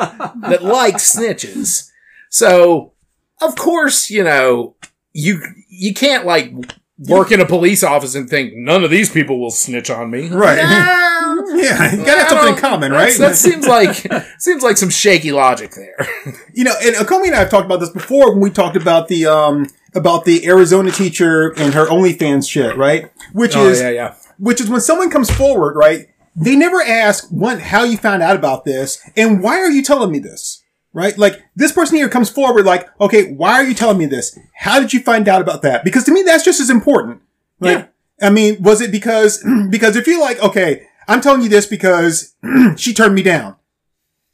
that 0.49 0.63
likes 0.63 1.15
snitches. 1.15 1.89
So 2.31 2.93
of 3.41 3.57
course, 3.57 4.11
you 4.11 4.25
know 4.25 4.77
you 5.13 5.41
you 5.69 5.95
can't 5.95 6.27
like 6.27 6.53
work 6.99 7.33
in 7.33 7.41
a 7.41 7.47
police 7.47 7.83
office 7.83 8.15
and 8.15 8.29
think 8.31 8.55
none 8.55 8.85
of 8.85 8.91
these 8.91 9.11
people 9.11 9.41
will 9.41 9.51
snitch 9.51 9.91
on 9.91 10.11
me. 10.11 10.29
Right. 10.29 10.57
No. 10.57 11.01
Yeah, 11.57 11.95
you 11.95 12.05
gotta 12.05 12.21
have 12.21 12.29
something 12.31 12.55
in 12.55 12.61
common, 12.61 12.93
right? 12.93 13.17
That 13.19 13.37
seems 13.37 13.67
like 13.67 13.95
seems 14.39 14.63
like 14.63 14.77
some 14.77 14.89
shaky 14.89 15.31
logic 15.33 15.73
there. 15.73 16.09
You 16.55 16.65
know, 16.65 16.73
and 16.83 16.95
Akomi 16.97 17.27
and 17.27 17.35
I 17.35 17.41
have 17.41 17.51
talked 17.51 17.67
about 17.67 17.81
this 17.81 17.91
before 17.91 18.33
when 18.33 18.41
we 18.41 18.51
talked 18.51 18.77
about 18.77 19.09
the 19.09 19.27
um 19.27 19.67
about 19.95 20.25
the 20.25 20.47
Arizona 20.47 20.91
teacher 20.91 21.53
and 21.57 21.75
her 21.75 21.87
OnlyFans 21.87 22.49
shit, 22.49 22.77
right? 22.77 23.11
Which 23.33 23.57
is 23.57 23.83
Oh, 23.83 23.89
yeah. 23.91 24.15
which 24.39 24.61
is 24.61 24.69
when 24.71 24.81
someone 24.81 25.11
comes 25.11 25.31
forward, 25.31 25.77
right? 25.77 26.09
They 26.37 26.57
never 26.57 26.81
ask 26.83 27.29
one 27.31 27.59
how 27.61 27.85
you 27.85 27.99
found 27.99 28.23
out 28.23 28.37
about 28.37 28.65
this 28.65 28.99
and 29.17 29.43
why 29.43 29.59
are 29.59 29.71
you 29.71 29.83
telling 29.83 30.11
me 30.13 30.19
this? 30.21 30.64
Right? 30.95 31.19
Like 31.19 31.43
this 31.57 31.73
person 31.73 31.97
here 31.97 32.09
comes 32.09 32.31
forward 32.31 32.65
like, 32.65 32.89
okay, 33.01 33.33
why 33.33 33.55
are 33.55 33.65
you 33.65 33.75
telling 33.75 33.99
me 33.99 34.07
this? 34.07 34.39
How 34.55 34.81
did 34.81 34.93
you 34.95 35.01
find 35.01 35.29
out 35.29 35.43
about 35.43 35.61
that? 35.63 35.85
Because 35.85 36.05
to 36.05 36.13
me 36.13 36.23
that's 36.23 36.45
just 36.45 36.61
as 36.61 36.71
important. 36.71 37.21
Like 37.61 37.93
I 38.23 38.31
mean, 38.31 38.63
was 38.63 38.81
it 38.81 38.93
because 38.93 39.45
because 39.71 39.97
if 39.97 40.07
you're 40.07 40.21
like, 40.21 40.41
okay, 40.41 40.87
I'm 41.09 41.21
telling 41.21 41.43
you 41.43 41.49
this 41.49 41.67
because 41.67 42.35
she 42.77 42.95
turned 42.95 43.15
me 43.15 43.23
down. 43.23 43.57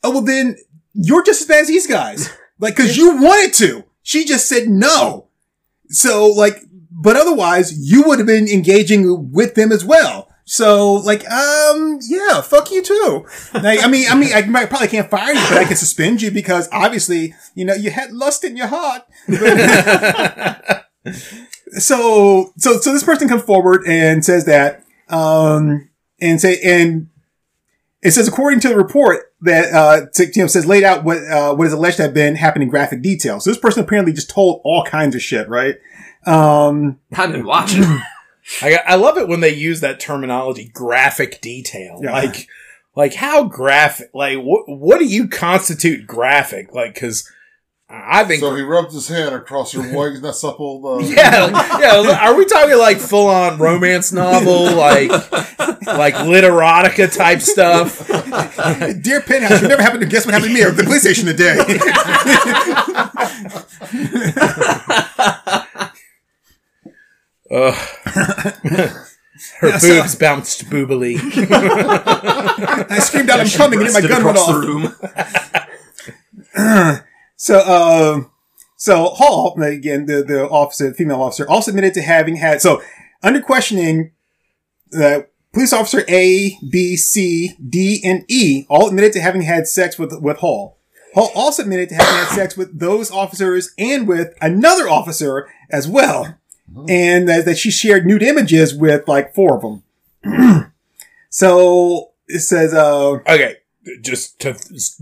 Oh 0.04 0.10
well 0.10 0.22
then 0.22 0.56
you're 0.92 1.24
just 1.24 1.40
as 1.42 1.48
bad 1.48 1.62
as 1.62 1.68
these 1.68 1.88
guys. 1.88 2.30
Like, 2.62 2.76
cause 2.76 2.94
you 2.94 3.16
wanted 3.16 3.54
to. 3.54 3.84
She 4.02 4.26
just 4.26 4.46
said 4.46 4.68
no. 4.68 5.28
So 5.88 6.26
like, 6.26 6.58
but 6.90 7.16
otherwise 7.16 7.72
you 7.72 8.02
would 8.02 8.18
have 8.18 8.26
been 8.26 8.46
engaging 8.48 9.32
with 9.32 9.54
them 9.54 9.72
as 9.72 9.82
well. 9.82 10.29
So 10.50 10.94
like, 10.94 11.30
um, 11.30 12.00
yeah, 12.08 12.40
fuck 12.40 12.72
you 12.72 12.82
too. 12.82 13.24
Like, 13.54 13.84
I 13.84 13.86
mean, 13.86 14.06
I 14.10 14.16
mean, 14.16 14.32
I 14.32 14.66
probably 14.66 14.88
can't 14.88 15.08
fire 15.08 15.32
you, 15.32 15.40
but 15.48 15.58
I 15.58 15.64
can 15.64 15.76
suspend 15.76 16.22
you 16.22 16.32
because 16.32 16.68
obviously, 16.72 17.34
you 17.54 17.64
know, 17.64 17.74
you 17.74 17.92
had 17.92 18.10
lust 18.10 18.42
in 18.42 18.56
your 18.56 18.66
heart. 18.66 19.02
so, 21.78 22.52
so, 22.56 22.80
so 22.80 22.92
this 22.92 23.04
person 23.04 23.28
comes 23.28 23.42
forward 23.42 23.84
and 23.86 24.24
says 24.24 24.46
that, 24.46 24.82
um, 25.08 25.88
and 26.20 26.40
say, 26.40 26.58
and 26.64 27.10
it 28.02 28.10
says, 28.10 28.26
according 28.26 28.58
to 28.58 28.70
the 28.70 28.76
report 28.76 29.32
that, 29.42 29.72
uh, 29.72 30.06
you 30.18 30.42
know, 30.42 30.48
says 30.48 30.66
laid 30.66 30.82
out 30.82 31.04
what, 31.04 31.18
uh, 31.18 31.54
what 31.54 31.68
is 31.68 31.72
alleged 31.72 31.98
to 31.98 32.02
have 32.02 32.14
been 32.14 32.34
happening 32.34 32.66
in 32.66 32.70
graphic 32.70 33.02
detail. 33.02 33.38
So 33.38 33.50
this 33.50 33.58
person 33.60 33.84
apparently 33.84 34.12
just 34.12 34.30
told 34.30 34.62
all 34.64 34.82
kinds 34.82 35.14
of 35.14 35.22
shit, 35.22 35.48
right? 35.48 35.76
Um, 36.26 36.98
I've 37.12 37.30
been 37.30 37.46
watching. 37.46 37.84
I, 38.62 38.80
I 38.86 38.94
love 38.96 39.16
it 39.16 39.28
when 39.28 39.40
they 39.40 39.54
use 39.54 39.80
that 39.80 40.00
terminology, 40.00 40.70
graphic 40.72 41.40
detail. 41.40 42.00
Yeah. 42.02 42.12
Like, 42.12 42.48
like 42.96 43.14
how 43.14 43.44
graphic? 43.44 44.10
Like, 44.12 44.38
what 44.38 44.68
what 44.68 44.98
do 44.98 45.06
you 45.06 45.28
constitute 45.28 46.06
graphic? 46.06 46.74
Like, 46.74 46.94
because 46.94 47.30
I 47.92 48.22
think, 48.22 48.40
So 48.40 48.54
he 48.54 48.62
rubbed 48.62 48.92
his 48.92 49.08
hand 49.08 49.34
across 49.34 49.72
her 49.72 49.82
white, 49.96 50.20
not 50.22 50.36
supple. 50.36 50.86
Uh, 50.86 50.98
yeah, 51.00 51.80
yeah. 51.80 52.28
Are 52.28 52.36
we 52.36 52.44
talking 52.44 52.78
like 52.78 52.98
full 52.98 53.26
on 53.26 53.58
romance 53.58 54.12
novel, 54.12 54.72
like 54.76 55.10
like 55.86 56.14
literotica 56.14 57.12
type 57.14 57.40
stuff? 57.40 58.06
Dear 59.02 59.20
Penthouse, 59.22 59.62
you 59.62 59.68
never 59.68 59.82
happened 59.82 60.02
to 60.02 60.06
guess 60.06 60.24
what 60.24 60.34
happened 60.34 60.54
to 60.54 60.54
me 60.54 60.62
at 60.62 60.76
the 60.76 60.84
police 60.84 61.02
station 61.02 61.26
today. 61.26 61.56
Ugh. 67.50 67.74
Her 69.60 69.68
Yeah, 69.68 69.78
so- 69.78 69.88
boobs 70.02 70.14
bounced 70.16 70.64
boobily. 70.70 71.16
I 72.90 72.98
screamed 72.98 73.30
out, 73.30 73.40
I'm 73.40 73.48
coming, 73.48 73.78
and 73.80 73.88
then 73.88 73.94
my 74.02 74.08
gun 74.08 74.24
went 74.24 74.36
across 74.36 74.48
off. 74.48 74.60
the 74.60 74.66
room. 76.56 77.00
So, 77.42 77.60
um, 77.60 78.30
so 78.76 79.04
Hall, 79.14 79.58
again, 79.62 80.04
the, 80.04 80.22
the 80.22 80.46
officer, 80.46 80.88
the 80.90 80.94
female 80.94 81.22
officer, 81.22 81.48
also 81.48 81.70
admitted 81.70 81.94
to 81.94 82.02
having 82.02 82.36
had, 82.36 82.60
so 82.60 82.82
under 83.22 83.40
questioning, 83.40 84.12
uh, 84.94 85.20
police 85.54 85.72
officer 85.72 86.04
A, 86.06 86.58
B, 86.70 86.96
C, 86.98 87.54
D, 87.66 88.02
and 88.04 88.26
E 88.28 88.66
all 88.68 88.88
admitted 88.88 89.14
to 89.14 89.22
having 89.22 89.40
had 89.40 89.66
sex 89.66 89.98
with, 89.98 90.12
with 90.20 90.36
Hall. 90.40 90.76
Hall 91.14 91.30
also 91.34 91.62
admitted 91.62 91.88
to 91.88 91.94
having 91.94 92.14
had 92.14 92.28
sex 92.34 92.58
with 92.58 92.78
those 92.78 93.10
officers 93.10 93.72
and 93.78 94.06
with 94.06 94.34
another 94.42 94.86
officer 94.86 95.48
as 95.70 95.88
well. 95.88 96.36
And 96.88 97.28
that, 97.28 97.44
that 97.46 97.58
she 97.58 97.70
shared 97.70 98.06
nude 98.06 98.22
images 98.22 98.74
with 98.74 99.08
like 99.08 99.34
four 99.34 99.56
of 99.56 99.62
them. 100.22 100.72
so 101.30 102.10
it 102.28 102.40
says, 102.40 102.72
uh, 102.74 103.18
Okay, 103.28 103.56
just 104.02 104.38
to 104.40 104.54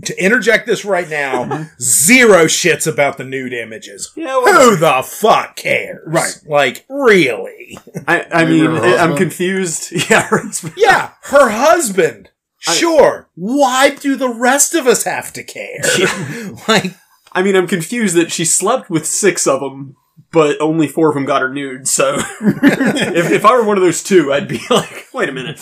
to 0.05 0.23
interject 0.23 0.65
this 0.65 0.85
right 0.85 1.09
now, 1.09 1.67
zero 1.81 2.45
shits 2.45 2.87
about 2.91 3.17
the 3.17 3.23
nude 3.23 3.53
images. 3.53 4.11
Yeah, 4.15 4.37
well, 4.37 4.71
Who 4.71 4.75
the 4.77 5.03
fuck 5.05 5.55
cares? 5.57 5.99
Right. 6.07 6.37
Like, 6.47 6.85
really? 6.89 7.77
I, 8.07 8.25
I 8.31 8.45
mean, 8.45 8.67
I'm 8.71 9.15
confused. 9.15 9.91
Yeah, 10.09 10.23
her 10.27 10.37
husband. 10.39 10.73
Yeah, 10.77 11.11
her 11.23 11.49
husband. 11.49 12.29
I- 12.67 12.73
Sure. 12.73 13.29
Why 13.35 13.91
do 13.91 14.15
the 14.17 14.27
rest 14.29 14.73
of 14.75 14.85
us 14.85 15.03
have 15.03 15.31
to 15.33 15.43
care? 15.43 15.79
like, 16.67 16.93
I 17.31 17.41
mean, 17.41 17.55
I'm 17.55 17.67
confused 17.67 18.15
that 18.17 18.31
she 18.33 18.43
slept 18.43 18.89
with 18.89 19.05
six 19.05 19.47
of 19.47 19.61
them, 19.61 19.95
but 20.31 20.61
only 20.61 20.87
four 20.87 21.09
of 21.09 21.15
them 21.15 21.25
got 21.25 21.41
her 21.41 21.49
nude. 21.49 21.87
So 21.87 22.17
if, 22.41 23.31
if 23.31 23.45
I 23.45 23.53
were 23.53 23.63
one 23.63 23.77
of 23.77 23.83
those 23.83 24.03
two, 24.03 24.31
I'd 24.31 24.47
be 24.47 24.61
like, 24.69 25.07
wait 25.13 25.29
a 25.29 25.31
minute. 25.31 25.59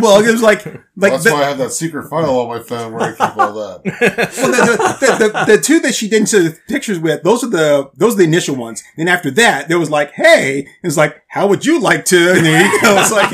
well, 0.00 0.22
it 0.22 0.30
was 0.30 0.42
like, 0.42 0.66
like 0.96 1.12
That's 1.12 1.24
the, 1.24 1.32
why 1.32 1.44
I 1.44 1.48
have 1.48 1.58
that 1.58 1.72
secret 1.72 2.08
file 2.08 2.38
on 2.40 2.48
my 2.48 2.62
phone 2.62 2.92
where 2.92 3.02
I 3.02 3.10
keep 3.12 3.36
all 3.38 3.54
that. 3.54 3.80
well, 4.36 4.50
the, 4.50 5.06
the, 5.06 5.28
the, 5.28 5.56
the 5.56 5.62
two 5.62 5.80
that 5.80 5.94
she 5.94 6.08
didn't 6.08 6.28
show 6.28 6.42
the 6.42 6.58
pictures 6.68 6.98
with, 6.98 7.22
those 7.22 7.42
are 7.42 7.48
the 7.48 7.90
those 7.96 8.14
are 8.14 8.18
the 8.18 8.24
initial 8.24 8.56
ones. 8.56 8.82
Then 8.96 9.08
after 9.08 9.30
that, 9.32 9.68
there 9.68 9.78
was 9.78 9.90
like, 9.90 10.12
hey, 10.12 10.58
it 10.60 10.86
was 10.86 10.98
like, 10.98 11.22
how 11.28 11.46
would 11.46 11.64
you 11.64 11.80
like 11.80 12.04
to? 12.06 12.32
And 12.32 12.44
there 12.44 12.66
you 12.66 12.82
go. 12.82 12.98
It's 13.00 13.12
like, 13.12 13.30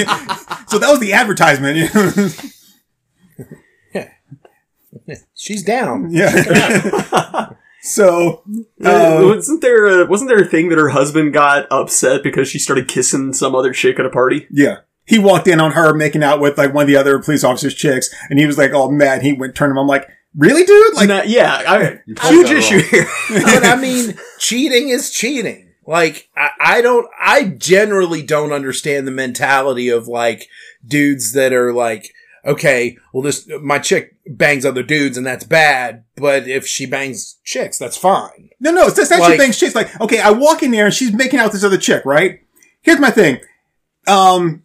so 0.69 0.79
that 0.79 0.91
was 0.91 1.01
the 1.01 1.13
advertisement. 1.13 1.77
you 1.77 1.89
know? 5.09 5.17
she's 5.35 5.63
down. 5.65 6.11
yeah. 6.11 7.51
So, 7.87 8.43
Uh, 8.85 8.89
uh, 8.89 9.21
wasn't 9.25 9.61
there 9.63 10.03
a, 10.03 10.07
wasn't 10.07 10.29
there 10.29 10.43
a 10.43 10.45
thing 10.45 10.69
that 10.69 10.79
her 10.79 10.91
husband 10.91 11.33
got 11.33 11.67
upset 11.71 12.23
because 12.23 12.49
she 12.49 12.59
started 12.59 12.89
kissing 12.89 13.33
some 13.33 13.55
other 13.55 13.73
chick 13.73 13.99
at 13.99 14.07
a 14.07 14.11
party? 14.11 14.47
yeah. 14.51 14.79
He 15.09 15.21
walked 15.21 15.47
in 15.47 15.61
on 15.61 15.71
her 15.71 15.95
making 15.95 16.25
out 16.25 16.41
with 16.41 16.59
like 16.59 16.75
one 16.75 16.83
of 16.83 16.89
the 16.89 16.97
other 16.97 17.21
police 17.21 17.45
officers' 17.45 17.75
chicks, 17.77 18.13
and 18.29 18.41
he 18.41 18.47
was 18.47 18.59
like 18.59 18.73
all 18.75 18.91
mad. 18.91 19.23
He 19.23 19.33
went 19.33 19.55
turn 19.55 19.71
him. 19.71 19.79
I'm 19.79 19.87
like, 19.87 20.09
really, 20.37 20.65
dude? 20.65 20.95
Like, 20.95 21.09
Nah, 21.09 21.23
yeah, 21.25 21.63
I, 21.65 22.01
huge 22.29 22.51
issue 22.51 22.81
here. 22.81 23.07
but 23.31 23.65
I 23.65 23.77
mean, 23.77 24.19
cheating 24.41 24.89
is 24.89 25.13
cheating. 25.13 25.73
Like, 25.87 26.29
I, 26.37 26.51
I 26.59 26.81
don't, 26.81 27.07
I 27.21 27.45
generally 27.45 28.21
don't 28.23 28.51
understand 28.51 29.07
the 29.07 29.13
mentality 29.13 29.89
of 29.91 30.09
like 30.09 30.49
dudes 30.85 31.35
that 31.35 31.53
are 31.53 31.73
like, 31.73 32.11
okay, 32.47 32.97
well, 33.13 33.23
this, 33.23 33.49
my 33.61 33.79
chick 33.79 34.15
bangs 34.27 34.65
other 34.65 34.83
dudes 34.83 35.17
and 35.17 35.27
that's 35.27 35.45
bad, 35.45 36.05
but 36.17 36.47
if 36.49 36.67
she 36.67 36.87
bangs 36.87 37.37
chicks, 37.45 37.79
that's 37.79 37.97
fine. 37.97 38.51
No, 38.61 38.71
no, 38.71 38.87
it's 38.87 38.97
just 38.97 39.11
that 39.11 39.21
Like- 39.21 39.33
she 39.33 39.39
bangs 39.39 39.59
chicks. 39.59 39.75
like, 39.75 40.01
okay, 40.01 40.21
I 40.21 40.31
walk 40.31 40.63
in 40.63 40.71
there 40.71 40.87
and 40.87 40.95
she's 40.95 41.13
making 41.13 41.41
out 41.41 41.47
with 41.47 41.55
this 41.55 41.65
other 41.65 41.77
chick, 41.79 42.05
right? 42.05 42.41
Here's 42.83 43.01
my 43.01 43.11
thing. 43.11 43.41
Um, 44.07 44.63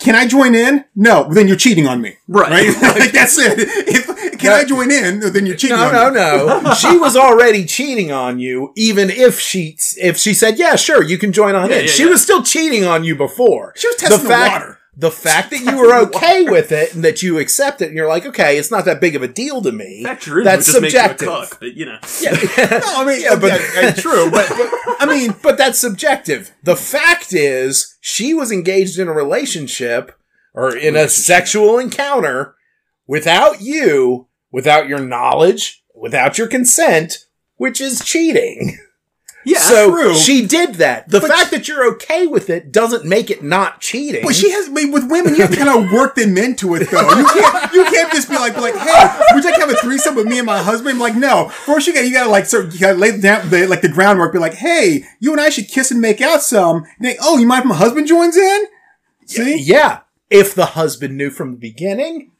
can 0.00 0.14
I 0.14 0.26
join 0.26 0.54
in? 0.54 0.84
No, 0.94 1.28
then 1.32 1.48
you're 1.48 1.56
cheating 1.56 1.86
on 1.88 2.00
me. 2.00 2.16
Right. 2.28 2.50
Right? 2.50 2.82
like, 3.00 3.12
that's 3.12 3.36
it. 3.38 3.54
If, 3.58 4.38
can 4.38 4.52
I 4.52 4.64
join 4.64 4.90
in? 4.92 5.18
Then 5.32 5.46
you're 5.46 5.56
cheating 5.56 5.76
No, 5.76 5.86
on 5.88 6.14
no, 6.14 6.56
me. 6.58 6.62
no. 6.62 6.74
she 6.78 6.96
was 6.96 7.16
already 7.16 7.64
cheating 7.64 8.12
on 8.12 8.38
you, 8.38 8.72
even 8.76 9.10
if 9.10 9.40
she, 9.40 9.76
if 9.96 10.16
she 10.16 10.34
said, 10.34 10.56
yeah, 10.58 10.76
sure, 10.76 11.02
you 11.02 11.18
can 11.18 11.32
join 11.32 11.56
on 11.56 11.70
Yeah, 11.70 11.78
in. 11.78 11.84
yeah, 11.86 11.90
she 11.90 12.04
yeah. 12.04 12.10
was 12.10 12.22
still 12.22 12.42
cheating 12.44 12.84
on 12.84 13.02
you 13.02 13.16
before. 13.16 13.72
She 13.76 13.88
was 13.88 13.96
testing 13.96 14.22
the 14.22 14.28
fact, 14.28 14.52
water. 14.64 14.77
The 15.00 15.10
fact 15.12 15.50
that 15.52 15.60
you 15.60 15.78
were 15.78 15.94
okay 16.06 16.42
with 16.42 16.72
it 16.72 16.92
and 16.92 17.04
that 17.04 17.22
you 17.22 17.38
accept 17.38 17.80
it 17.80 17.86
and 17.86 17.96
you're 17.96 18.08
like, 18.08 18.26
okay, 18.26 18.58
it's 18.58 18.70
not 18.72 18.84
that 18.84 19.00
big 19.00 19.14
of 19.14 19.22
a 19.22 19.28
deal 19.28 19.62
to 19.62 19.70
me. 19.70 20.02
Fact 20.02 20.24
sure 20.24 20.40
is, 20.40 20.44
That's 20.44 20.68
it 20.68 20.72
just 20.72 20.82
makes 20.82 20.92
you 20.94 20.98
a 20.98 21.02
subjective. 21.02 21.28
cuck, 21.28 21.60
but 21.60 21.74
you 21.74 21.86
know. 21.86 21.98
Yeah. 22.20 22.30
No, 22.80 23.02
I 23.02 23.04
mean, 23.06 23.22
Yeah, 23.22 23.36
but- 23.40 23.60
yeah, 23.60 23.80
yeah, 23.80 23.90
true, 23.92 24.28
but, 24.30 24.48
but 24.48 24.68
I 25.00 25.06
mean, 25.06 25.36
but 25.42 25.56
that's 25.56 25.78
subjective. 25.78 26.52
The 26.64 26.74
fact 26.76 27.32
is, 27.32 27.96
she 28.00 28.34
was 28.34 28.50
engaged 28.50 28.98
in 28.98 29.06
a 29.06 29.12
relationship 29.12 30.12
or 30.52 30.76
in 30.76 30.96
a 30.96 31.08
sexual 31.08 31.78
encounter 31.78 32.56
without 33.06 33.60
you, 33.60 34.26
without 34.50 34.88
your 34.88 34.98
knowledge, 34.98 35.84
without 35.94 36.38
your 36.38 36.48
consent, 36.48 37.26
which 37.56 37.80
is 37.80 38.00
cheating. 38.04 38.78
Yeah, 39.44 39.60
so 39.60 39.90
true. 39.90 40.14
she 40.14 40.46
did 40.46 40.74
that. 40.74 41.08
The 41.08 41.20
But- 41.20 41.30
fact 41.30 41.50
that 41.52 41.68
you're 41.68 41.86
okay 41.94 42.26
with 42.26 42.50
it 42.50 42.70
doesn't 42.70 43.04
make 43.04 43.30
it 43.30 43.42
not 43.42 43.80
cheating. 43.80 44.22
But 44.22 44.34
she 44.34 44.50
has, 44.50 44.68
I 44.68 44.72
mean, 44.72 44.92
with 44.92 45.10
women, 45.10 45.34
you 45.34 45.40
have 45.42 45.50
to 45.52 45.56
kind 45.56 45.70
of 45.84 45.90
work 45.90 46.16
them 46.16 46.36
into 46.36 46.74
it, 46.74 46.90
though. 46.90 47.08
You 47.18 47.24
can't, 47.26 47.72
you 47.72 47.84
can't 47.84 48.12
just 48.12 48.28
be 48.28 48.34
like, 48.34 48.56
like, 48.56 48.74
hey, 48.76 49.20
would 49.32 49.44
you 49.44 49.50
like 49.50 49.60
to 49.60 49.66
have 49.66 49.70
a 49.70 49.76
threesome 49.76 50.16
with 50.16 50.26
me 50.26 50.38
and 50.38 50.46
my 50.46 50.58
husband? 50.62 50.94
I'm 50.94 51.00
like, 51.00 51.14
no. 51.14 51.48
First, 51.48 51.86
you 51.86 51.94
got, 51.94 52.04
you 52.04 52.12
got 52.12 52.24
to 52.24 52.30
like, 52.30 52.44
sort 52.46 52.74
you 52.74 52.80
got 52.80 52.92
to 52.92 52.98
lay 52.98 53.18
down 53.18 53.48
the, 53.48 53.66
like 53.66 53.80
the 53.80 53.88
groundwork. 53.88 54.32
Be 54.32 54.38
like, 54.38 54.54
hey, 54.54 55.04
you 55.20 55.32
and 55.32 55.40
I 55.40 55.48
should 55.48 55.68
kiss 55.68 55.90
and 55.90 56.00
make 56.00 56.20
out 56.20 56.42
some. 56.42 56.78
And 56.98 57.06
they, 57.08 57.16
oh, 57.22 57.38
you 57.38 57.46
mind 57.46 57.62
if 57.62 57.68
my 57.70 57.76
husband 57.76 58.06
joins 58.06 58.36
in? 58.36 58.66
See? 59.26 59.58
yeah. 59.62 60.00
If 60.30 60.54
the 60.54 60.66
husband 60.66 61.16
knew 61.16 61.30
from 61.30 61.52
the 61.52 61.56
beginning, 61.58 62.32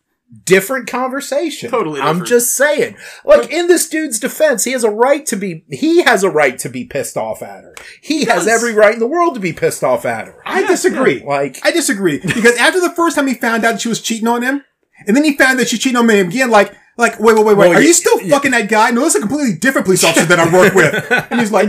different 0.45 0.87
conversation. 0.89 1.70
Totally 1.70 2.01
I'm 2.01 2.24
just 2.24 2.55
saying. 2.55 2.97
Like 3.24 3.51
in 3.51 3.66
this 3.68 3.89
dude's 3.89 4.18
defense, 4.18 4.64
he 4.64 4.72
has 4.72 4.85
a 4.85 4.91
right 4.91 5.24
to 5.26 5.37
be 5.37 5.64
he 5.70 6.03
has 6.03 6.22
a 6.22 6.31
right 6.31 6.59
to 6.59 6.68
be 6.68 6.85
pissed 6.85 7.16
off 7.16 7.43
at 7.43 7.64
her. 7.64 7.74
He, 8.03 8.24
has 8.26 8.45
does. 8.45 8.49
every 8.49 8.74
right 8.74 8.95
in 8.95 9.01
the 9.01 9.07
world 9.07 9.35
to 9.35 9.41
be 9.41 9.53
pissed 9.53 9.83
off 9.85 10.05
at 10.05 10.26
her. 10.26 10.43
I 10.45 10.66
disagree. 10.66 11.22
Like 11.24 11.59
I 11.64 11.70
disagree 11.70 12.18
because 12.18 12.57
after 12.59 12.81
the 12.81 12.91
first 12.91 13.16
time 13.16 13.26
he 13.26 13.35
found 13.35 13.64
out 13.64 13.72
that 13.72 13.81
she 13.81 13.89
was 13.89 14.01
cheating 14.03 14.29
on 14.29 14.43
him, 14.43 14.64
and 15.07 15.16
then 15.16 15.24
he 15.24 15.37
found 15.37 15.59
that 15.59 15.68
she 15.68 15.79
cheated 15.79 15.97
on 15.97 16.09
him 16.11 16.29
again, 16.29 16.51
like, 16.51 16.74
like, 16.97 17.20
wait, 17.20 17.37
wait, 17.37 17.45
wait, 17.47 17.57
wait, 17.57 17.68
Well, 17.68 17.70
are 17.72 17.74
y- 17.74 17.81
you 17.87 17.93
still 17.93 18.18
fucking 18.29 18.51
that 18.51 18.68
guy? 18.68 18.91
No, 18.91 19.03
this 19.03 19.14
is 19.14 19.22
a 19.22 19.26
completely 19.26 19.57
different 19.57 19.85
police 19.85 20.03
officer 20.03 20.26
that 20.26 20.41
I 20.41 20.53
work 20.53 20.74
with. 20.74 21.11
And 21.31 21.39
he's 21.41 21.53
like, 21.53 21.68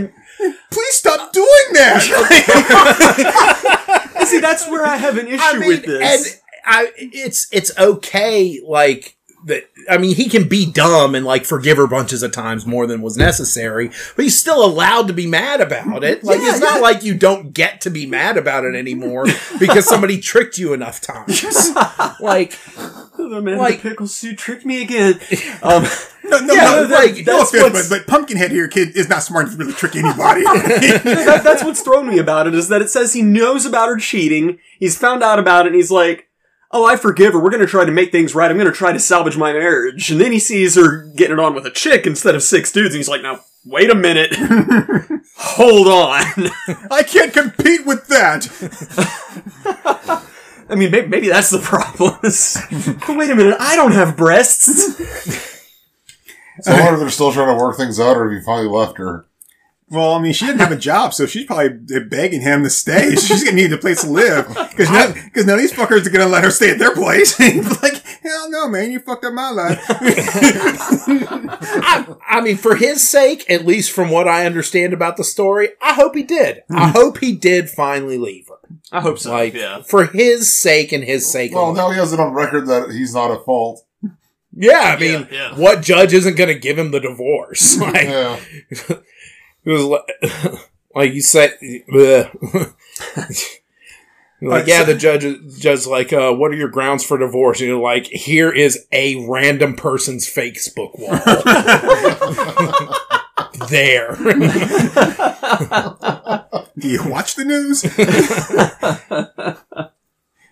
please 0.71 0.95
stop 0.95 1.31
doing 1.31 1.45
that. 1.73 2.01
And 4.17 4.27
see, 4.27 4.39
that's 4.39 4.67
where 4.67 4.85
I 4.85 4.97
have 4.97 5.17
an 5.17 5.27
issue 5.27 5.37
I 5.39 5.57
mean, 5.59 5.67
with 5.69 5.85
this. 5.85 6.38
And 6.65 6.75
I 6.75 6.91
it's 6.97 7.47
it's 7.51 7.77
okay 7.77 8.59
like 8.65 9.15
that 9.45 9.63
I 9.89 9.97
mean 9.97 10.15
he 10.17 10.27
can 10.27 10.49
be 10.49 10.69
dumb 10.69 11.15
and 11.15 11.25
like 11.25 11.45
forgive 11.45 11.77
her 11.77 11.87
bunches 11.87 12.23
of 12.23 12.33
times 12.33 12.65
more 12.65 12.85
than 12.85 13.01
was 13.01 13.15
necessary, 13.17 13.89
but 14.15 14.23
he's 14.23 14.37
still 14.37 14.63
allowed 14.65 15.07
to 15.07 15.13
be 15.13 15.27
mad 15.27 15.61
about 15.61 16.03
it. 16.03 16.23
Like 16.25 16.41
Yeah, 16.41 16.49
it's 16.51 16.59
not 16.59 16.75
yeah. 16.75 16.81
like 16.81 17.03
you 17.03 17.15
don't 17.15 17.53
get 17.53 17.79
to 17.81 17.89
be 17.89 18.05
mad 18.05 18.35
about 18.37 18.65
it 18.65 18.75
anymore 18.75 19.25
because 19.57 19.85
somebody 19.87 20.19
tricked 20.21 20.57
you 20.57 20.73
enough 20.73 20.99
times. 20.99 21.41
like 22.19 22.57
the 23.17 23.41
man 23.41 23.57
like- 23.57 23.75
in 23.75 23.77
the 23.83 23.89
pickle 23.91 24.07
suit 24.07 24.37
tricked 24.37 24.65
me 24.65 24.81
again. 24.81 25.19
Um, 25.63 25.83
No, 26.23 26.39
no, 26.39 26.53
Yeah, 26.53 26.63
no, 26.87 26.95
like, 26.95 27.25
no 27.25 27.37
that's 27.39 27.53
offense, 27.53 27.89
but, 27.89 27.99
but 27.99 28.07
Pumpkinhead 28.07 28.51
here, 28.51 28.67
kid, 28.67 28.95
is 28.95 29.09
not 29.09 29.23
smart 29.23 29.45
enough 29.47 29.57
to 29.57 29.63
really 29.63 29.73
trick 29.73 29.95
anybody. 29.95 30.43
that, 30.43 31.41
that's 31.43 31.63
what's 31.63 31.81
thrown 31.81 32.07
me 32.07 32.19
about 32.19 32.45
it 32.45 32.53
is 32.53 32.67
that 32.69 32.81
it 32.83 32.89
says 32.89 33.13
he 33.13 33.21
knows 33.23 33.65
about 33.65 33.87
her 33.89 33.97
cheating. 33.97 34.59
He's 34.79 34.97
found 34.97 35.23
out 35.23 35.39
about 35.39 35.65
it 35.65 35.69
and 35.69 35.75
he's 35.75 35.89
like, 35.91 36.28
oh, 36.71 36.85
I 36.85 36.95
forgive 36.95 37.33
her. 37.33 37.39
We're 37.39 37.49
going 37.49 37.61
to 37.61 37.67
try 37.67 37.85
to 37.85 37.91
make 37.91 38.11
things 38.11 38.35
right. 38.35 38.49
I'm 38.49 38.57
going 38.57 38.71
to 38.71 38.77
try 38.77 38.93
to 38.93 38.99
salvage 38.99 39.37
my 39.37 39.53
marriage. 39.53 40.11
And 40.11 40.21
then 40.21 40.31
he 40.31 40.39
sees 40.39 40.75
her 40.75 41.03
getting 41.15 41.37
it 41.37 41.39
on 41.39 41.55
with 41.55 41.65
a 41.65 41.71
chick 41.71 42.05
instead 42.05 42.35
of 42.35 42.43
six 42.43 42.71
dudes. 42.71 42.93
And 42.93 42.99
he's 42.99 43.09
like, 43.09 43.21
now, 43.21 43.39
wait 43.65 43.89
a 43.89 43.95
minute. 43.95 44.35
Hold 45.37 45.87
on. 45.87 46.49
I 46.91 47.03
can't 47.03 47.33
compete 47.33 47.85
with 47.85 48.07
that. 48.07 48.47
I 50.69 50.75
mean, 50.75 50.91
maybe, 50.91 51.07
maybe 51.07 51.29
that's 51.29 51.49
the 51.49 51.59
problem. 51.59 52.17
but 52.21 53.17
wait 53.17 53.31
a 53.31 53.35
minute. 53.35 53.57
I 53.59 53.75
don't 53.75 53.93
have 53.93 54.15
breasts. 54.15 55.55
So 56.61 56.73
I 56.73 56.79
wonder 56.81 56.95
if 56.95 56.99
they're 56.99 57.09
still 57.09 57.31
trying 57.31 57.55
to 57.57 57.63
work 57.63 57.77
things 57.77 57.99
out, 57.99 58.17
or 58.17 58.29
if 58.29 58.37
you 58.37 58.43
finally 58.45 58.67
left 58.67 58.97
her. 58.97 59.25
Well, 59.91 60.13
I 60.13 60.21
mean, 60.21 60.33
she 60.33 60.45
didn't 60.45 60.59
have 60.59 60.71
a 60.71 60.77
job, 60.77 61.15
so 61.15 61.25
she's 61.25 61.45
probably 61.45 61.69
begging 62.01 62.41
him 62.41 62.61
to 62.63 62.69
stay. 62.69 63.15
She's 63.15 63.43
gonna 63.43 63.55
need 63.55 63.73
a 63.73 63.77
place 63.77 64.01
to 64.01 64.09
live 64.09 64.47
because 64.47 64.89
now, 64.89 65.11
because 65.11 65.47
now 65.47 65.55
these 65.55 65.73
fuckers 65.73 66.05
are 66.05 66.11
gonna 66.11 66.27
let 66.27 66.43
her 66.43 66.51
stay 66.51 66.69
at 66.71 66.77
their 66.79 66.93
place. 66.93 67.39
like, 67.81 68.03
hell 68.21 68.51
no, 68.51 68.67
man, 68.69 68.91
you 68.91 68.99
fucked 68.99 69.25
up 69.25 69.33
my 69.33 69.49
life. 69.49 69.83
I, 71.89 72.05
I 72.27 72.41
mean, 72.41 72.57
for 72.57 72.75
his 72.75 73.07
sake, 73.07 73.49
at 73.49 73.65
least 73.65 73.91
from 73.91 74.11
what 74.11 74.27
I 74.27 74.45
understand 74.45 74.93
about 74.93 75.17
the 75.17 75.23
story, 75.23 75.69
I 75.81 75.93
hope 75.93 76.15
he 76.15 76.23
did. 76.23 76.61
I 76.69 76.89
hmm. 76.89 76.91
hope 76.91 77.17
he 77.17 77.33
did 77.33 77.69
finally 77.69 78.19
leave 78.19 78.47
her. 78.47 78.59
I 78.91 79.01
hope 79.01 79.17
so. 79.17 79.31
Like 79.31 79.55
yeah. 79.55 79.81
for 79.81 80.05
his 80.05 80.53
sake 80.53 80.91
and 80.91 81.03
his 81.03 81.31
sake. 81.31 81.53
Well, 81.55 81.65
alone. 81.65 81.75
now 81.75 81.89
he 81.89 81.97
has 81.97 82.13
it 82.13 82.19
on 82.19 82.33
record 82.33 82.67
that 82.67 82.91
he's 82.91 83.15
not 83.15 83.31
at 83.31 83.43
fault. 83.43 83.83
Yeah, 84.51 84.95
I 84.97 84.99
mean, 84.99 85.27
yeah. 85.31 85.55
what 85.55 85.81
judge 85.81 86.11
isn't 86.13 86.35
going 86.35 86.49
to 86.49 86.59
give 86.59 86.77
him 86.77 86.91
the 86.91 86.99
divorce? 86.99 87.79
Like, 87.79 88.07
Yeah. 88.07 88.39
It 89.69 89.73
was 89.73 89.83
like, 89.83 90.59
like 90.95 91.13
you 91.13 91.21
said. 91.21 91.57
Like, 94.41 94.67
yeah, 94.67 94.83
the 94.83 94.95
judge, 94.95 95.25
is- 95.25 95.59
judge's 95.59 95.85
like, 95.85 96.13
uh, 96.13 96.31
what 96.31 96.49
are 96.51 96.55
your 96.55 96.69
grounds 96.69 97.03
for 97.03 97.17
divorce? 97.17 97.59
And 97.59 97.67
you're 97.67 97.77
like, 97.81 98.05
here 98.05 98.49
is 98.49 98.85
a 98.93 99.27
random 99.27 99.75
person's 99.75 100.25
Facebook 100.33 100.97
wall. 100.97 101.19
there. 103.67 104.15
Do 106.77 106.87
you 106.87 107.03
watch 107.09 107.35
the 107.35 107.43
news? 107.43 107.83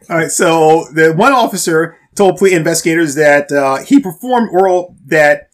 All 0.10 0.18
right, 0.18 0.32
so 0.32 0.86
the 0.94 1.14
one 1.14 1.32
officer 1.32 1.98
told 2.16 2.38
police 2.40 2.54
investigators 2.56 3.16
that 3.16 3.52
uh, 3.54 3.78
he 3.86 4.00
performed 4.02 4.50
oral 4.52 4.98
that 5.06 5.50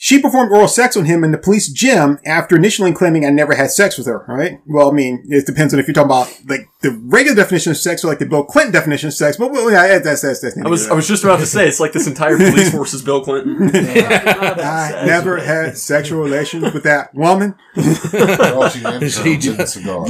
she 0.00 0.22
performed 0.22 0.52
oral 0.52 0.68
sex 0.68 0.96
on 0.96 1.06
him 1.06 1.24
in 1.24 1.32
the 1.32 1.38
police 1.38 1.68
gym 1.68 2.20
after 2.24 2.54
initially 2.54 2.92
claiming 2.92 3.26
I 3.26 3.30
never 3.30 3.56
had 3.56 3.72
sex 3.72 3.98
with 3.98 4.06
her. 4.06 4.24
right? 4.28 4.60
Well, 4.64 4.88
I 4.88 4.92
mean, 4.92 5.24
it 5.28 5.44
depends 5.44 5.74
on 5.74 5.80
if 5.80 5.88
you're 5.88 5.92
talking 5.94 6.06
about 6.06 6.32
like 6.46 6.68
the 6.82 6.92
regular 6.92 7.34
definition 7.34 7.72
of 7.72 7.78
sex 7.78 8.04
or 8.04 8.06
like 8.08 8.20
the 8.20 8.26
Bill 8.26 8.44
Clinton 8.44 8.72
definition 8.72 9.08
of 9.08 9.14
sex. 9.14 9.36
But 9.36 9.50
well, 9.50 9.68
yeah, 9.70 9.98
that's 9.98 10.22
that's 10.22 10.40
that's. 10.40 10.56
I 10.56 10.68
was 10.68 10.88
I 10.88 10.94
was 10.94 11.08
just 11.08 11.24
about 11.24 11.40
to 11.40 11.46
say 11.46 11.66
it's 11.66 11.80
like 11.80 11.92
this 11.92 12.06
entire 12.06 12.36
police 12.38 12.70
force 12.70 12.94
is 12.94 13.02
Bill 13.02 13.24
Clinton. 13.24 13.70
I 13.74 15.02
never 15.04 15.38
had 15.38 15.76
sexual 15.76 16.20
relations 16.22 16.72
with 16.72 16.84
that 16.84 17.12
woman. 17.12 17.56
Well, 17.76 18.68
she 18.70 18.84
answered 18.84 19.10
She 19.10 19.32
him, 19.34 19.40
did 19.40 19.56
just- 19.56 19.72
cigar. 19.74 20.06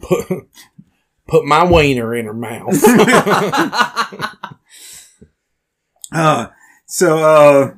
put, 0.00 0.48
put 1.28 1.44
my 1.44 1.64
wiener 1.64 2.16
in 2.16 2.26
her 2.26 2.34
mouth. 2.34 2.74
Uh, 6.12 6.48
so, 6.86 7.18
uh, 7.18 7.74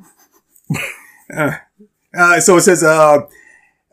uh, 1.35 2.41
so 2.41 2.57
it 2.57 2.62
says, 2.62 2.83
uh, 2.83 3.20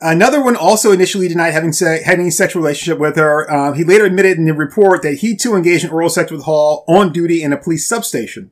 another 0.01 0.43
one 0.43 0.55
also 0.55 0.91
initially 0.91 1.27
denied 1.27 1.51
having 1.51 1.73
se- 1.73 2.03
had 2.03 2.19
any 2.19 2.29
sexual 2.29 2.61
relationship 2.61 2.99
with 2.99 3.15
her. 3.15 3.49
Uh, 3.49 3.73
he 3.73 3.83
later 3.83 4.05
admitted 4.05 4.37
in 4.37 4.45
the 4.45 4.53
report 4.53 5.01
that 5.03 5.15
he 5.15 5.35
too 5.35 5.55
engaged 5.55 5.83
in 5.83 5.89
oral 5.89 6.09
sex 6.09 6.31
with 6.31 6.43
Hall 6.43 6.83
on 6.87 7.11
duty 7.11 7.43
in 7.43 7.53
a 7.53 7.57
police 7.57 7.87
substation. 7.87 8.51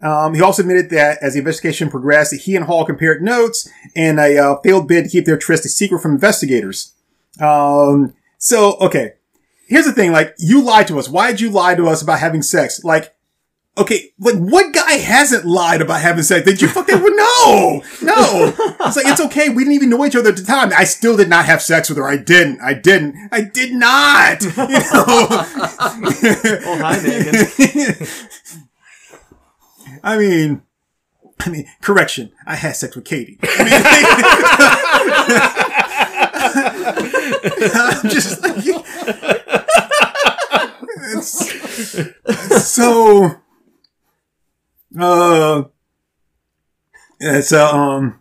Um, 0.00 0.34
he 0.34 0.42
also 0.42 0.62
admitted 0.62 0.90
that 0.90 1.18
as 1.22 1.34
the 1.34 1.38
investigation 1.38 1.88
progressed, 1.88 2.32
that 2.32 2.40
he 2.40 2.56
and 2.56 2.64
Hall 2.64 2.84
compared 2.84 3.22
notes 3.22 3.68
in 3.94 4.18
a 4.18 4.36
uh, 4.36 4.56
failed 4.62 4.88
bid 4.88 5.04
to 5.04 5.10
keep 5.10 5.26
their 5.26 5.38
tryst 5.38 5.64
a 5.64 5.68
secret 5.68 6.00
from 6.00 6.12
investigators. 6.12 6.92
Um, 7.40 8.14
so, 8.38 8.76
okay. 8.78 9.12
Here's 9.68 9.86
the 9.86 9.92
thing, 9.92 10.12
like, 10.12 10.34
you 10.38 10.62
lied 10.62 10.88
to 10.88 10.98
us. 10.98 11.08
Why 11.08 11.30
did 11.30 11.40
you 11.40 11.50
lie 11.50 11.76
to 11.76 11.86
us 11.86 12.02
about 12.02 12.18
having 12.18 12.42
sex? 12.42 12.82
Like, 12.84 13.14
Okay, 13.78 14.10
like 14.18 14.36
what 14.36 14.74
guy 14.74 14.92
hasn't 14.92 15.46
lied 15.46 15.80
about 15.80 16.02
having 16.02 16.22
sex? 16.22 16.44
Did 16.44 16.60
you 16.60 16.68
fucking 16.68 17.00
no, 17.00 17.82
no? 18.02 18.52
It's 18.80 18.96
like 18.96 19.06
it's 19.06 19.20
okay. 19.22 19.48
We 19.48 19.64
didn't 19.64 19.74
even 19.74 19.88
know 19.88 20.04
each 20.04 20.14
other 20.14 20.28
at 20.28 20.36
the 20.36 20.44
time. 20.44 20.72
I 20.76 20.84
still 20.84 21.16
did 21.16 21.30
not 21.30 21.46
have 21.46 21.62
sex 21.62 21.88
with 21.88 21.96
her. 21.96 22.06
I 22.06 22.18
didn't. 22.18 22.60
I 22.60 22.74
didn't. 22.74 23.30
I 23.32 23.40
did 23.40 23.72
not. 23.72 24.42
You 24.42 24.50
know. 24.56 25.28
Oh, 26.64 26.78
hi, 26.80 27.00
Megan. 27.02 28.06
I 30.02 30.18
mean, 30.18 30.62
I 31.40 31.48
mean, 31.48 31.66
correction. 31.80 32.32
I 32.46 32.56
had 32.56 32.76
sex 32.76 32.94
with 32.94 33.04
Katie. 33.04 33.38
I'm 33.42 33.48
just 38.08 38.42
like, 38.42 38.56
it's, 41.14 42.72
so, 42.72 43.41
uh, 44.98 45.64
it's 47.20 47.52
uh, 47.52 47.70
um. 47.70 48.20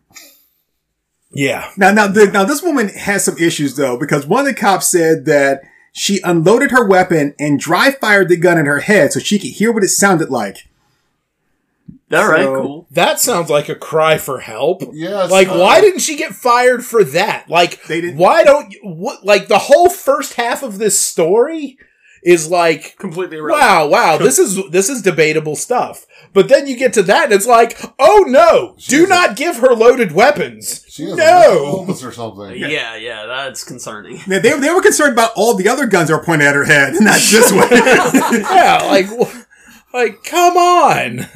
yeah. 1.32 1.72
Now, 1.78 1.92
now, 1.92 2.08
the, 2.08 2.28
now 2.28 2.44
this 2.44 2.62
woman 2.62 2.90
has 2.90 3.24
some 3.26 3.38
issues 3.38 3.76
though, 3.76 3.98
because 3.98 4.26
one 4.26 4.42
of 4.42 4.46
the 4.54 4.60
cops 4.60 4.88
said 4.88 5.26
that 5.26 5.62
she 5.94 6.22
unloaded 6.24 6.72
her 6.72 6.88
weapon 6.88 7.34
and 7.40 7.60
dry 7.60 7.92
fired 7.92 8.30
the 8.30 8.38
gun 8.38 8.58
in 8.58 8.66
her 8.66 8.80
head 8.80 9.12
so 9.12 9.20
she 9.20 9.40
could 9.40 9.52
hear 9.52 9.72
what 9.72 9.84
it 9.84 9.90
sounded 9.90 10.30
like. 10.30 10.68
All 12.14 12.28
right, 12.28 12.44
So- 12.44 12.62
cool. 12.62 12.88
That 12.92 13.20
sounds 13.22 13.50
like 13.50 13.70
a 13.70 13.76
cry 13.76 14.18
for 14.18 14.40
help. 14.40 14.82
Yes. 14.92 15.32
Like, 15.32 15.48
uh, 15.48 15.58
why 15.58 15.80
didn't 15.80 16.02
she 16.02 16.18
get 16.18 16.34
fired 16.36 16.84
for 16.86 17.04
that? 17.06 17.50
Like, 17.50 17.84
They 17.86 18.02
didn't- 18.02 18.18
why 18.18 18.44
don't 18.44 18.72
you, 18.74 18.80
what, 18.84 19.26
like, 19.26 19.48
the 19.48 19.58
whole 19.60 19.90
first 19.90 20.34
half 20.34 20.62
of 20.62 20.78
this 20.78 21.00
story 21.00 21.78
is 22.24 22.50
like 22.50 22.98
Completely 22.98 23.38
irrelevant. 23.38 23.70
wow, 23.70 23.88
wow, 23.88 24.18
this 24.18 24.38
is 24.46 24.60
this 24.72 24.90
is 24.90 25.02
debatable 25.02 25.56
stuff. 25.56 26.06
But 26.34 26.48
then 26.50 26.66
you 26.68 26.78
get 26.78 26.94
to 26.94 27.04
that 27.04 27.26
and 27.26 27.34
it's 27.34 27.48
like, 27.48 27.80
oh 28.00 28.24
no, 28.28 28.76
do 28.78 28.82
She's 28.82 29.06
a- 29.06 29.08
not 29.10 29.36
give 29.36 29.58
her 29.58 29.74
loaded 29.74 30.12
weapons. 30.14 30.86
She 30.88 31.04
has 31.06 31.16
No. 31.18 31.86
mental 31.88 32.08
or 32.08 32.12
something. 32.12 32.56
Yeah, 32.58 32.96
yeah, 32.96 33.26
that's 33.26 33.64
concerning. 33.64 34.20
They, 34.28 34.40
they, 34.40 34.58
they 34.60 34.72
were 34.72 34.82
concerned 34.82 35.14
about 35.14 35.32
all 35.36 35.56
the 35.56 35.68
other 35.68 35.88
guns 35.88 36.10
that 36.10 36.16
were 36.18 36.24
pointed 36.24 36.48
at 36.48 36.56
her 36.56 36.64
head, 36.66 36.94
not 37.00 37.20
this 37.20 37.52
one. 37.52 37.68
yeah, 37.72 38.84
like 38.86 39.08
like 39.94 40.24
come 40.24 40.56
on. 40.58 41.28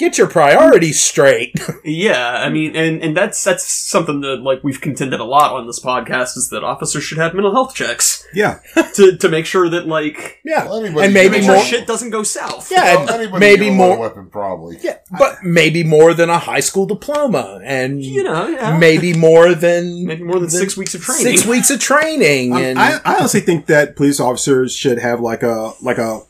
Get 0.00 0.16
your 0.16 0.28
priorities 0.28 0.98
straight. 0.98 1.54
Yeah, 1.82 2.32
I 2.32 2.50
mean, 2.50 2.76
and, 2.76 3.02
and 3.02 3.16
that's 3.16 3.42
that's 3.42 3.64
something 3.64 4.20
that 4.20 4.42
like 4.42 4.62
we've 4.62 4.80
contended 4.80 5.18
a 5.18 5.24
lot 5.24 5.54
on 5.54 5.66
this 5.66 5.80
podcast 5.80 6.36
is 6.36 6.50
that 6.50 6.62
officers 6.62 7.02
should 7.02 7.18
have 7.18 7.32
mental 7.32 7.52
health 7.52 7.74
checks 7.74 8.26
yeah. 8.34 8.60
to 8.94 9.16
to 9.16 9.28
make 9.28 9.46
sure 9.46 9.68
that 9.70 9.86
like 9.86 10.40
yeah. 10.44 10.66
Well, 10.66 10.84
and 10.84 11.14
maybe 11.14 11.30
make 11.30 11.42
get 11.42 11.44
sure 11.44 11.54
more 11.54 11.64
shit 11.64 11.86
doesn't 11.86 12.10
go 12.10 12.22
south. 12.22 12.70
Yeah, 12.70 12.96
Well, 12.96 13.20
and 13.20 13.40
maybe 13.40 13.66
can 13.66 13.74
a 13.74 13.76
more 13.76 13.98
weapon, 13.98 14.28
probably. 14.30 14.78
Yeah, 14.82 14.98
but 15.18 15.42
maybe 15.42 15.82
more 15.82 16.12
than 16.12 16.28
a 16.28 16.38
high 16.38 16.60
school 16.60 16.86
diploma 16.86 17.60
and 17.64 18.02
you 18.04 18.22
know, 18.22 18.46
yeah, 18.46 18.78
maybe 18.78 19.14
more 19.14 19.54
than 19.54 20.04
maybe 20.06 20.22
more 20.22 20.38
than 20.38 20.50
six 20.50 20.76
weeks 20.76 20.94
of 20.94 21.02
training. 21.02 21.24
six 21.24 21.46
weeks 21.46 21.70
of 21.70 21.80
training 21.80 22.52
Um, 22.52 22.62
and 22.62 22.78
I, 22.78 23.00
I 23.04 23.18
honestly 23.18 23.40
think 23.40 23.66
that 23.66 23.96
police 23.96 24.20
officers 24.20 24.74
should 24.74 24.98
have 24.98 25.20
like 25.20 25.42
a 25.42 25.72
like 25.80 25.98
a, 25.98 26.20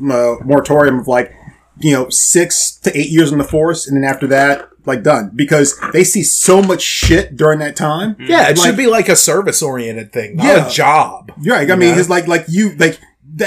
uh 0.00 0.36
moratorium 0.44 1.00
of 1.00 1.08
like 1.08 1.34
you 1.80 1.92
know 1.92 2.08
six 2.10 2.72
to 2.82 2.96
eight 2.98 3.10
years 3.10 3.32
in 3.32 3.38
the 3.38 3.44
force, 3.44 3.86
and 3.88 3.96
then 3.96 4.04
after 4.04 4.26
that, 4.28 4.68
like 4.86 5.02
done 5.02 5.30
because 5.34 5.78
they 5.92 6.04
see 6.04 6.22
so 6.22 6.62
much 6.62 6.82
shit 6.82 7.36
during 7.36 7.58
that 7.60 7.76
time. 7.76 8.16
yeah 8.18 8.48
it 8.48 8.56
like- 8.58 8.66
should 8.66 8.76
be 8.76 8.86
like 8.86 9.08
a 9.08 9.16
service 9.16 9.62
oriented 9.62 10.12
thing 10.12 10.36
not 10.36 10.46
Yeah. 10.46 10.66
a 10.66 10.70
job 10.70 11.32
You're 11.40 11.56
right. 11.56 11.70
I 11.70 11.76
mean, 11.76 11.98
it's 11.98 12.08
like 12.08 12.26
like 12.26 12.44
you 12.48 12.74
like 12.76 12.98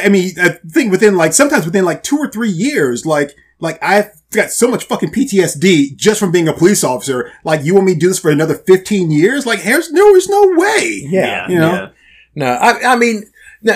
I 0.01 0.09
mean, 0.09 0.31
I 0.41 0.57
think 0.69 0.91
within 0.91 1.17
like 1.17 1.33
sometimes 1.33 1.65
within 1.65 1.85
like 1.85 2.03
two 2.03 2.17
or 2.17 2.29
three 2.29 2.49
years, 2.49 3.05
like 3.05 3.31
like 3.59 3.77
I've 3.83 4.11
got 4.31 4.49
so 4.51 4.67
much 4.67 4.85
fucking 4.85 5.11
PTSD 5.11 5.95
just 5.95 6.19
from 6.19 6.31
being 6.31 6.47
a 6.47 6.53
police 6.53 6.83
officer. 6.83 7.31
Like 7.43 7.63
you 7.63 7.73
want 7.75 7.85
me 7.87 7.93
to 7.93 7.99
do 7.99 8.07
this 8.07 8.19
for 8.19 8.31
another 8.31 8.55
fifteen 8.55 9.11
years? 9.11 9.45
Like 9.45 9.63
there's 9.63 9.91
no 9.91 10.11
there's 10.11 10.29
no 10.29 10.53
way. 10.55 11.01
yeah, 11.05 11.47
You 11.49 11.59
know? 11.59 11.71
yeah. 11.73 11.89
no 12.35 12.47
i, 12.53 12.93
I 12.93 12.95
mean 12.95 13.23
no, 13.61 13.75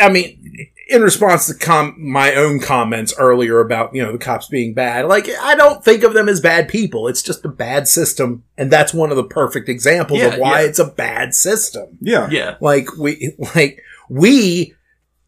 i 0.00 0.08
mean 0.08 0.68
in 0.88 1.02
response 1.02 1.46
to 1.48 1.54
com- 1.54 1.96
my 1.98 2.34
own 2.34 2.60
comments 2.60 3.12
earlier 3.18 3.60
about 3.60 3.94
you 3.94 4.02
know 4.02 4.12
the 4.12 4.18
cops 4.18 4.46
being 4.48 4.72
bad 4.72 5.06
like 5.06 5.28
i 5.40 5.54
don't 5.54 5.84
think 5.84 6.04
of 6.04 6.14
them 6.14 6.28
as 6.28 6.40
bad 6.40 6.68
people 6.68 7.08
it's 7.08 7.22
just 7.22 7.44
a 7.44 7.48
bad 7.48 7.88
system 7.88 8.44
and 8.56 8.70
that's 8.70 8.94
one 8.94 9.10
of 9.10 9.16
the 9.16 9.24
perfect 9.24 9.68
examples 9.68 10.20
Yeah, 10.20 10.26
of 10.34 10.38
why 10.38 10.60
yeah. 10.60 10.66
it's 10.68 10.78
a 10.78 10.84
bad 10.86 11.34
system 11.34 11.98
Yeah. 12.00 12.28
yeah. 12.30 12.56
like 12.60 12.96
we 12.96 13.34
like 13.56 13.82
we 14.08 14.74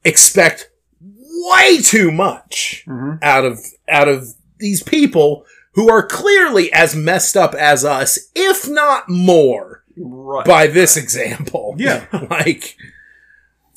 expect 0.05 0.71
way 1.01 1.79
too 1.83 2.11
much 2.13 2.85
Mhm. 2.87 3.19
out 3.23 3.45
of 3.45 3.59
out 3.89 4.09
of 4.09 4.29
these 4.59 4.83
people 4.83 5.45
who 5.75 5.91
are 5.91 6.07
clearly 6.07 6.73
as 6.73 6.95
messed 6.95 7.37
up 7.37 7.55
as 7.55 7.85
us 7.85 8.19
if 8.35 8.69
not 8.69 9.09
more 9.09 9.83
Right. 10.01 10.45
by 10.47 10.67
this 10.69 10.97
example 10.97 11.75
Yeah. 11.79 12.07
like, 12.31 12.77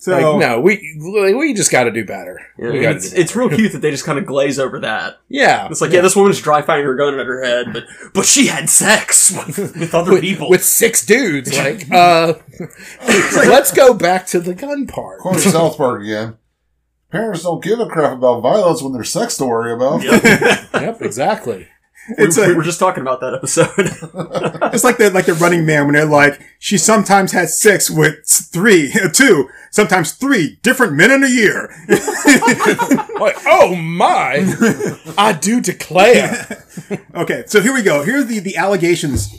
So 0.01 0.13
like 0.17 0.39
no 0.39 0.59
we 0.59 0.97
we 0.99 1.53
just 1.53 1.71
got 1.71 1.83
to 1.83 1.91
do 1.91 2.03
better 2.03 2.39
Yeah, 2.57 2.69
it's, 2.89 3.05
do 3.05 3.09
better. 3.11 3.21
it's 3.21 3.35
real 3.35 3.49
cute 3.49 3.71
that 3.73 3.83
they 3.83 3.91
just 3.91 4.03
kind 4.03 4.17
of 4.17 4.25
glaze 4.25 4.57
over 4.57 4.79
that. 4.79 5.19
yeah 5.29 5.67
It's 5.69 5.79
like, 5.79 5.91
yeah, 5.91 6.01
this 6.01 6.15
woman's 6.15 6.41
dry 6.41 6.63
firing 6.63 6.85
her 6.85 6.95
gun 6.95 7.19
at 7.19 7.27
her 7.27 7.43
head, 7.43 7.67
but 7.71 7.83
but 8.11 8.25
she 8.25 8.47
had 8.47 8.67
sex 8.67 9.31
with, 9.31 9.57
with 9.77 9.93
other 9.93 10.13
with, 10.13 10.21
people. 10.21 10.49
with 10.49 10.63
six 10.63 11.05
dudes 11.05 11.55
like 11.55 11.85
uh 11.91 12.33
let's 13.07 13.71
go 13.71 13.93
back 13.93 14.25
to 14.27 14.39
the 14.39 14.55
gun 14.55 14.87
part 14.87 15.19
Quoting 15.19 15.39
South 15.51 15.77
Park 15.77 16.01
again. 16.01 16.37
Parents 17.11 17.43
don't 17.43 17.63
give 17.63 17.79
a 17.79 17.85
crap 17.85 18.13
about 18.13 18.41
violence 18.41 18.81
when 18.81 18.93
there's 18.93 19.11
sex 19.11 19.37
to 19.37 19.45
worry 19.45 19.71
about. 19.73 20.01
yep 20.73 20.99
exactly 21.01 21.67
we, 22.09 22.25
it's 22.25 22.37
we 22.37 22.51
a, 22.51 22.53
were 22.53 22.63
just 22.63 22.79
talking 22.79 23.01
about 23.01 23.21
that 23.21 23.33
episode. 23.33 23.69
it's 24.73 24.83
like 24.83 24.97
the 24.97 25.09
like 25.11 25.25
the 25.25 25.33
Running 25.33 25.65
Man 25.65 25.85
when 25.85 25.95
they're 25.95 26.05
like 26.05 26.41
she 26.59 26.77
sometimes 26.77 27.31
had 27.31 27.49
sex 27.49 27.89
with 27.89 28.25
three, 28.25 28.93
two, 29.13 29.49
sometimes 29.69 30.11
three 30.13 30.59
different 30.63 30.93
men 30.93 31.11
in 31.11 31.23
a 31.23 31.29
year. 31.29 31.73
like 33.19 33.35
oh 33.45 33.75
my 33.75 34.45
i 35.17 35.33
do 35.33 35.61
declare 35.61 36.61
Okay, 37.15 37.43
so 37.47 37.61
here 37.61 37.73
we 37.73 37.81
go. 37.81 38.03
Here's 38.03 38.25
the, 38.25 38.39
the 38.39 38.57
allegations. 38.57 39.29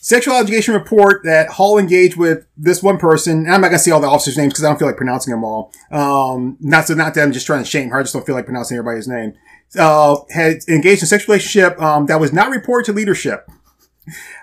Sexual 0.00 0.34
allegation 0.34 0.74
report 0.74 1.22
that 1.24 1.50
Hall 1.50 1.78
engaged 1.78 2.16
with 2.16 2.46
this 2.56 2.82
one 2.82 2.98
person. 2.98 3.40
And 3.40 3.54
I'm 3.54 3.60
not 3.60 3.68
gonna 3.68 3.78
say 3.78 3.90
all 3.90 4.00
the 4.00 4.06
officers' 4.06 4.38
names 4.38 4.52
because 4.52 4.64
I 4.64 4.68
don't 4.68 4.78
feel 4.78 4.88
like 4.88 4.96
pronouncing 4.96 5.32
them 5.32 5.44
all. 5.44 5.72
Um, 5.90 6.56
not 6.60 6.86
so 6.86 6.94
not 6.94 7.14
that 7.14 7.22
I'm 7.22 7.32
just 7.32 7.46
trying 7.46 7.62
to 7.62 7.68
shame 7.68 7.90
her. 7.90 7.98
I 7.98 8.02
just 8.02 8.14
don't 8.14 8.24
feel 8.24 8.34
like 8.34 8.46
pronouncing 8.46 8.78
everybody's 8.78 9.08
name. 9.08 9.34
Uh, 9.76 10.16
had 10.30 10.58
engaged 10.68 11.02
in 11.02 11.04
a 11.04 11.08
sexual 11.08 11.34
relationship 11.34 11.80
um, 11.80 12.06
that 12.06 12.18
was 12.18 12.32
not 12.32 12.48
reported 12.48 12.86
to 12.86 12.92
leadership. 12.92 13.50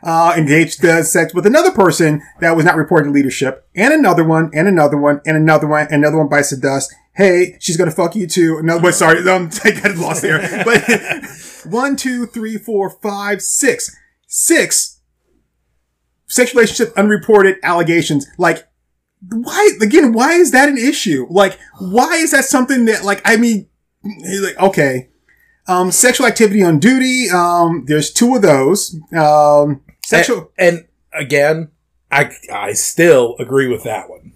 Uh, 0.04 0.36
engaged 0.38 0.86
uh, 0.86 1.02
sex 1.02 1.34
with 1.34 1.48
another 1.48 1.72
person 1.72 2.22
that 2.40 2.56
was 2.56 2.64
not 2.64 2.76
reported 2.76 3.06
to 3.06 3.12
leadership, 3.12 3.68
and 3.76 3.92
another 3.92 4.24
one, 4.24 4.52
and 4.54 4.68
another 4.68 4.98
one, 4.98 5.20
and 5.26 5.36
another 5.36 5.66
one, 5.66 5.88
and 5.88 5.96
another 5.96 6.18
one 6.18 6.30
bites 6.30 6.52
the 6.52 6.58
dust. 6.58 6.94
Hey, 7.16 7.58
she's 7.60 7.76
gonna 7.76 7.90
fuck 7.90 8.16
you 8.16 8.28
too. 8.28 8.62
No, 8.62 8.80
but 8.80 8.94
sorry, 8.94 9.28
um, 9.28 9.50
I 9.64 9.72
got 9.72 9.98
lost 9.98 10.22
there. 10.22 10.64
But 10.64 10.84
one, 11.66 11.96
two, 11.96 12.28
three, 12.28 12.58
four, 12.58 12.92
five, 12.92 13.42
six, 13.42 13.96
six 14.28 14.96
sexual 16.28 16.60
relationship 16.60 16.96
unreported 16.98 17.58
allegations. 17.64 18.28
Like, 18.38 18.68
why 19.32 19.72
again? 19.82 20.14
Why 20.14 20.34
is 20.34 20.52
that 20.52 20.70
an 20.70 20.78
issue? 20.78 21.26
Like, 21.30 21.58
why 21.80 22.16
is 22.16 22.32
that 22.32 22.46
something 22.46 22.86
that 22.86 23.04
like? 23.04 23.22
I 23.26 23.38
mean, 23.38 23.68
like 24.04 24.60
okay, 24.60 25.10
um, 25.68 25.92
sexual 25.92 26.28
activity 26.28 26.64
on 26.64 26.80
duty. 26.80 27.30
Um, 27.30 27.86
there's 27.88 28.12
two 28.12 28.36
of 28.36 28.42
those. 28.42 28.96
Um, 29.18 29.82
sexual. 30.06 30.52
and, 30.58 30.78
and 30.78 30.86
again 31.14 31.72
i 32.12 32.30
i 32.54 32.74
still 32.74 33.36
agree 33.40 33.68
with 33.68 33.84
that 33.84 34.10
one 34.10 34.34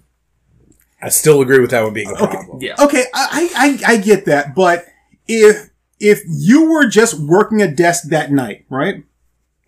i 1.00 1.08
still 1.08 1.40
agree 1.40 1.60
with 1.60 1.70
that 1.70 1.82
one 1.84 1.92
being 1.92 2.10
a 2.10 2.14
problem 2.16 2.58
yeah. 2.60 2.74
Okay, 2.80 3.04
I, 3.14 3.78
I 3.86 3.92
I 3.92 3.96
get 3.98 4.24
that, 4.26 4.54
but 4.54 4.86
if 5.28 5.70
if 6.00 6.22
you 6.26 6.70
were 6.70 6.88
just 6.88 7.18
working 7.20 7.62
a 7.62 7.70
desk 7.70 8.08
that 8.08 8.32
night, 8.32 8.64
right? 8.70 9.04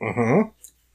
uh-huh 0.01 0.45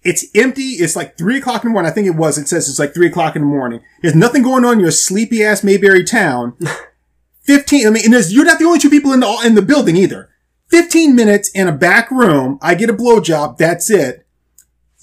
It's 0.04 0.26
empty. 0.36 0.64
It's 0.82 0.96
like 0.96 1.18
three 1.18 1.38
o'clock 1.38 1.64
in 1.64 1.70
the 1.70 1.74
morning. 1.74 1.90
I 1.92 1.94
think 1.94 2.08
it 2.08 2.16
was. 2.16 2.38
It 2.38 2.48
says 2.48 2.68
it's 2.70 2.80
like 2.80 2.94
three 2.94 3.08
o'clock 3.08 3.36
in 3.36 3.42
the 3.44 3.48
morning. 3.48 3.82
There's 4.02 4.16
nothing 4.16 4.42
going 4.44 4.66
on 4.66 4.74
in 4.74 4.80
your 4.80 4.92
sleepy 4.92 5.44
ass 5.44 5.64
Mayberry 5.64 6.04
town. 6.04 6.58
Fifteen. 7.44 7.88
I 7.88 7.90
mean, 7.92 8.04
and 8.04 8.14
there's, 8.14 8.34
you're 8.34 8.46
not 8.46 8.60
the 8.60 8.66
only 8.66 8.80
two 8.80 8.90
people 8.90 9.14
in 9.14 9.22
the 9.22 9.42
in 9.46 9.56
the 9.56 9.62
building 9.62 9.96
either. 9.96 10.30
Fifteen 10.70 11.16
minutes 11.16 11.50
in 11.54 11.68
a 11.68 11.72
back 11.72 12.12
room. 12.12 12.60
I 12.62 12.76
get 12.76 12.90
a 12.90 12.94
blowjob. 12.94 13.58
That's 13.58 13.90
it. 13.90 14.26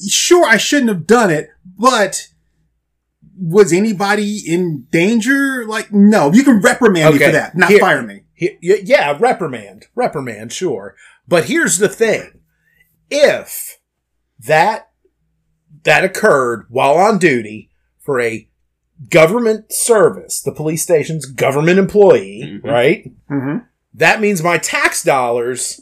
Sure, 0.08 0.44
I 0.46 0.56
shouldn't 0.56 0.88
have 0.90 1.06
done 1.06 1.30
it, 1.30 1.48
but 1.78 2.28
was 3.38 3.72
anybody 3.72 4.38
in 4.46 4.86
danger? 4.90 5.64
Like, 5.66 5.92
no. 5.92 6.32
You 6.32 6.42
can 6.44 6.60
reprimand 6.60 7.14
me 7.14 7.20
for 7.24 7.32
that, 7.32 7.56
not 7.56 7.70
here- 7.70 7.78
fire 7.80 8.02
me. 8.02 8.22
He- 8.34 8.58
yeah, 8.60 9.16
reprimand, 9.18 9.86
reprimand, 9.94 10.52
sure. 10.52 10.96
But 11.26 11.44
here's 11.44 11.78
the 11.78 11.88
thing: 11.88 12.40
if 13.10 13.78
that 14.40 14.90
that 15.84 16.04
occurred 16.04 16.66
while 16.68 16.94
on 16.96 17.18
duty 17.18 17.70
for 18.00 18.20
a 18.20 18.48
government 19.08 19.72
service, 19.72 20.42
the 20.42 20.52
police 20.52 20.82
station's 20.82 21.26
government 21.26 21.78
employee, 21.78 22.42
Mhm. 22.62 22.64
right? 22.70 23.12
Mm-hmm. 23.30 23.58
That 23.94 24.20
means 24.20 24.42
my 24.42 24.58
tax 24.58 25.02
dollars 25.04 25.80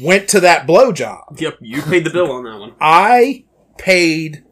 went 0.00 0.28
to 0.28 0.40
that 0.40 0.66
blowjob. 0.66 1.40
Yep, 1.40 1.58
you 1.60 1.82
paid 1.82 2.04
the 2.04 2.10
bill 2.10 2.30
on 2.32 2.44
that 2.44 2.58
one. 2.58 2.74
I 2.80 3.44
paid 3.78 4.44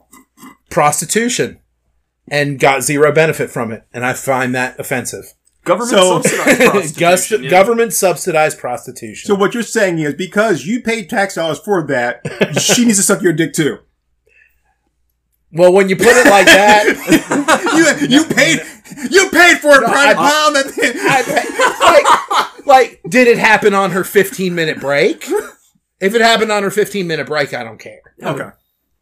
prostitution 0.71 1.61
and 2.29 2.59
got 2.59 2.83
zero 2.83 3.13
benefit 3.13 3.51
from 3.51 3.71
it, 3.73 3.85
and 3.93 4.05
I 4.05 4.13
find 4.13 4.55
that 4.55 4.79
offensive. 4.79 5.35
Government 5.65 5.91
So- 5.91 6.21
subsidized 6.23 6.59
Gus- 6.99 6.99
prostitution. 6.99 7.45
yeah. 7.45 7.51
Government 7.51 7.93
subsidized 7.93 8.59
prostitution. 8.59 9.27
So 9.29 9.35
what 9.35 9.53
you're 9.55 9.63
saying 9.63 9.99
is 9.99 10.15
because 10.15 10.65
you 10.65 10.81
paid 10.83 11.09
tax 11.11 11.35
dollars 11.35 11.59
for 11.59 11.87
that, 11.87 12.21
she 12.61 12.85
needs 12.85 12.97
to 12.99 13.03
suck 13.03 13.21
your 13.23 13.33
dick 13.35 13.53
too. 13.53 13.79
well, 15.53 15.73
when 15.73 15.89
you 15.89 15.97
put 15.97 16.07
it 16.09 16.27
like 16.31 16.47
that, 16.47 16.87
you 18.09 18.19
you 18.19 18.25
paid 18.25 18.61
you 19.11 19.29
paid 19.31 19.59
for 19.59 19.73
it, 19.77 19.81
No, 19.83 19.89
private 19.89 20.21
I- 20.21 20.31
pound. 20.31 20.57
That 20.57 20.67
I, 20.97 22.41
like, 22.41 22.50
like, 22.71 23.01
did 23.09 23.29
it 23.29 23.37
happen 23.39 23.75
on 23.75 23.91
her 23.91 24.05
15 24.05 24.55
minute 24.55 24.81
break? 24.81 25.27
If 26.01 26.15
it 26.15 26.23
happened 26.23 26.51
on 26.51 26.63
her 26.63 26.71
15 26.71 27.07
minute 27.07 27.27
break, 27.27 27.53
I 27.53 27.63
don't 27.63 27.79
care. 27.79 28.01
okay. 28.23 28.51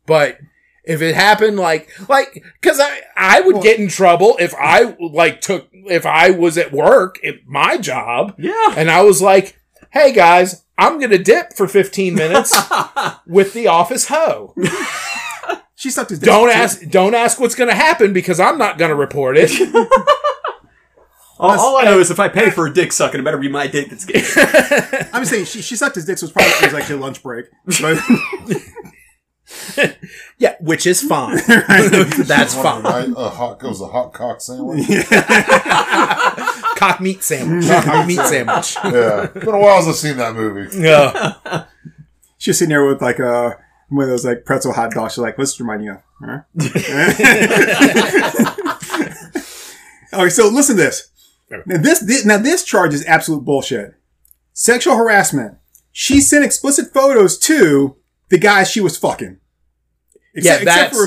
But 0.06 0.38
if 0.84 1.00
it 1.02 1.14
happened 1.14 1.58
like, 1.58 1.90
like, 2.08 2.42
cause 2.62 2.80
I, 2.80 3.00
I 3.16 3.40
would 3.42 3.62
get 3.62 3.78
in 3.78 3.88
trouble 3.88 4.36
if 4.40 4.54
I 4.58 4.96
like 4.98 5.40
took, 5.42 5.68
if 5.72 6.06
I 6.06 6.30
was 6.30 6.56
at 6.58 6.72
work 6.72 7.24
at 7.24 7.46
my 7.46 7.76
job 7.76 8.34
Yeah. 8.38 8.74
and 8.76 8.90
I 8.90 9.02
was 9.02 9.20
like, 9.22 9.56
Hey 9.90 10.12
guys, 10.12 10.64
I'm 10.76 10.98
going 10.98 11.10
to 11.10 11.18
dip 11.18 11.52
for 11.54 11.68
15 11.68 12.14
minutes 12.14 12.54
with 13.26 13.52
the 13.52 13.66
office 13.68 14.08
hoe. 14.08 14.54
She 15.74 15.90
sucked 15.90 16.10
his 16.10 16.18
dick. 16.18 16.26
Don't 16.26 16.50
ask, 16.50 16.82
don't 16.88 17.14
ask 17.14 17.38
what's 17.38 17.54
going 17.54 17.70
to 17.70 17.74
happen 17.76 18.12
because 18.12 18.40
I'm 18.40 18.58
not 18.58 18.78
going 18.78 18.88
to 18.90 18.94
report 18.96 19.36
it. 19.38 19.50
All, 21.40 21.58
all 21.58 21.76
I 21.76 21.84
know 21.84 22.00
is 22.00 22.10
if 22.10 22.18
I 22.18 22.28
pay 22.28 22.50
for 22.50 22.66
a 22.66 22.72
dick 22.72 22.92
sucking, 22.92 23.20
it 23.20 23.22
better 23.22 23.38
be 23.38 23.48
my 23.48 23.66
dick 23.66 23.90
that's 23.90 24.04
gay. 24.04 24.22
I'm 25.12 25.24
saying 25.24 25.44
she, 25.44 25.62
she 25.62 25.76
sucked 25.76 25.94
his 25.94 26.04
dick, 26.04 26.18
so 26.18 26.24
it 26.24 26.26
was 26.26 26.32
probably 26.32 26.52
it 26.52 26.62
was 26.62 26.72
like 26.72 26.90
a 26.90 26.96
lunch 26.96 27.22
break. 27.22 27.46
But, 27.80 27.98
Yeah, 30.38 30.56
which 30.60 30.86
is 30.86 31.00
fine. 31.02 31.36
That's 31.46 32.54
fine. 32.54 32.82
night, 32.82 33.08
a 33.16 33.30
hot 33.30 33.58
goes 33.58 33.80
a 33.80 33.86
hot 33.86 34.12
cock 34.12 34.40
sandwich. 34.40 34.86
Cock 36.76 37.00
meat 37.00 37.22
sandwich. 37.22 37.66
Cock 37.66 38.06
meat 38.06 38.20
sandwich. 38.20 38.76
Yeah, 38.84 39.26
been 39.26 39.48
a 39.48 39.58
while 39.58 39.82
since 39.82 39.96
I've 39.96 40.00
seen 40.00 40.16
that 40.18 40.34
movie. 40.34 40.76
Yeah. 40.78 41.64
she's 42.36 42.58
sitting 42.58 42.70
there 42.70 42.84
with 42.86 43.00
like 43.00 43.20
uh 43.20 43.54
one 43.88 44.04
of 44.04 44.10
those 44.10 44.24
like 44.24 44.44
pretzel 44.44 44.72
hot 44.74 44.92
dogs. 44.92 45.14
She's 45.14 45.18
like, 45.18 45.38
"What's 45.38 45.58
remind 45.58 45.82
you 45.84 45.92
of?" 45.92 46.02
Huh? 46.20 46.40
okay, 50.12 50.28
so 50.30 50.48
listen 50.48 50.76
to 50.76 50.82
this. 50.82 51.10
Now 51.50 51.78
this, 51.78 52.00
this 52.00 52.24
now 52.24 52.38
this 52.38 52.64
charge 52.64 52.94
is 52.94 53.04
absolute 53.06 53.44
bullshit. 53.44 53.94
Sexual 54.52 54.96
harassment. 54.96 55.58
She 55.92 56.20
sent 56.20 56.44
explicit 56.44 56.92
photos 56.92 57.38
to 57.40 57.96
the 58.28 58.38
guy 58.38 58.64
she 58.64 58.80
was 58.80 58.96
fucking. 58.96 59.38
Yeah, 60.34 60.62
that's 60.64 60.98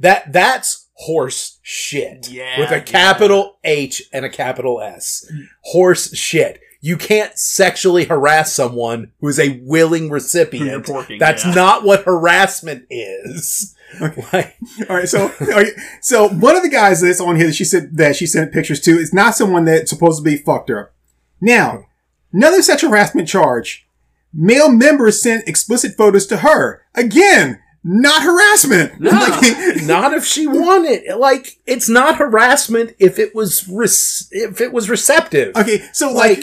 that 0.00 0.32
that's 0.32 0.88
horse 0.94 1.58
shit. 1.62 2.28
Yeah, 2.30 2.58
With 2.58 2.70
a 2.70 2.80
capital 2.80 3.58
H 3.64 4.02
and 4.12 4.24
a 4.24 4.28
capital 4.30 4.80
S. 4.80 5.30
Horse 5.62 6.14
shit. 6.16 6.60
You 6.80 6.96
can't 6.98 7.38
sexually 7.38 8.04
harass 8.04 8.52
someone 8.52 9.12
who 9.20 9.28
is 9.28 9.38
a 9.38 9.60
willing 9.62 10.10
recipient. 10.10 10.84
porking, 10.84 11.18
That's 11.18 11.44
yeah. 11.44 11.54
not 11.54 11.82
what 11.84 12.04
harassment 12.04 12.84
is. 12.90 13.74
Like, 14.32 14.56
All 14.88 14.96
right, 14.96 15.08
so 15.08 15.32
right, 15.40 15.72
so 16.00 16.28
one 16.28 16.56
of 16.56 16.62
the 16.62 16.68
guys 16.68 17.00
that's 17.00 17.20
on 17.20 17.36
here 17.36 17.46
that 17.46 17.54
she 17.54 17.64
said 17.64 17.96
that 17.96 18.16
she 18.16 18.26
sent 18.26 18.52
pictures 18.52 18.80
to 18.80 18.92
is 18.98 19.12
not 19.12 19.34
someone 19.34 19.64
that 19.66 19.88
supposedly 19.88 20.36
fucked 20.36 20.68
her. 20.68 20.92
Now, 21.40 21.86
another 22.32 22.62
sexual 22.62 22.90
harassment 22.90 23.28
charge. 23.28 23.86
Male 24.32 24.70
members 24.70 25.22
sent 25.22 25.46
explicit 25.46 25.96
photos 25.96 26.26
to 26.26 26.38
her. 26.38 26.82
Again, 26.94 27.60
not 27.84 28.22
harassment. 28.22 29.00
Like, 29.00 29.82
not 29.84 30.14
if 30.14 30.24
she 30.24 30.46
wanted. 30.46 31.02
Like, 31.16 31.58
it's 31.66 31.88
not 31.88 32.16
harassment 32.16 32.94
if 32.98 33.18
it 33.18 33.34
was 33.34 34.28
if 34.32 34.60
it 34.60 34.72
was 34.72 34.88
receptive. 34.88 35.54
okay, 35.56 35.84
so 35.92 36.12
like, 36.12 36.40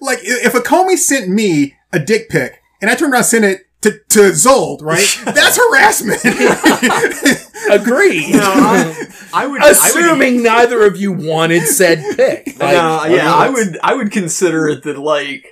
like 0.00 0.18
if 0.22 0.54
a 0.54 0.60
Comey 0.60 0.96
sent 0.96 1.28
me 1.28 1.76
a 1.92 1.98
dick 1.98 2.28
pic 2.28 2.60
and 2.80 2.90
I 2.90 2.94
turned 2.94 3.12
around 3.12 3.20
and 3.20 3.26
sent 3.26 3.44
it 3.44 3.66
to, 3.82 3.90
to 4.08 4.20
Zold, 4.30 4.82
right? 4.82 5.06
That's 5.24 5.56
harassment. 5.58 6.20
Agree. 7.70 8.32
No, 8.32 8.40
I, 8.42 9.08
I 9.32 9.46
would. 9.46 9.60
I 9.62 9.66
would, 9.68 9.70
Assuming 9.70 10.42
neither 10.42 10.84
of 10.84 10.96
you 10.96 11.12
wanted 11.12 11.62
said 11.66 11.98
pick. 12.16 12.46
Like, 12.46 12.58
no, 12.58 13.04
yeah, 13.04 13.32
I 13.32 13.46
I 13.46 13.50
would. 13.50 13.78
I 13.82 13.94
would 13.94 14.10
consider 14.10 14.68
it 14.68 14.82
that 14.84 14.98
like, 14.98 15.44
a- 15.44 15.51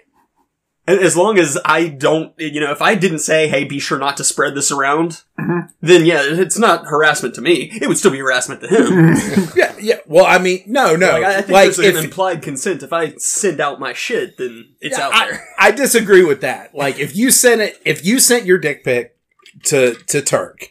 as 0.99 1.17
long 1.17 1.39
as 1.39 1.59
I 1.65 1.89
don't, 1.89 2.33
you 2.39 2.61
know, 2.61 2.71
if 2.73 2.83
I 2.83 2.95
didn't 2.95 3.21
say, 3.21 3.49
"Hey, 3.49 3.65
be 3.65 3.79
sure 3.79 3.99
not 3.99 4.17
to 4.17 4.25
spread 4.25 4.55
this 4.55 4.71
around," 4.71 5.23
mm-hmm. 5.39 5.67
then 5.81 6.05
yeah, 6.05 6.23
it's 6.25 6.59
not 6.59 6.87
harassment 6.87 7.35
to 7.37 7.41
me. 7.41 7.71
It 7.81 7.89
would 7.89 7.99
still 7.99 8.11
be 8.11 8.19
harassment 8.19 8.61
to 8.63 8.69
him. 8.69 9.51
Yeah, 9.57 9.75
yeah. 9.79 9.99
Well, 10.07 10.25
I 10.25 10.39
mean, 10.39 10.63
no, 10.67 10.97
no. 10.97 11.13
like, 11.13 11.25
I 11.25 11.39
I 11.39 11.43
think 11.43 11.51
like 11.51 11.75
there's 11.75 11.97
an 11.97 12.05
implied 12.05 12.43
consent. 12.43 12.83
If 12.83 12.93
I 12.93 13.15
send 13.17 13.61
out 13.61 13.81
my 13.81 13.93
shit, 13.93 14.39
then 14.39 14.69
it's 14.81 14.99
out 14.99 15.13
I, 15.15 15.31
there. 15.31 15.49
I 15.59 15.71
disagree 15.71 16.25
with 16.25 16.41
that. 16.43 16.75
Like, 16.75 16.99
if 16.99 17.15
you 17.17 17.31
sent 17.31 17.61
it, 17.61 17.81
if 17.85 18.05
you 18.05 18.21
sent 18.21 18.47
your 18.47 18.59
dick 18.59 18.85
pic 18.85 19.17
to 19.65 19.95
to 19.95 20.23
Turk, 20.23 20.69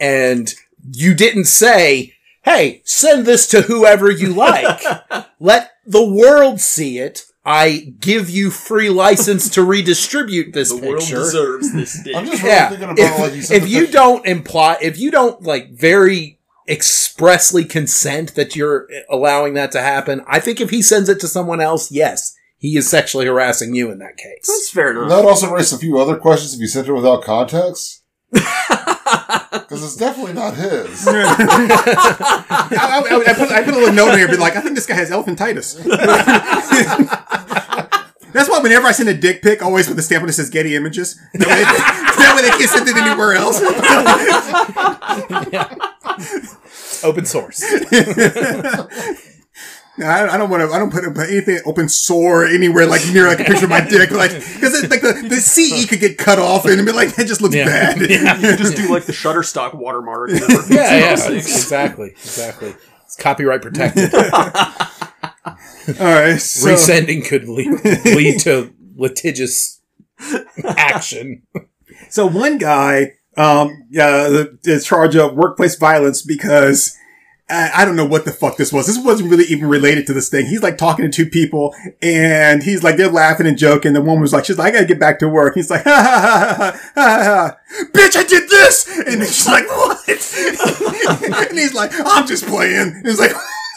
and 0.00 0.52
you 0.92 1.14
didn't 1.14 1.44
say, 1.44 2.14
"Hey, 2.42 2.82
send 2.84 3.26
this 3.26 3.46
to 3.48 3.62
whoever 3.62 4.10
you 4.10 4.32
like," 4.32 4.82
let 5.40 5.72
the 5.86 6.04
world 6.04 6.60
see 6.60 6.98
it. 6.98 7.26
I 7.48 7.94
give 8.00 8.28
you 8.28 8.50
free 8.50 8.90
license 8.90 9.48
to 9.50 9.62
redistribute 9.62 10.52
this 10.52 10.70
The 10.70 10.84
world 10.84 10.98
deserves 10.98 11.72
this 11.72 12.02
dick. 12.02 12.16
I'm 12.16 12.26
just 12.26 12.42
really 12.42 12.54
yeah. 12.54 12.68
thinking 12.70 12.84
about 12.90 12.98
If, 12.98 13.18
like 13.20 13.34
you 13.34 13.42
said. 13.42 13.62
if 13.62 13.68
you 13.68 13.86
don't 13.86 14.26
imply, 14.26 14.78
if 14.82 14.98
you 14.98 15.12
don't 15.12 15.40
like 15.42 15.70
very 15.70 16.40
expressly 16.68 17.64
consent 17.64 18.34
that 18.34 18.56
you're 18.56 18.88
allowing 19.08 19.54
that 19.54 19.70
to 19.72 19.80
happen, 19.80 20.24
I 20.26 20.40
think 20.40 20.60
if 20.60 20.70
he 20.70 20.82
sends 20.82 21.08
it 21.08 21.20
to 21.20 21.28
someone 21.28 21.60
else, 21.60 21.92
yes, 21.92 22.34
he 22.58 22.76
is 22.76 22.90
sexually 22.90 23.26
harassing 23.26 23.76
you 23.76 23.92
in 23.92 24.00
that 24.00 24.16
case. 24.16 24.48
That's 24.48 24.70
fair 24.70 24.90
enough. 24.90 25.08
that 25.08 25.24
also 25.24 25.52
raises 25.52 25.74
a 25.74 25.78
few 25.78 26.00
other 26.00 26.16
questions 26.16 26.52
if 26.52 26.58
you 26.58 26.66
sent 26.66 26.88
it 26.88 26.92
without 26.92 27.22
context. 27.22 28.02
Because 29.66 29.82
it's 29.82 29.96
definitely 29.96 30.34
not 30.34 30.54
his. 30.54 31.06
I, 31.08 31.14
I, 32.70 33.24
I 33.26 33.34
put, 33.34 33.50
I 33.50 33.62
put 33.64 33.74
a 33.74 33.78
little 33.78 33.94
note 33.94 34.16
here, 34.16 34.28
be 34.28 34.36
like, 34.36 34.54
I 34.54 34.60
think 34.60 34.74
this 34.74 34.86
guy 34.86 34.94
has 34.94 35.10
elephantitis. 35.10 35.76
That's 38.32 38.50
why 38.50 38.58
whenever 38.60 38.86
I 38.86 38.92
send 38.92 39.08
a 39.08 39.14
dick 39.14 39.40
pic, 39.40 39.62
I 39.62 39.64
always 39.66 39.86
put 39.86 39.96
the 39.96 40.02
stamp 40.02 40.22
on 40.22 40.28
it 40.28 40.32
says 40.32 40.50
Getty 40.50 40.74
Images. 40.76 41.18
That 41.34 41.48
way, 41.48 41.62
that 41.62 42.34
way 42.36 42.42
they 42.42 42.50
can't 42.50 42.70
send 42.70 42.88
it 42.88 42.96
anywhere 42.96 43.32
else. 43.34 43.60
Open 47.04 47.24
source. 47.26 47.62
No, 49.98 50.06
I, 50.06 50.34
I 50.34 50.36
don't 50.36 50.50
want 50.50 50.60
to. 50.62 50.68
I 50.74 50.78
don't 50.78 50.92
put, 50.92 51.04
put 51.14 51.30
anything 51.30 51.58
open 51.64 51.88
sore 51.88 52.44
anywhere 52.44 52.84
like 52.86 53.00
near 53.14 53.26
like 53.28 53.40
a 53.40 53.44
picture 53.44 53.64
of 53.64 53.70
my 53.70 53.80
dick, 53.80 54.10
like 54.10 54.30
because 54.30 54.82
like 54.90 55.00
the, 55.00 55.24
the 55.26 55.36
CE 55.36 55.86
could 55.88 56.00
get 56.00 56.18
cut 56.18 56.38
off 56.38 56.66
and 56.66 56.84
be 56.84 56.92
like 56.92 57.18
it 57.18 57.26
just 57.26 57.40
looks 57.40 57.54
Yeah. 57.54 57.64
bad. 57.64 58.00
You 58.00 58.56
just 58.58 58.76
do 58.76 58.90
like 58.92 59.04
the 59.04 59.12
Shutterstock 59.12 59.74
watermark. 59.74 60.28
and 60.30 60.40
then 60.40 60.60
Yeah, 60.68 60.98
yeah, 60.98 61.30
exactly, 61.32 62.08
exactly. 62.10 62.74
It's 63.06 63.16
copyright 63.16 63.62
protected. 63.62 64.10
All 65.88 65.94
right, 65.94 66.38
so 66.38 66.68
Resending 66.68 67.24
could 67.26 67.48
lead, 67.48 67.84
lead 68.04 68.40
to 68.40 68.72
litigious 68.96 69.80
action. 70.64 71.42
so 72.08 72.26
one 72.26 72.58
guy 72.58 73.12
um 73.36 73.86
uh, 73.98 74.44
is 74.64 74.84
charged 74.86 75.16
of 75.16 75.34
workplace 75.34 75.76
violence 75.76 76.22
because. 76.22 76.96
I 77.48 77.70
I 77.76 77.84
don't 77.84 77.94
know 77.94 78.04
what 78.04 78.24
the 78.24 78.32
fuck 78.32 78.56
this 78.56 78.72
was. 78.72 78.88
This 78.88 78.98
wasn't 78.98 79.30
really 79.30 79.44
even 79.44 79.68
related 79.68 80.04
to 80.08 80.12
this 80.12 80.28
thing. 80.28 80.46
He's 80.46 80.64
like 80.64 80.76
talking 80.76 81.04
to 81.04 81.12
two 81.12 81.30
people 81.30 81.72
and 82.02 82.60
he's 82.60 82.82
like, 82.82 82.96
they're 82.96 83.08
laughing 83.08 83.46
and 83.46 83.56
joking. 83.56 83.92
The 83.92 84.00
woman 84.00 84.20
was 84.22 84.32
like, 84.32 84.44
she's 84.46 84.58
like, 84.58 84.72
I 84.72 84.78
gotta 84.78 84.86
get 84.86 84.98
back 84.98 85.20
to 85.20 85.28
work. 85.28 85.54
He's 85.54 85.70
like, 85.70 85.84
ha 85.84 85.90
ha 85.94 86.10
ha 86.10 86.56
ha 86.56 86.90
ha, 86.96 87.22
ha, 87.22 87.56
bitch, 87.92 88.16
I 88.16 88.24
did 88.24 88.48
this. 88.50 88.88
And 88.98 89.20
then 89.22 89.28
she's 89.28 89.46
like, 89.46 89.64
what? 89.68 90.08
and 91.50 91.56
he's 91.56 91.72
like, 91.72 91.92
I'm 92.04 92.26
just 92.26 92.46
playing. 92.46 93.00
He's 93.04 93.20
like, 93.20 93.30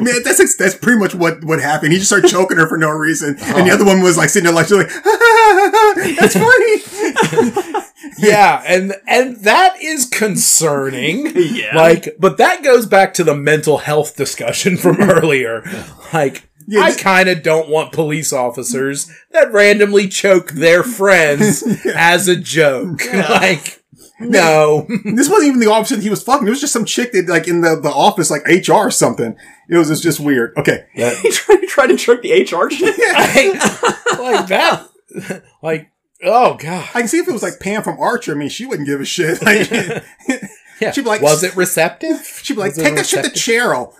man, 0.00 0.22
that's, 0.24 0.56
that's 0.56 0.74
pretty 0.74 0.98
much 0.98 1.14
what, 1.14 1.44
what 1.44 1.60
happened. 1.60 1.92
He 1.92 1.98
just 1.98 2.10
started 2.10 2.28
choking 2.30 2.58
her 2.58 2.68
for 2.68 2.78
no 2.78 2.90
reason. 2.90 3.36
And 3.40 3.66
the 3.66 3.70
oh. 3.70 3.74
other 3.74 3.84
one 3.84 4.02
was 4.02 4.16
like 4.16 4.28
sitting 4.28 4.44
there 4.44 4.54
like, 4.54 4.66
she's 4.66 4.78
like, 4.78 4.90
ha, 4.90 5.02
ha, 5.04 5.70
ha, 5.72 5.94
ha, 5.94 6.16
that's 6.20 7.74
funny. 7.74 7.82
Yeah, 8.18 8.62
and 8.66 8.94
and 9.06 9.36
that 9.38 9.76
is 9.80 10.06
concerning. 10.06 11.32
Yeah. 11.36 11.76
Like, 11.76 12.16
but 12.18 12.38
that 12.38 12.62
goes 12.62 12.86
back 12.86 13.14
to 13.14 13.24
the 13.24 13.34
mental 13.34 13.78
health 13.78 14.16
discussion 14.16 14.76
from 14.76 15.00
earlier. 15.00 15.62
Like, 16.12 16.48
Yeah, 16.66 16.82
I 16.82 16.94
kind 16.94 17.28
of 17.28 17.42
don't 17.42 17.68
want 17.68 17.92
police 17.92 18.32
officers 18.32 19.10
that 19.32 19.52
randomly 19.52 20.08
choke 20.08 20.52
their 20.52 20.82
friends 20.82 21.62
as 21.94 22.28
a 22.28 22.36
joke. 22.36 23.02
Like, 23.12 23.82
no. 24.20 24.86
this 25.04 25.28
wasn't 25.28 25.48
even 25.48 25.60
the 25.60 25.70
officer 25.70 25.96
that 25.96 26.02
he 26.02 26.10
was 26.10 26.22
fucking. 26.22 26.46
It 26.46 26.50
was 26.50 26.60
just 26.60 26.72
some 26.72 26.84
chick 26.84 27.12
that 27.12 27.28
like 27.28 27.48
in 27.48 27.60
the, 27.60 27.78
the 27.80 27.90
office, 27.90 28.30
like 28.30 28.42
HR 28.46 28.72
or 28.74 28.90
something. 28.90 29.36
It 29.68 29.76
was 29.76 29.88
just, 29.88 30.02
just 30.02 30.20
weird. 30.20 30.54
Okay. 30.56 30.86
He 30.94 31.30
tried, 31.30 31.60
he 31.60 31.66
tried 31.66 31.86
to 31.88 31.96
choke 31.96 32.22
the 32.22 32.32
HR 32.32 32.70
shit. 32.70 32.98
like, 34.18 34.18
like 34.18 34.46
that. 34.48 34.88
Like, 35.62 35.90
oh 36.24 36.54
god. 36.54 36.88
I 36.94 37.00
can 37.00 37.08
see 37.08 37.18
if 37.18 37.28
it 37.28 37.32
was 37.32 37.42
like 37.42 37.60
Pam 37.60 37.82
from 37.82 37.98
Archer. 38.00 38.32
I 38.32 38.34
mean, 38.36 38.48
she 38.48 38.64
wouldn't 38.66 38.88
give 38.88 39.00
a 39.00 39.04
shit. 39.04 39.42
Like, 39.42 39.70
Yeah. 40.80 40.92
She'd 40.92 41.04
be 41.04 41.08
like- 41.08 41.22
was 41.22 41.42
it 41.42 41.56
receptive? 41.56 42.22
she'd 42.42 42.54
be 42.54 42.60
like, 42.60 42.76
Was 42.76 42.84
take 42.84 42.96
that 42.96 43.06
shit 43.06 43.24
to? 43.24 43.30
Cheryl. 43.30 43.94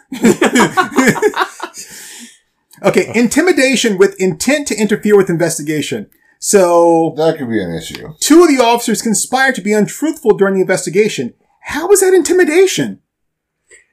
okay. 2.83 3.11
Intimidation 3.15 3.99
with 3.99 4.15
intent 4.21 4.69
to 4.69 4.77
interfere 4.77 5.17
with 5.17 5.31
investigation. 5.31 6.09
So 6.51 7.13
That 7.17 7.39
could 7.39 7.49
be 7.51 7.61
an 7.61 7.75
issue. 7.75 8.15
two 8.21 8.45
of 8.45 8.49
the 8.49 8.63
officers 8.63 9.03
conspired 9.03 9.57
to 9.57 9.61
be 9.61 9.73
untruthful 9.73 10.37
during 10.37 10.55
the 10.55 10.61
investigation. 10.61 11.35
How 11.65 11.91
is 11.91 11.99
that 12.03 12.15
intimidation? 12.15 13.01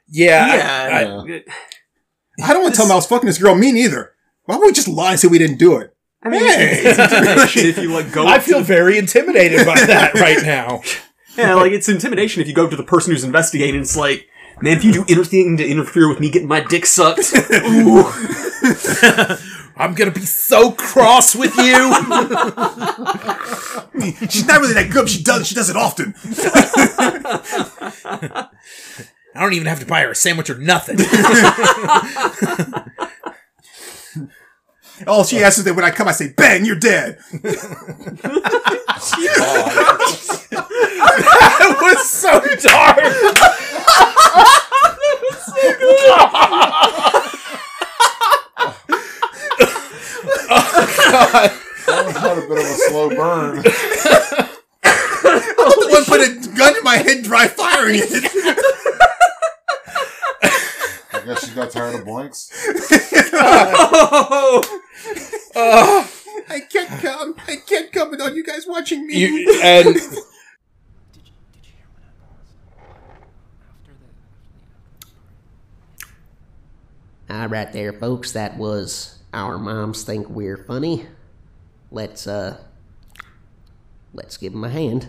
Yeah. 0.08 0.45
I- 0.47 1.01
Yeah. 1.01 1.39
I- 2.39 2.45
I 2.49 2.54
don't 2.54 2.62
want 2.62 2.76
to 2.76 2.78
tell 2.78 2.86
them 2.86 2.91
I 2.93 2.95
was 2.97 3.08
fucking 3.08 3.26
this 3.26 3.39
girl. 3.39 3.56
Me 3.56 3.72
neither. 3.72 4.12
Why 4.45 4.58
would 4.58 4.68
we 4.68 4.72
just 4.72 4.88
lie 4.88 5.12
and 5.14 5.20
say 5.20 5.28
we 5.30 5.39
didn't 5.39 5.58
do 5.58 5.78
it? 5.78 5.95
I 6.22 6.30
mean, 6.30 6.41
Hey. 6.45 6.82
it's 6.86 6.99
intimidation 6.99 7.66
if 7.66 7.78
you 7.80 7.91
like 7.91 8.12
go. 8.12 8.28
I 8.28 8.38
feel 8.38 8.60
to, 8.60 8.64
very 8.64 8.99
intimidated 8.99 9.66
by 9.66 9.74
that 9.88 10.14
right 10.14 10.43
now. 10.43 10.84
yeah, 11.36 11.56
like 11.56 11.72
it's 11.72 11.89
intimidation 11.89 12.39
if 12.43 12.47
you 12.47 12.54
go 12.54 12.70
to 12.70 12.76
the 12.76 12.84
person 12.84 13.14
who's 13.14 13.24
investigating. 13.24 13.82
It's 13.82 13.97
like, 13.97 14.28
man, 14.62 14.78
if 14.78 14.84
you 14.84 14.93
do 14.93 15.06
anything 15.10 15.58
to 15.58 15.68
interfere 15.68 16.08
with 16.08 16.20
me 16.20 16.30
getting 16.30 16.47
my 16.47 16.60
dick 16.60 16.86
sucked, 16.86 17.34
ooh, 17.51 18.06
I'm 19.84 19.93
gonna 19.95 20.11
be 20.11 20.25
so 20.25 20.71
cross 20.71 21.36
with 21.36 21.57
you. 21.57 21.91
She's 24.29 24.45
not 24.47 24.61
really 24.61 24.75
that 24.75 24.89
good. 24.89 25.01
But 25.01 25.09
she 25.09 25.21
does. 25.21 25.45
She 25.45 25.53
does 25.55 25.69
it 25.69 25.75
often. 25.75 26.13
I 29.36 29.41
don't 29.41 29.51
even 29.51 29.67
have 29.67 29.81
to 29.81 29.86
buy 29.86 30.03
her 30.03 30.11
a 30.11 30.15
sandwich 30.15 30.49
or 30.49 30.57
nothing. 30.57 30.99
All 35.05 35.25
she 35.25 35.43
asks 35.43 35.57
is 35.57 35.65
that 35.65 35.75
when 35.75 35.84
I 35.84 35.91
come, 35.91 36.07
I 36.07 36.13
say, 36.13 36.29
"Bang, 36.29 36.63
you're 36.63 36.77
dead." 36.77 37.17
That 37.34 37.59
was 41.81 42.09
so 42.09 42.39
dark. 42.39 42.95
That 45.59 45.77
was 47.03 47.12
not 51.14 52.38
a 52.38 52.41
bit 52.41 52.51
of 52.51 52.57
a 52.57 52.64
slow 52.64 53.09
burn. 53.09 53.57
I'm 53.57 53.64
the 54.84 55.88
one 55.91 56.05
put 56.05 56.22
a 56.22 56.57
gun 56.57 56.76
in 56.76 56.84
my 56.84 56.97
head, 56.97 57.24
dry 57.24 57.47
firing 57.47 57.95
it. 57.97 58.09
I 61.14 61.26
guess 61.26 61.47
she 61.47 61.55
got 61.55 61.72
tired 61.72 61.95
of 61.95 62.05
blanks. 62.05 62.51
Oh. 65.55 66.11
I 66.49 66.61
can't 66.61 66.89
come. 67.01 67.36
I 67.47 67.57
can't 67.68 67.91
come 67.91 68.09
without 68.09 68.34
you 68.34 68.43
guys 68.43 68.66
watching 68.68 69.05
me. 69.05 69.16
You, 69.18 69.61
and 69.61 69.88
All 69.88 69.93
ah, 77.30 77.47
right, 77.49 77.72
there, 77.72 77.93
folks. 77.93 78.32
That 78.32 78.57
was 78.57 79.20
our 79.34 79.57
moms 79.57 80.03
think 80.03 80.29
we're 80.29 80.57
funny. 80.57 81.07
Let's 81.91 82.27
uh, 82.27 82.57
let's 84.13 84.38
give 84.38 84.53
them 84.53 84.63
a 84.63 84.69
hand. 84.69 85.07